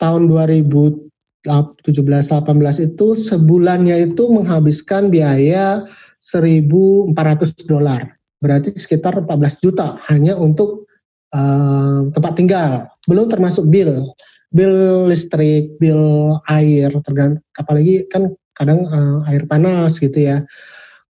tahun 0.00 0.28
2000 0.28 1.10
17-18 1.40 2.92
itu 2.92 3.06
sebulannya 3.16 4.12
itu 4.12 4.28
menghabiskan 4.28 5.08
biaya 5.08 5.80
1.400 6.20 7.16
dolar. 7.64 8.12
Berarti 8.44 8.76
sekitar 8.76 9.24
14 9.24 9.64
juta 9.64 9.96
hanya 10.12 10.36
untuk 10.36 10.84
uh, 11.32 12.12
tempat 12.12 12.32
tinggal. 12.36 12.72
Belum 13.08 13.24
termasuk 13.28 13.68
bill. 13.72 14.12
Bill 14.52 15.08
listrik, 15.08 15.78
bill 15.80 16.36
air, 16.50 16.90
tergantung 17.06 17.40
apalagi 17.54 18.04
kan 18.10 18.34
kadang 18.52 18.84
uh, 18.84 19.24
air 19.30 19.46
panas 19.48 19.96
gitu 19.96 20.20
ya. 20.20 20.44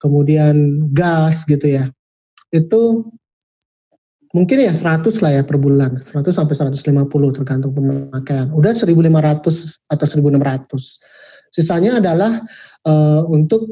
Kemudian 0.04 0.88
gas 0.92 1.48
gitu 1.48 1.72
ya. 1.72 1.88
Itu 2.52 3.08
mungkin 4.36 4.58
ya 4.64 4.74
100 4.74 5.24
lah 5.24 5.32
ya 5.40 5.44
per 5.44 5.60
bulan. 5.60 6.00
100 6.00 6.28
sampai 6.32 6.56
150 6.56 7.38
tergantung 7.38 7.72
pemakaian. 7.72 8.52
Udah 8.52 8.72
1500 8.76 9.88
atau 9.88 10.06
1600 10.06 11.52
sisanya 11.52 11.98
adalah 11.98 12.44
uh, 12.86 13.24
untuk 13.32 13.66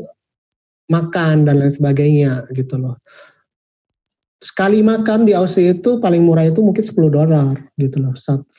makan 0.90 1.50
dan 1.50 1.62
lain 1.62 1.74
sebagainya 1.74 2.50
gitu 2.54 2.78
loh. 2.82 2.98
Sekali 4.42 4.86
makan 4.86 5.26
di 5.26 5.34
Aussie 5.34 5.74
itu 5.74 5.98
paling 5.98 6.22
murah 6.22 6.46
itu 6.46 6.62
mungkin 6.62 6.86
10 6.86 6.94
dolar 7.10 7.54
gitu 7.82 7.98
loh. 8.02 8.14
100 8.14 8.50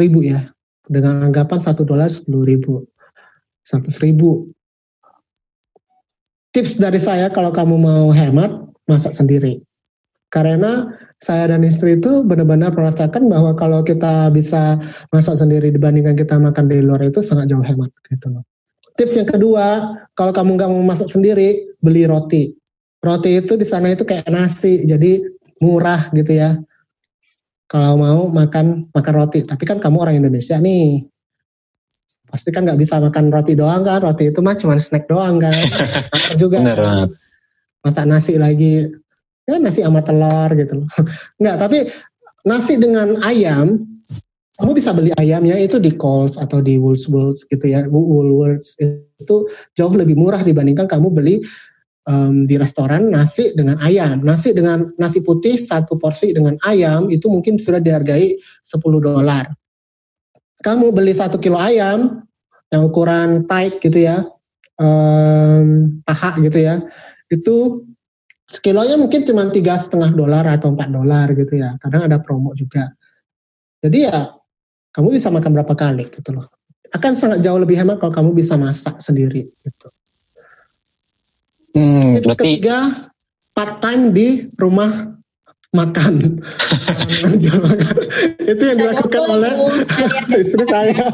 ribu 0.00 0.24
ya. 0.24 0.40
Dengan 0.84 1.24
anggapan 1.24 1.60
1 1.60 1.80
dolar 1.84 2.08
10 2.08 2.28
ribu. 2.44 2.84
100 3.68 4.04
ribu. 4.04 4.48
Tips 6.54 6.78
dari 6.78 7.02
saya 7.02 7.28
kalau 7.28 7.50
kamu 7.50 7.76
mau 7.76 8.14
hemat 8.14 8.52
masak 8.86 9.10
sendiri 9.16 9.64
karena 10.34 10.90
saya 11.22 11.54
dan 11.54 11.62
istri 11.62 11.94
itu 11.94 12.26
benar-benar 12.26 12.74
merasakan 12.74 13.30
bahwa 13.30 13.54
kalau 13.54 13.86
kita 13.86 14.34
bisa 14.34 14.82
masak 15.14 15.38
sendiri 15.38 15.70
dibandingkan 15.70 16.18
kita 16.18 16.34
makan 16.42 16.66
di 16.66 16.82
luar 16.82 17.06
itu 17.06 17.22
sangat 17.22 17.54
jauh 17.54 17.62
hemat 17.62 17.94
gitu 18.10 18.34
loh. 18.34 18.42
Tips 18.98 19.14
yang 19.14 19.30
kedua, 19.30 19.94
kalau 20.18 20.34
kamu 20.34 20.58
nggak 20.58 20.70
mau 20.74 20.82
masak 20.82 21.06
sendiri, 21.06 21.78
beli 21.78 22.02
roti. 22.10 22.50
Roti 22.98 23.30
itu 23.38 23.54
di 23.54 23.62
sana 23.62 23.94
itu 23.94 24.02
kayak 24.02 24.26
nasi, 24.26 24.82
jadi 24.82 25.22
murah 25.62 26.10
gitu 26.10 26.34
ya. 26.34 26.58
Kalau 27.70 27.94
mau 27.94 28.26
makan 28.26 28.90
makan 28.90 29.14
roti, 29.14 29.46
tapi 29.46 29.62
kan 29.70 29.78
kamu 29.78 29.96
orang 30.02 30.18
Indonesia 30.18 30.58
nih, 30.58 31.02
pasti 32.26 32.50
kan 32.50 32.66
nggak 32.66 32.78
bisa 32.78 32.98
makan 32.98 33.30
roti 33.30 33.54
doang 33.54 33.86
kan, 33.86 34.02
roti 34.02 34.34
itu 34.34 34.42
mah 34.42 34.58
cuma 34.58 34.78
snack 34.82 35.06
doang 35.06 35.38
kan, 35.38 35.54
juga. 36.42 36.58
Bener, 36.58 36.78
kan. 36.78 37.08
Masak 37.82 38.06
nasi 38.06 38.38
lagi, 38.38 38.88
ya 39.44 39.60
nasi 39.60 39.84
sama 39.84 40.00
telur 40.00 40.50
gitu 40.56 40.84
loh. 40.84 40.88
Enggak, 41.40 41.56
tapi 41.60 41.78
nasi 42.44 42.80
dengan 42.80 43.20
ayam, 43.24 43.84
kamu 44.54 44.72
bisa 44.76 44.94
beli 44.94 45.10
ayamnya 45.18 45.58
itu 45.58 45.82
di 45.82 45.92
Coles 45.98 46.38
atau 46.38 46.62
di 46.62 46.78
Woolworths 46.78 47.42
gitu 47.50 47.66
ya. 47.66 47.84
Woolworths 47.90 48.78
itu 48.78 49.36
jauh 49.74 49.94
lebih 49.94 50.14
murah 50.14 50.40
dibandingkan 50.46 50.86
kamu 50.86 51.10
beli 51.10 51.42
um, 52.06 52.46
di 52.46 52.54
restoran 52.54 53.10
nasi 53.10 53.50
dengan 53.56 53.80
ayam. 53.82 54.22
Nasi 54.22 54.54
dengan 54.54 54.94
nasi 54.96 55.20
putih 55.26 55.58
satu 55.58 55.98
porsi 55.98 56.30
dengan 56.32 56.54
ayam 56.64 57.10
itu 57.10 57.26
mungkin 57.26 57.58
sudah 57.58 57.82
dihargai 57.82 58.38
10 58.62 58.78
dolar. 59.02 59.50
Kamu 60.64 60.94
beli 60.94 61.12
satu 61.12 61.36
kilo 61.36 61.60
ayam 61.60 62.24
yang 62.72 62.88
ukuran 62.88 63.44
tight 63.44 63.82
gitu 63.84 64.06
ya, 64.06 64.24
um, 64.80 65.98
paha 66.02 66.40
gitu 66.40 66.58
ya, 66.58 66.80
itu 67.28 67.84
sekilonya 68.54 68.94
mungkin 68.94 69.26
cuma 69.26 69.50
tiga 69.50 69.74
setengah 69.74 70.14
dolar 70.14 70.46
atau 70.46 70.70
empat 70.70 70.88
dolar 70.94 71.26
gitu 71.34 71.58
ya. 71.58 71.74
Kadang 71.82 72.06
ada 72.06 72.22
promo 72.22 72.54
juga. 72.54 72.94
Jadi 73.82 74.06
ya 74.06 74.30
kamu 74.94 75.18
bisa 75.18 75.34
makan 75.34 75.50
berapa 75.58 75.74
kali 75.74 76.06
gitu 76.14 76.30
loh. 76.38 76.46
Akan 76.94 77.18
sangat 77.18 77.42
jauh 77.42 77.58
lebih 77.58 77.74
hemat 77.74 77.98
kalau 77.98 78.14
kamu 78.14 78.30
bisa 78.38 78.54
masak 78.54 79.02
sendiri 79.02 79.50
gitu. 79.50 79.88
Hmm, 81.74 82.22
berarti... 82.22 82.30
ketiga 82.38 83.10
part 83.50 83.82
time 83.82 84.14
di 84.14 84.46
rumah 84.54 85.18
makan. 85.74 86.22
itu 88.54 88.62
yang 88.62 88.78
dilakukan 88.78 89.22
oleh 89.26 89.52
istri 90.42 90.64
saya. 90.70 91.10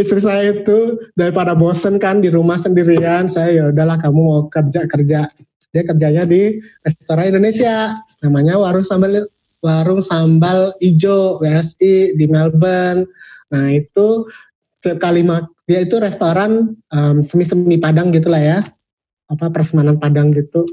istri 0.00 0.20
saya 0.24 0.56
itu 0.56 0.96
daripada 1.12 1.52
bosen 1.52 2.00
kan 2.00 2.24
di 2.24 2.32
rumah 2.32 2.56
sendirian, 2.56 3.28
saya 3.28 3.52
ya 3.52 3.64
udahlah 3.68 4.00
kamu 4.00 4.16
mau 4.16 4.40
kerja 4.48 4.88
kerja 4.88 5.28
dia 5.72 5.82
kerjanya 5.84 6.24
di 6.24 6.56
restoran 6.84 7.34
Indonesia. 7.34 7.98
Namanya 8.24 8.56
warung 8.58 8.86
sambal 8.86 9.28
warung 9.60 10.00
sambal 10.00 10.72
ijo 10.80 11.38
WSI 11.42 12.16
di 12.16 12.24
Melbourne. 12.30 13.08
Nah 13.52 13.66
itu 13.72 14.28
sekali 14.78 15.26
dia 15.68 15.84
itu 15.84 15.96
restoran 16.00 16.78
um, 16.88 17.16
semi-semi 17.20 17.76
Padang 17.76 18.14
gitulah 18.14 18.40
ya. 18.40 18.58
Apa 19.28 19.52
persemanan 19.52 20.00
Padang 20.00 20.32
gitu. 20.32 20.64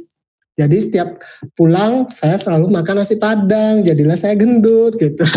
Jadi 0.56 0.80
setiap 0.80 1.20
pulang 1.52 2.08
saya 2.08 2.40
selalu 2.40 2.72
makan 2.72 3.04
nasi 3.04 3.20
Padang. 3.20 3.84
Jadilah 3.84 4.16
saya 4.16 4.40
gendut 4.40 4.96
gitu. 4.96 5.24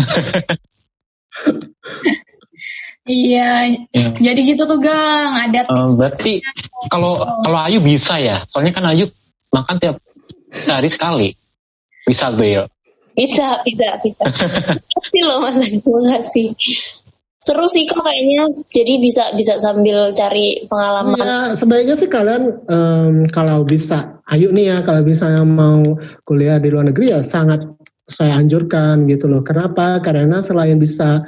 Iya, 3.09 3.73
ya. 3.89 4.05
jadi 4.21 4.37
gitu 4.45 4.69
tuh 4.69 4.77
Gang, 4.77 5.33
ada. 5.33 5.65
Uh, 5.65 5.97
berarti 5.97 6.45
kalau 6.93 7.17
kalau 7.41 7.59
Ayu 7.65 7.81
bisa 7.81 8.21
ya, 8.21 8.45
soalnya 8.45 8.69
kan 8.69 8.85
Ayu 8.85 9.09
makan 9.53 9.75
tiap 9.81 9.97
sehari 10.49 10.89
sekali. 10.89 11.29
Bisa 12.05 12.33
Bel 12.33 12.69
bisa 13.19 13.47
bisa 13.67 13.87
bisa. 13.99 14.23
Kasih 14.95 15.21
loh 15.27 15.43
mas 15.43 15.59
terima 15.59 16.01
kasih 16.15 16.55
seru 17.39 17.65
sih 17.71 17.87
kok 17.87 18.03
kayaknya. 18.03 18.51
Jadi 18.67 18.93
bisa 18.99 19.31
bisa 19.35 19.55
sambil 19.59 20.11
cari 20.11 20.63
pengalaman. 20.67 21.15
Ya 21.19 21.55
sebaiknya 21.55 21.95
sih 21.95 22.11
kalian 22.11 22.67
um, 22.67 23.15
kalau 23.31 23.63
bisa 23.63 24.19
ayo 24.27 24.51
nih 24.51 24.75
ya 24.75 24.77
kalau 24.83 25.01
bisa 25.07 25.31
yang 25.31 25.47
mau 25.47 25.83
kuliah 26.27 26.59
di 26.59 26.67
luar 26.67 26.91
negeri 26.91 27.15
ya 27.15 27.23
sangat 27.23 27.63
saya 28.07 28.35
anjurkan 28.39 29.07
gitu 29.07 29.31
loh. 29.31 29.39
Kenapa? 29.43 30.03
Karena 30.03 30.43
selain 30.43 30.75
bisa 30.83 31.23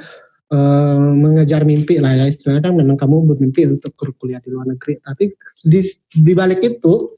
um, 0.52 1.16
mengejar 1.16 1.64
mimpi 1.64 1.96
lah 1.96 2.12
ya 2.12 2.28
istilahnya 2.28 2.68
kan 2.68 2.74
memang 2.76 3.00
kamu 3.00 3.32
bermimpi 3.32 3.72
untuk 3.72 3.96
kuliah 3.96 4.40
di 4.44 4.52
luar 4.52 4.68
negeri. 4.68 5.00
Tapi 5.00 5.32
di, 5.64 5.80
di 6.12 6.32
balik 6.36 6.60
itu 6.60 7.16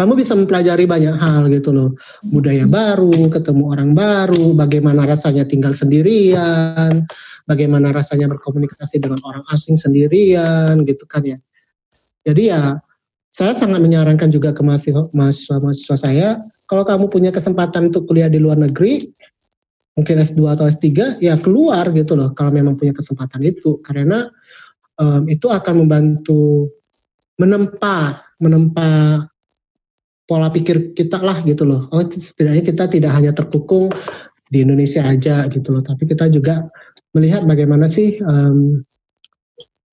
kamu 0.00 0.16
bisa 0.16 0.32
mempelajari 0.32 0.88
banyak 0.88 1.20
hal 1.20 1.52
gitu 1.52 1.76
loh. 1.76 1.92
Budaya 2.24 2.64
baru 2.64 3.28
ketemu 3.28 3.68
orang 3.68 3.92
baru 3.92 4.56
bagaimana 4.56 5.04
rasanya 5.04 5.44
tinggal 5.44 5.76
sendirian 5.76 7.04
bagaimana 7.44 7.92
rasanya 7.92 8.32
berkomunikasi 8.32 8.96
dengan 8.96 9.20
orang 9.28 9.44
asing 9.52 9.76
sendirian 9.76 10.88
gitu 10.88 11.04
kan 11.04 11.20
ya. 11.20 11.36
Jadi 12.24 12.48
ya 12.48 12.80
saya 13.28 13.52
sangat 13.52 13.84
menyarankan 13.84 14.32
juga 14.32 14.56
ke 14.56 14.64
mahasiswa-mahasiswa 14.64 15.96
saya 16.00 16.40
kalau 16.64 16.88
kamu 16.88 17.12
punya 17.12 17.28
kesempatan 17.28 17.92
untuk 17.92 18.08
kuliah 18.08 18.32
di 18.32 18.40
luar 18.40 18.56
negeri 18.56 19.04
mungkin 20.00 20.16
S2 20.16 20.40
atau 20.48 20.64
S3 20.64 21.20
ya 21.20 21.36
keluar 21.36 21.92
gitu 21.92 22.16
loh 22.16 22.32
kalau 22.32 22.48
memang 22.56 22.80
punya 22.80 22.96
kesempatan 22.96 23.44
itu. 23.44 23.84
Karena 23.84 24.24
um, 24.96 25.28
itu 25.28 25.44
akan 25.52 25.84
membantu 25.84 26.72
menempa 27.36 28.24
menempa 28.40 29.28
pola 30.30 30.46
pikir 30.46 30.94
kita 30.94 31.18
lah 31.18 31.42
gitu 31.42 31.66
loh. 31.66 31.90
Oh 31.90 32.06
setidaknya 32.06 32.62
kita 32.62 32.86
tidak 32.86 33.10
hanya 33.18 33.34
terkukung 33.34 33.90
di 34.46 34.62
Indonesia 34.62 35.02
aja 35.02 35.50
gitu 35.50 35.74
loh, 35.74 35.82
tapi 35.82 36.06
kita 36.06 36.30
juga 36.30 36.70
melihat 37.18 37.42
bagaimana 37.42 37.90
sih 37.90 38.22
um, 38.22 38.78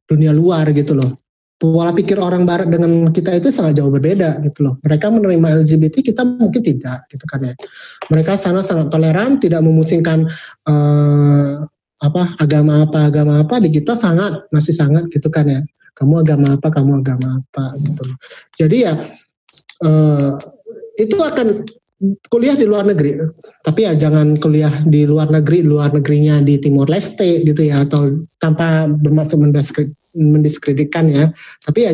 dunia 0.05 0.29
luar 0.29 0.69
gitu 0.77 0.93
loh. 0.93 1.17
pola 1.57 1.89
pikir 1.89 2.21
orang 2.21 2.45
barat 2.45 2.69
dengan 2.69 3.09
kita 3.09 3.33
itu 3.41 3.49
sangat 3.49 3.81
jauh 3.81 3.89
berbeda 3.89 4.45
gitu 4.45 4.61
loh. 4.61 4.77
Mereka 4.85 5.09
menerima 5.09 5.65
LGBT 5.65 6.05
kita 6.05 6.21
mungkin 6.21 6.61
tidak 6.61 7.09
gitu 7.09 7.25
kan 7.25 7.49
ya. 7.49 7.53
Mereka 8.13 8.37
sana 8.37 8.61
sangat 8.61 8.93
toleran, 8.93 9.41
tidak 9.41 9.65
memusingkan 9.65 10.29
uh, 10.69 11.65
apa 11.97 12.37
agama 12.37 12.85
apa 12.85 13.09
agama 13.09 13.41
apa 13.41 13.57
di 13.57 13.73
kita 13.73 13.97
sangat 13.97 14.45
masih 14.53 14.77
sangat 14.77 15.09
gitu 15.09 15.33
kan 15.33 15.49
ya. 15.49 15.65
Kamu 15.97 16.21
agama 16.21 16.61
apa, 16.61 16.69
kamu 16.69 17.01
agama 17.01 17.41
apa 17.41 17.73
gitu. 17.81 18.05
Jadi 18.61 18.77
ya 18.85 18.93
uh, 19.83 20.37
itu 20.97 21.17
akan 21.17 21.65
kuliah 22.29 22.53
di 22.53 22.69
luar 22.69 22.85
negeri, 22.85 23.17
tapi 23.65 23.89
ya 23.89 23.97
jangan 23.97 24.37
kuliah 24.37 24.69
di 24.85 25.09
luar 25.09 25.33
negeri, 25.33 25.65
luar 25.65 25.89
negerinya 25.97 26.45
di 26.45 26.61
Timor 26.61 26.85
Leste 26.93 27.41
gitu 27.41 27.57
ya, 27.65 27.81
atau 27.81 28.21
tanpa 28.37 28.85
bermaksud 28.85 29.41
mendiskreditkan 30.13 31.09
ya. 31.09 31.33
Tapi 31.65 31.79
ya 31.89 31.91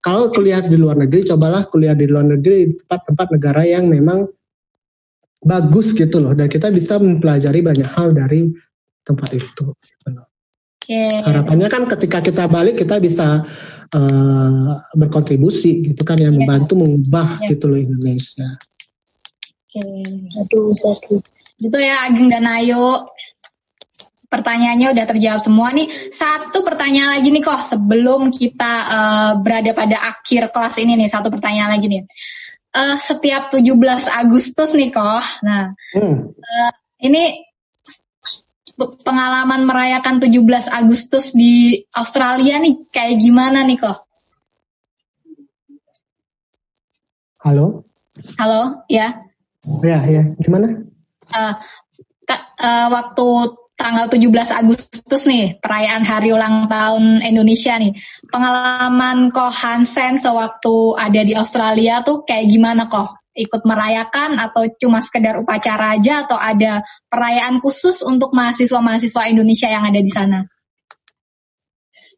kalau 0.00 0.32
kuliah 0.32 0.64
di 0.64 0.80
luar 0.80 0.96
negeri, 0.96 1.28
cobalah 1.28 1.68
kuliah 1.68 1.92
di 1.92 2.08
luar 2.08 2.32
negeri 2.32 2.72
di 2.72 2.74
tempat-tempat 2.80 3.28
negara 3.28 3.62
yang 3.68 3.92
memang 3.92 4.24
bagus 5.44 5.92
gitu 5.92 6.16
loh, 6.16 6.32
dan 6.32 6.48
kita 6.48 6.72
bisa 6.72 6.96
mempelajari 6.96 7.60
banyak 7.60 7.88
hal 7.92 8.16
dari 8.16 8.48
tempat 9.04 9.36
itu. 9.36 9.68
Gitu 9.68 10.08
okay. 10.82 11.22
Harapannya 11.22 11.68
kan 11.68 11.86
ketika 11.86 12.18
kita 12.24 12.44
balik 12.48 12.80
kita 12.80 12.98
bisa 12.98 13.46
uh, 13.96 14.82
berkontribusi 14.96 15.92
gitu 15.92 16.02
kan 16.02 16.16
ya, 16.16 16.32
membantu 16.32 16.80
mengubah 16.80 17.44
yeah. 17.44 17.48
gitu 17.52 17.64
loh 17.68 17.78
Indonesia. 17.78 18.56
Oke, 19.72 19.84
aduh 20.36 20.72
satu. 20.76 21.24
Gitu 21.56 21.78
ya 21.78 22.04
Ageng 22.08 22.28
dan 22.28 22.44
Ayu. 22.44 23.08
Pertanyaannya 24.28 24.96
udah 24.96 25.04
terjawab 25.04 25.40
semua 25.44 25.68
nih. 25.76 25.88
Satu 26.08 26.64
pertanyaan 26.64 27.20
lagi 27.20 27.28
nih 27.28 27.44
kok 27.44 27.60
sebelum 27.60 28.32
kita 28.32 28.72
uh, 28.88 29.32
berada 29.44 29.76
pada 29.76 30.08
akhir 30.08 30.48
kelas 30.48 30.80
ini 30.80 30.96
nih. 30.96 31.08
Satu 31.12 31.28
pertanyaan 31.28 31.76
lagi 31.76 31.86
nih. 31.88 32.02
Uh, 32.72 32.96
setiap 32.96 33.52
17 33.52 33.76
Agustus 34.08 34.72
nih 34.72 34.88
kok. 34.88 35.44
Nah, 35.44 35.76
hmm. 35.92 36.32
uh, 36.32 36.72
ini 37.04 37.51
pengalaman 38.78 39.68
merayakan 39.68 40.18
17 40.20 40.42
Agustus 40.72 41.36
di 41.36 41.84
Australia 41.92 42.58
nih 42.58 42.88
kayak 42.88 43.20
gimana 43.20 43.64
nih 43.66 43.78
kok? 43.78 44.06
Halo? 47.42 47.86
Halo, 48.38 48.86
ya. 48.86 49.26
Ya, 49.82 49.98
ya. 50.06 50.22
Gimana? 50.38 50.86
Uh, 51.32 51.54
uh, 52.62 52.86
waktu 52.92 53.26
tanggal 53.74 54.06
17 54.06 54.30
Agustus 54.62 55.22
nih, 55.26 55.58
perayaan 55.58 56.06
hari 56.06 56.30
ulang 56.30 56.70
tahun 56.70 57.18
Indonesia 57.24 57.74
nih. 57.82 57.98
Pengalaman 58.30 59.34
kok 59.34 59.50
Hansen 59.50 60.22
sewaktu 60.22 60.94
ada 60.94 61.20
di 61.26 61.34
Australia 61.34 62.06
tuh 62.06 62.22
kayak 62.22 62.46
gimana 62.46 62.86
kok? 62.86 63.21
Ikut 63.32 63.64
merayakan 63.64 64.36
atau 64.36 64.68
cuma 64.76 65.00
sekedar 65.00 65.40
upacara 65.40 65.96
aja 65.96 66.28
atau 66.28 66.36
ada 66.36 66.84
perayaan 67.08 67.64
khusus 67.64 68.04
untuk 68.04 68.36
mahasiswa-mahasiswa 68.36 69.22
Indonesia 69.32 69.68
yang 69.72 69.88
ada 69.88 70.00
di 70.04 70.12
sana? 70.12 70.44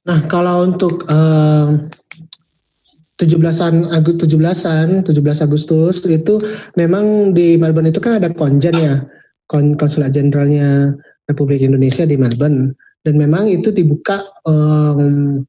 Nah, 0.04 0.20
kalau 0.26 0.68
untuk 0.68 1.06
uh, 1.06 1.86
17-an 3.14 3.94
Agustus 3.94 4.26
17-an 4.26 5.06
17 5.06 5.46
Agustus 5.46 6.02
itu 6.02 6.34
memang 6.74 7.30
di 7.30 7.54
Melbourne 7.54 7.94
itu 7.94 8.02
kan 8.02 8.18
ada 8.18 8.34
konjen 8.34 8.74
ya 8.74 9.06
kon 9.46 9.78
konsulat 9.78 10.10
jenderalnya 10.10 10.90
Republik 11.30 11.62
Indonesia 11.62 12.02
di 12.02 12.18
Melbourne 12.18 12.74
dan 13.06 13.14
memang 13.14 13.46
itu 13.46 13.70
dibuka 13.70 14.18
um, 14.42 15.40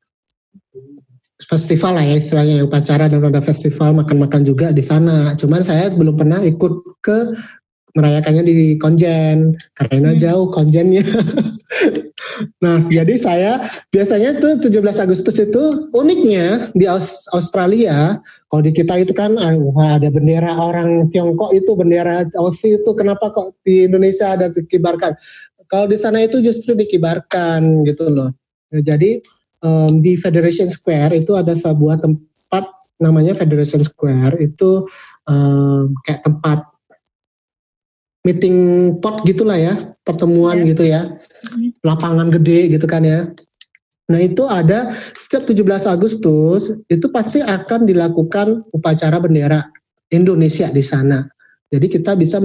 festival 1.49 1.97
lah 1.97 2.05
ya 2.05 2.15
istilahnya 2.17 2.65
upacara 2.65 3.05
dan 3.09 3.21
ada 3.21 3.41
festival 3.41 3.93
makan-makan 3.97 4.41
juga 4.45 4.73
di 4.73 4.81
sana 4.81 5.37
cuman 5.37 5.61
saya 5.61 5.93
belum 5.93 6.17
pernah 6.17 6.41
ikut 6.41 6.73
ke 7.05 7.17
merayakannya 7.95 8.43
di 8.43 8.75
Konjen 8.75 9.55
karena 9.77 10.11
hmm. 10.13 10.19
jauh 10.19 10.47
Konjennya 10.51 11.05
Nah, 12.59 12.83
jadi 12.83 13.15
saya 13.15 13.51
biasanya 13.91 14.35
tuh 14.43 14.59
17 14.59 14.83
Agustus 14.99 15.39
itu 15.39 15.63
uniknya 15.95 16.71
di 16.75 16.83
Aus 16.83 17.27
Australia, 17.31 18.19
kalau 18.51 18.61
di 18.65 18.75
kita 18.75 18.99
itu 18.99 19.15
kan 19.15 19.39
ah, 19.39 19.55
wah, 19.55 19.95
ada 19.95 20.11
bendera 20.11 20.51
orang 20.51 21.07
Tiongkok 21.11 21.55
itu 21.55 21.71
bendera 21.79 22.27
Aussie 22.35 22.75
itu 22.79 22.91
kenapa 22.91 23.31
kok 23.31 23.55
di 23.63 23.87
Indonesia 23.87 24.35
ada 24.35 24.51
dikibarkan? 24.51 25.15
Kalau 25.71 25.87
di 25.89 25.97
sana 25.97 26.21
itu 26.21 26.43
justru 26.43 26.75
dikibarkan 26.75 27.87
gitu 27.87 28.11
loh. 28.11 28.29
Nah, 28.73 28.81
jadi 28.83 29.23
um, 29.65 30.05
di 30.05 30.13
Federation 30.13 30.69
Square 30.69 31.17
itu 31.17 31.33
ada 31.33 31.57
sebuah 31.57 31.97
tempat 32.05 32.69
namanya 33.01 33.33
Federation 33.33 33.81
Square 33.81 34.37
itu 34.37 34.85
um, 35.25 35.97
kayak 36.05 36.21
tempat 36.21 36.69
meeting 38.21 38.57
pot 39.01 39.25
gitulah 39.25 39.57
ya, 39.57 39.73
pertemuan 40.05 40.61
yeah. 40.61 40.69
gitu 40.69 40.83
ya 40.85 41.01
lapangan 41.85 42.33
gede 42.33 42.73
gitu 42.73 42.85
kan 42.89 43.05
ya. 43.05 43.29
Nah 44.05 44.19
itu 44.21 44.45
ada 44.45 44.93
setiap 45.17 45.49
17 45.49 45.65
Agustus 45.89 46.69
itu 46.89 47.07
pasti 47.09 47.41
akan 47.41 47.89
dilakukan 47.89 48.65
upacara 48.69 49.17
bendera 49.17 49.65
Indonesia 50.13 50.69
di 50.69 50.85
sana. 50.85 51.25
Jadi 51.73 51.89
kita 51.89 52.13
bisa 52.13 52.37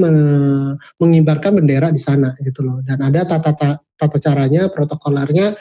mengibarkan 0.97 1.61
bendera 1.61 1.93
di 1.93 2.01
sana 2.01 2.33
gitu 2.41 2.65
loh. 2.65 2.81
Dan 2.81 3.05
ada 3.05 3.29
tata 3.29 3.53
tata, 3.53 3.77
tata 4.01 4.17
caranya, 4.17 4.73
protokolernya 4.73 5.53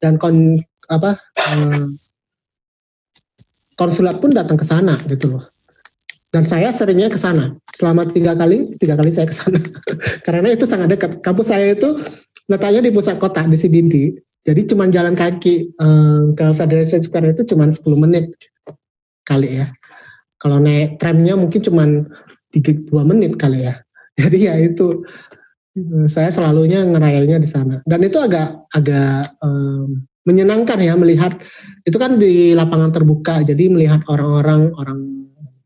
dan 0.00 0.16
kon 0.16 0.56
apa 0.92 1.16
eh, 1.40 1.88
konsulat 3.76 4.20
pun 4.20 4.30
datang 4.30 4.60
ke 4.60 4.66
sana 4.66 4.94
gitu 5.08 5.36
loh. 5.36 5.44
Dan 6.32 6.48
saya 6.48 6.72
seringnya 6.72 7.12
ke 7.12 7.20
sana. 7.20 7.52
Selama 7.76 8.08
tiga 8.08 8.32
kali, 8.32 8.72
tiga 8.80 8.96
kali 8.96 9.12
saya 9.12 9.28
ke 9.28 9.36
sana. 9.36 9.60
Karena 10.26 10.48
itu 10.56 10.64
sangat 10.64 10.96
dekat. 10.96 11.20
Kampus 11.20 11.52
saya 11.52 11.76
itu 11.76 12.00
letaknya 12.48 12.88
di 12.88 12.90
pusat 12.92 13.20
kota 13.20 13.44
di 13.44 13.60
Sibinti. 13.60 14.16
Jadi 14.42 14.72
cuma 14.72 14.88
jalan 14.88 15.12
kaki 15.12 15.76
um, 15.78 16.32
ke 16.34 16.50
Federation 16.56 17.04
Square 17.04 17.36
itu 17.36 17.46
cuma 17.52 17.68
10 17.68 17.84
menit 18.00 18.32
kali 19.28 19.60
ya. 19.60 19.70
Kalau 20.40 20.58
naik 20.58 20.98
tramnya 20.98 21.38
mungkin 21.38 21.60
cuma 21.62 21.84
3 21.86 22.90
2 22.90 23.10
menit 23.12 23.36
kali 23.36 23.68
ya. 23.68 23.78
Jadi 24.20 24.38
ya 24.48 24.56
itu 24.56 25.04
saya 26.08 26.32
selalunya 26.32 26.84
ngerayanya 26.88 27.38
di 27.38 27.48
sana. 27.48 27.84
Dan 27.84 28.08
itu 28.08 28.18
agak 28.18 28.72
agak 28.72 29.28
um, 29.44 30.00
menyenangkan 30.22 30.78
ya 30.78 30.94
melihat 30.94 31.34
itu 31.82 31.96
kan 31.98 32.18
di 32.18 32.54
lapangan 32.54 32.94
terbuka. 32.94 33.42
Jadi 33.42 33.66
melihat 33.70 34.06
orang-orang 34.06 34.70
orang 34.78 35.00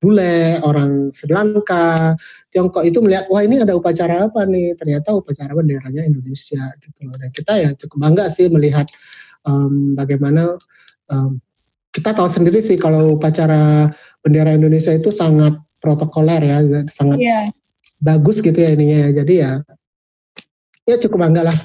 bule, 0.01 0.61
orang 0.65 1.11
Sri 1.13 1.33
Lanka, 1.33 2.15
Tiongkok 2.53 2.85
itu 2.85 3.01
melihat 3.01 3.29
wah 3.33 3.43
ini 3.45 3.61
ada 3.61 3.77
upacara 3.77 4.29
apa 4.29 4.45
nih? 4.49 4.77
Ternyata 4.77 5.13
upacara 5.17 5.53
benderanya 5.53 6.05
Indonesia 6.05 6.63
gitu 6.81 7.01
loh. 7.05 7.17
Dan 7.17 7.31
kita 7.33 7.53
ya 7.61 7.71
cukup 7.77 7.99
bangga 8.01 8.25
sih 8.33 8.49
melihat 8.49 8.89
um, 9.45 9.97
bagaimana 9.97 10.57
um, 11.13 11.41
kita 11.93 12.13
tahu 12.13 12.29
sendiri 12.29 12.61
sih 12.61 12.77
kalau 12.77 13.17
upacara 13.17 13.93
bendera 14.21 14.53
Indonesia 14.53 14.93
itu 14.93 15.09
sangat 15.09 15.57
protokoler 15.81 16.41
ya, 16.45 16.59
sangat 16.93 17.19
yeah. 17.21 17.49
bagus 18.01 18.41
gitu 18.41 18.57
ya 18.57 18.73
ininya. 18.73 19.13
Jadi 19.13 19.35
ya 19.41 19.61
ya 20.87 20.97
cukup 21.03 21.29
bangga 21.29 21.51
lah 21.51 21.59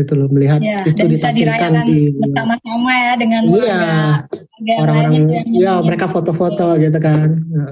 itu 0.00 0.12
loh 0.16 0.28
melihat 0.32 0.58
ya, 0.58 0.80
itu 0.82 0.96
dan 0.96 1.32
dirayakan 1.36 1.72
di 1.84 2.12
bersama-sama 2.16 2.90
ya 2.92 3.12
dengan 3.20 3.42
iya, 3.52 4.78
orang-orang 4.80 5.12
ya 5.52 5.72
mereka 5.84 6.06
foto-foto 6.08 6.76
gitu 6.80 6.98
kan. 6.98 7.28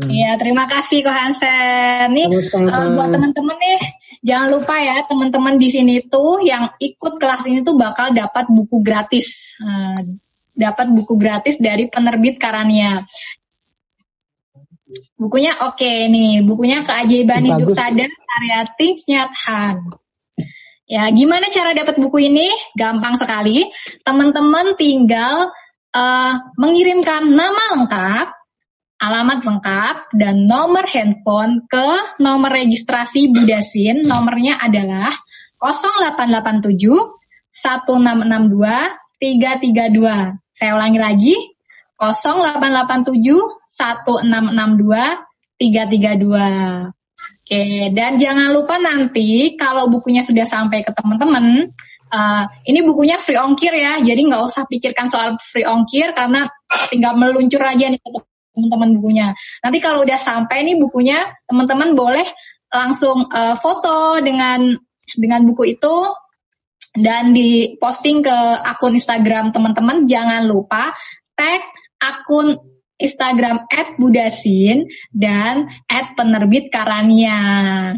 Iya 0.08 0.36
terima 0.36 0.68
kasih 0.68 1.04
kok 1.04 1.16
Hansen. 1.16 2.12
Nih 2.12 2.26
uh, 2.28 2.88
buat 2.96 3.08
teman-teman 3.08 3.56
nih 3.56 3.80
jangan 4.22 4.48
lupa 4.52 4.74
ya 4.80 5.02
teman-teman 5.08 5.54
di 5.56 5.68
sini 5.72 5.94
tuh 6.04 6.44
yang 6.44 6.68
ikut 6.76 7.16
kelas 7.16 7.48
ini 7.48 7.64
tuh 7.64 7.76
bakal 7.80 8.12
dapat 8.12 8.46
buku 8.52 8.84
gratis. 8.84 9.56
Uh, 9.60 10.20
dapat 10.58 10.90
buku 10.90 11.14
gratis 11.14 11.56
dari 11.62 11.86
penerbit 11.86 12.42
Karania. 12.42 13.06
Bukunya 15.14 15.54
oke 15.62 15.78
okay, 15.78 16.10
nih 16.10 16.42
bukunya 16.42 16.82
keajaiban 16.82 17.46
hidup 17.46 17.70
sadar 17.76 18.10
karya 18.10 18.60
Nhat 19.06 19.30
Ya, 20.88 21.04
gimana 21.12 21.52
cara 21.52 21.76
dapat 21.76 22.00
buku 22.00 22.32
ini? 22.32 22.48
Gampang 22.72 23.20
sekali. 23.20 23.68
Teman-teman 24.08 24.72
tinggal 24.72 25.52
uh, 25.92 26.34
mengirimkan 26.56 27.28
nama 27.28 27.76
lengkap, 27.76 28.32
alamat 28.96 29.44
lengkap, 29.44 30.16
dan 30.16 30.48
nomor 30.48 30.88
handphone 30.88 31.68
ke 31.68 32.16
nomor 32.24 32.56
registrasi 32.56 33.28
Budasin. 33.28 34.08
Nomornya 34.08 34.64
adalah 34.64 35.12
0887 35.60 36.72
1662 37.52 39.20
332. 39.20 40.40
Saya 40.56 40.72
ulangi 40.72 41.00
lagi. 41.04 41.36
0887 42.00 43.12
1662 43.12 44.24
332. 45.60 46.96
Oke, 47.48 47.88
dan 47.96 48.20
jangan 48.20 48.52
lupa 48.52 48.76
nanti 48.76 49.56
kalau 49.56 49.88
bukunya 49.88 50.20
sudah 50.20 50.44
sampai 50.44 50.84
ke 50.84 50.92
teman-teman, 50.92 51.64
uh, 52.12 52.44
ini 52.68 52.84
bukunya 52.84 53.16
free 53.16 53.40
ongkir 53.40 53.72
ya, 53.72 54.04
jadi 54.04 54.20
nggak 54.20 54.44
usah 54.44 54.68
pikirkan 54.68 55.08
soal 55.08 55.40
free 55.40 55.64
ongkir 55.64 56.12
karena 56.12 56.44
tinggal 56.92 57.16
meluncur 57.16 57.64
aja 57.64 57.88
nih 57.88 57.96
ke 57.96 58.20
teman-teman 58.52 59.00
bukunya. 59.00 59.32
Nanti 59.64 59.80
kalau 59.80 60.04
udah 60.04 60.20
sampai 60.20 60.60
nih 60.68 60.76
bukunya, 60.76 61.24
teman-teman 61.48 61.96
boleh 61.96 62.28
langsung 62.68 63.24
uh, 63.24 63.56
foto 63.56 64.20
dengan 64.20 64.76
dengan 65.16 65.40
buku 65.48 65.72
itu 65.72 65.96
dan 67.00 67.32
diposting 67.32 68.20
ke 68.20 68.36
akun 68.60 68.92
Instagram 68.92 69.56
teman-teman. 69.56 70.04
Jangan 70.04 70.44
lupa 70.44 70.92
tag 71.32 71.64
akun 71.96 72.60
Instagram 72.98 73.70
@budasin 73.96 74.90
dan 75.14 75.70
@penerbit 75.88 76.74
Karania 76.74 77.40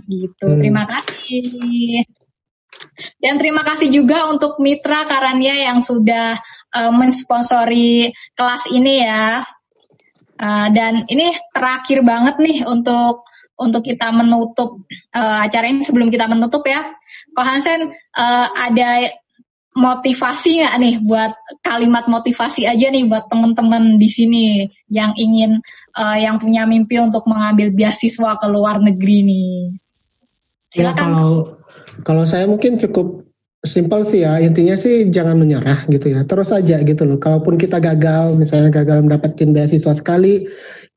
gitu. 0.05 0.47
Hmm. 0.47 0.61
Terima 0.61 0.85
kasih. 0.85 2.05
Dan 3.21 3.37
terima 3.37 3.61
kasih 3.65 3.93
juga 3.93 4.29
untuk 4.33 4.57
Mitra 4.61 5.05
Karania 5.05 5.69
yang 5.73 5.85
sudah 5.85 6.37
uh, 6.73 6.93
mensponsori 6.93 8.13
kelas 8.37 8.73
ini 8.73 9.05
ya. 9.05 9.45
Uh, 10.41 10.73
dan 10.73 11.05
ini 11.13 11.37
terakhir 11.53 12.01
banget 12.01 12.41
nih 12.41 12.65
untuk 12.65 13.29
untuk 13.61 13.85
kita 13.85 14.09
menutup 14.09 14.89
uh, 15.13 15.45
acara 15.45 15.69
ini 15.69 15.85
sebelum 15.85 16.09
kita 16.09 16.25
menutup 16.33 16.65
ya. 16.65 16.97
Ko 17.37 17.45
Hansen 17.45 17.93
uh, 17.93 18.47
ada 18.49 19.20
motivasi 19.81 20.61
nggak 20.61 20.77
nih 20.77 20.95
buat 21.01 21.33
kalimat 21.65 22.05
motivasi 22.05 22.69
aja 22.69 22.93
nih 22.93 23.09
buat 23.09 23.33
teman-teman 23.33 23.97
di 23.97 24.09
sini 24.13 24.45
yang 24.93 25.17
ingin 25.17 25.65
uh, 25.97 26.19
yang 26.21 26.37
punya 26.37 26.69
mimpi 26.69 27.01
untuk 27.01 27.25
mengambil 27.25 27.73
beasiswa 27.73 28.37
ke 28.37 28.47
luar 28.53 28.85
negeri 28.85 29.25
nih. 29.25 29.49
Ya, 30.77 30.93
Silakan. 30.93 31.01
Ya, 31.01 31.05
kalau 31.17 31.33
kalau 32.05 32.25
saya 32.29 32.45
mungkin 32.45 32.77
cukup 32.77 33.25
simpel 33.65 34.05
sih 34.05 34.25
ya. 34.25 34.37
Intinya 34.45 34.77
sih 34.77 35.09
jangan 35.09 35.41
menyerah 35.41 35.89
gitu 35.89 36.13
ya. 36.13 36.29
Terus 36.29 36.53
aja 36.53 36.77
gitu 36.85 37.03
loh. 37.09 37.17
Kalaupun 37.17 37.57
kita 37.57 37.81
gagal 37.81 38.37
misalnya 38.37 38.69
gagal 38.69 39.01
mendapatkan 39.05 39.49
beasiswa 39.57 39.97
sekali 39.97 40.45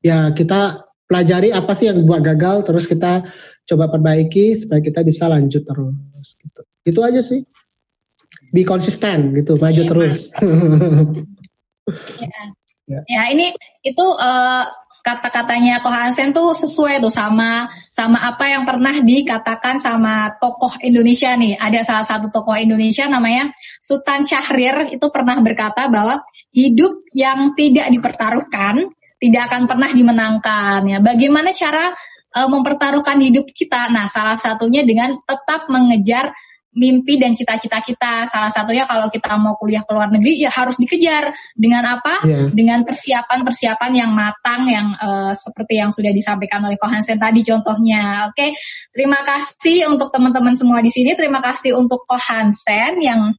ya 0.04 0.36
kita 0.36 0.84
pelajari 1.08 1.52
apa 1.56 1.72
sih 1.72 1.88
yang 1.88 2.04
buat 2.04 2.20
gagal 2.20 2.68
terus 2.68 2.84
kita 2.84 3.24
coba 3.64 3.88
perbaiki 3.88 4.56
supaya 4.56 4.84
kita 4.84 5.00
bisa 5.00 5.24
lanjut 5.32 5.64
terus 5.64 6.28
gitu. 6.36 6.60
Itu 6.84 7.00
aja 7.00 7.24
sih 7.24 7.44
be 8.54 8.62
konsisten 8.62 9.34
gitu 9.34 9.58
maju 9.58 9.82
ya, 9.82 9.88
terus 9.90 10.30
ya. 10.30 10.46
ya. 12.94 13.00
ya 13.10 13.22
ini 13.34 13.50
itu 13.82 14.06
uh, 14.06 14.62
kata-katanya 15.04 15.84
Ko 15.84 15.92
Hansen 15.92 16.32
tuh 16.32 16.56
sesuai 16.56 17.04
tuh 17.04 17.12
sama 17.12 17.68
sama 17.92 18.24
apa 18.24 18.48
yang 18.48 18.64
pernah 18.64 19.04
dikatakan 19.04 19.76
sama 19.76 20.32
tokoh 20.40 20.80
Indonesia 20.80 21.36
nih. 21.36 21.60
Ada 21.60 21.84
salah 21.84 22.06
satu 22.08 22.32
tokoh 22.32 22.56
Indonesia 22.56 23.04
namanya 23.04 23.52
Sultan 23.76 24.24
Syahrir 24.24 24.96
itu 24.96 25.06
pernah 25.12 25.36
berkata 25.44 25.92
bahwa 25.92 26.24
hidup 26.56 27.04
yang 27.12 27.52
tidak 27.52 27.92
dipertaruhkan 27.92 28.88
tidak 29.20 29.52
akan 29.52 29.68
pernah 29.68 29.92
dimenangkan 29.92 30.80
ya. 30.88 30.98
Bagaimana 31.04 31.52
cara 31.52 31.92
uh, 32.40 32.48
mempertaruhkan 32.48 33.20
hidup 33.20 33.44
kita? 33.52 33.92
Nah, 33.92 34.08
salah 34.08 34.40
satunya 34.40 34.88
dengan 34.88 35.20
tetap 35.20 35.68
mengejar 35.68 36.32
mimpi 36.74 37.16
dan 37.16 37.32
cita-cita 37.32 37.80
kita. 37.80 38.26
Salah 38.26 38.50
satunya 38.50 38.84
kalau 38.84 39.06
kita 39.08 39.38
mau 39.38 39.54
kuliah 39.54 39.86
ke 39.86 39.94
luar 39.94 40.10
negeri 40.10 40.44
ya 40.44 40.50
harus 40.50 40.76
dikejar 40.76 41.32
dengan 41.54 41.86
apa? 41.86 42.26
Yeah. 42.26 42.50
Dengan 42.50 42.82
persiapan-persiapan 42.82 43.92
yang 43.94 44.10
matang 44.12 44.66
yang 44.68 44.92
uh, 44.98 45.32
seperti 45.32 45.78
yang 45.78 45.94
sudah 45.94 46.10
disampaikan 46.10 46.60
oleh 46.66 46.76
Kohansen 46.76 47.16
tadi 47.16 47.46
contohnya. 47.46 48.28
Oke, 48.28 48.36
okay? 48.36 48.50
terima 48.90 49.22
kasih 49.22 49.88
untuk 49.88 50.10
teman-teman 50.10 50.58
semua 50.58 50.82
di 50.82 50.90
sini. 50.90 51.14
Terima 51.14 51.38
kasih 51.40 51.78
untuk 51.78 52.04
Kohansen 52.04 53.00
yang 53.00 53.32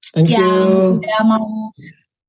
Thank 0.00 0.32
yang 0.32 0.80
sudah 0.80 1.20
mau 1.28 1.76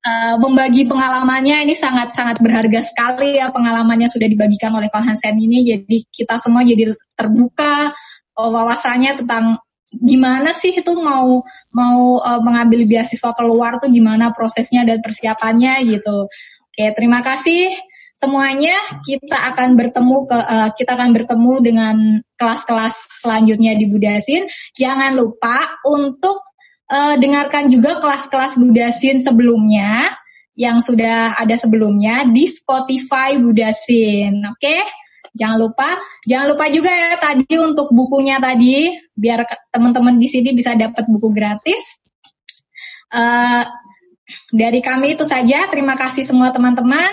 uh, 0.04 0.36
membagi 0.36 0.92
pengalamannya 0.92 1.64
ini 1.64 1.76
sangat-sangat 1.78 2.44
berharga 2.44 2.84
sekali 2.84 3.40
ya 3.40 3.48
pengalamannya 3.48 4.12
sudah 4.12 4.28
dibagikan 4.28 4.76
oleh 4.76 4.92
Kohansen 4.92 5.40
ini. 5.40 5.64
Jadi 5.64 6.04
kita 6.12 6.36
semua 6.36 6.68
jadi 6.68 6.92
terbuka 7.16 7.96
wawasannya 8.36 9.24
tentang 9.24 9.62
gimana 9.92 10.56
sih 10.56 10.72
itu 10.72 10.92
mau 10.96 11.44
mau 11.76 12.00
uh, 12.18 12.40
mengambil 12.40 12.88
beasiswa 12.88 13.36
keluar 13.36 13.84
tuh 13.84 13.92
gimana 13.92 14.32
prosesnya 14.32 14.88
dan 14.88 15.04
persiapannya 15.04 15.84
gitu. 15.84 16.32
Oke, 16.72 16.86
terima 16.96 17.20
kasih 17.20 17.68
semuanya. 18.16 18.76
Kita 19.04 19.52
akan 19.52 19.76
bertemu 19.76 20.18
ke 20.32 20.40
uh, 20.40 20.70
kita 20.72 20.96
akan 20.96 21.12
bertemu 21.12 21.54
dengan 21.60 21.96
kelas-kelas 22.40 23.20
selanjutnya 23.20 23.76
di 23.76 23.92
Budasin. 23.92 24.48
Jangan 24.72 25.20
lupa 25.20 25.84
untuk 25.84 26.40
uh, 26.88 27.20
dengarkan 27.20 27.68
juga 27.68 28.00
kelas-kelas 28.00 28.56
Budasin 28.56 29.20
sebelumnya 29.20 30.16
yang 30.56 30.84
sudah 30.84 31.36
ada 31.36 31.56
sebelumnya 31.60 32.28
di 32.32 32.48
Spotify 32.48 33.36
Budasin. 33.40 34.40
Oke? 34.48 34.60
Okay? 34.60 34.82
Jangan 35.32 35.58
lupa, 35.64 35.96
jangan 36.28 36.48
lupa 36.52 36.66
juga 36.68 36.92
ya 36.92 37.16
tadi 37.16 37.56
untuk 37.56 37.96
bukunya 37.96 38.38
tadi 38.44 38.92
biar 39.16 39.48
teman-teman 39.72 40.20
di 40.20 40.28
sini 40.28 40.52
bisa 40.52 40.76
dapat 40.76 41.08
buku 41.08 41.32
gratis. 41.32 42.00
Uh, 43.12 43.64
dari 44.52 44.80
kami 44.80 45.16
itu 45.16 45.24
saja. 45.24 45.68
Terima 45.72 45.96
kasih 45.96 46.24
semua 46.28 46.52
teman-teman. 46.52 47.12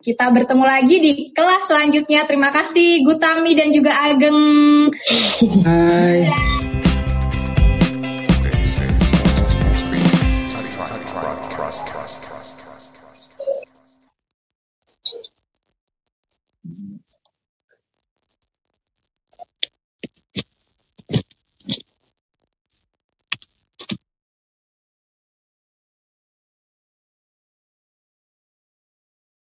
Kita 0.00 0.32
bertemu 0.32 0.64
lagi 0.64 0.96
di 0.96 1.12
kelas 1.36 1.68
selanjutnya. 1.68 2.24
Terima 2.24 2.48
kasih 2.48 3.04
Gutami 3.04 3.52
dan 3.52 3.68
juga 3.76 3.92
Ageng. 4.08 4.40
Bye. 5.60 6.69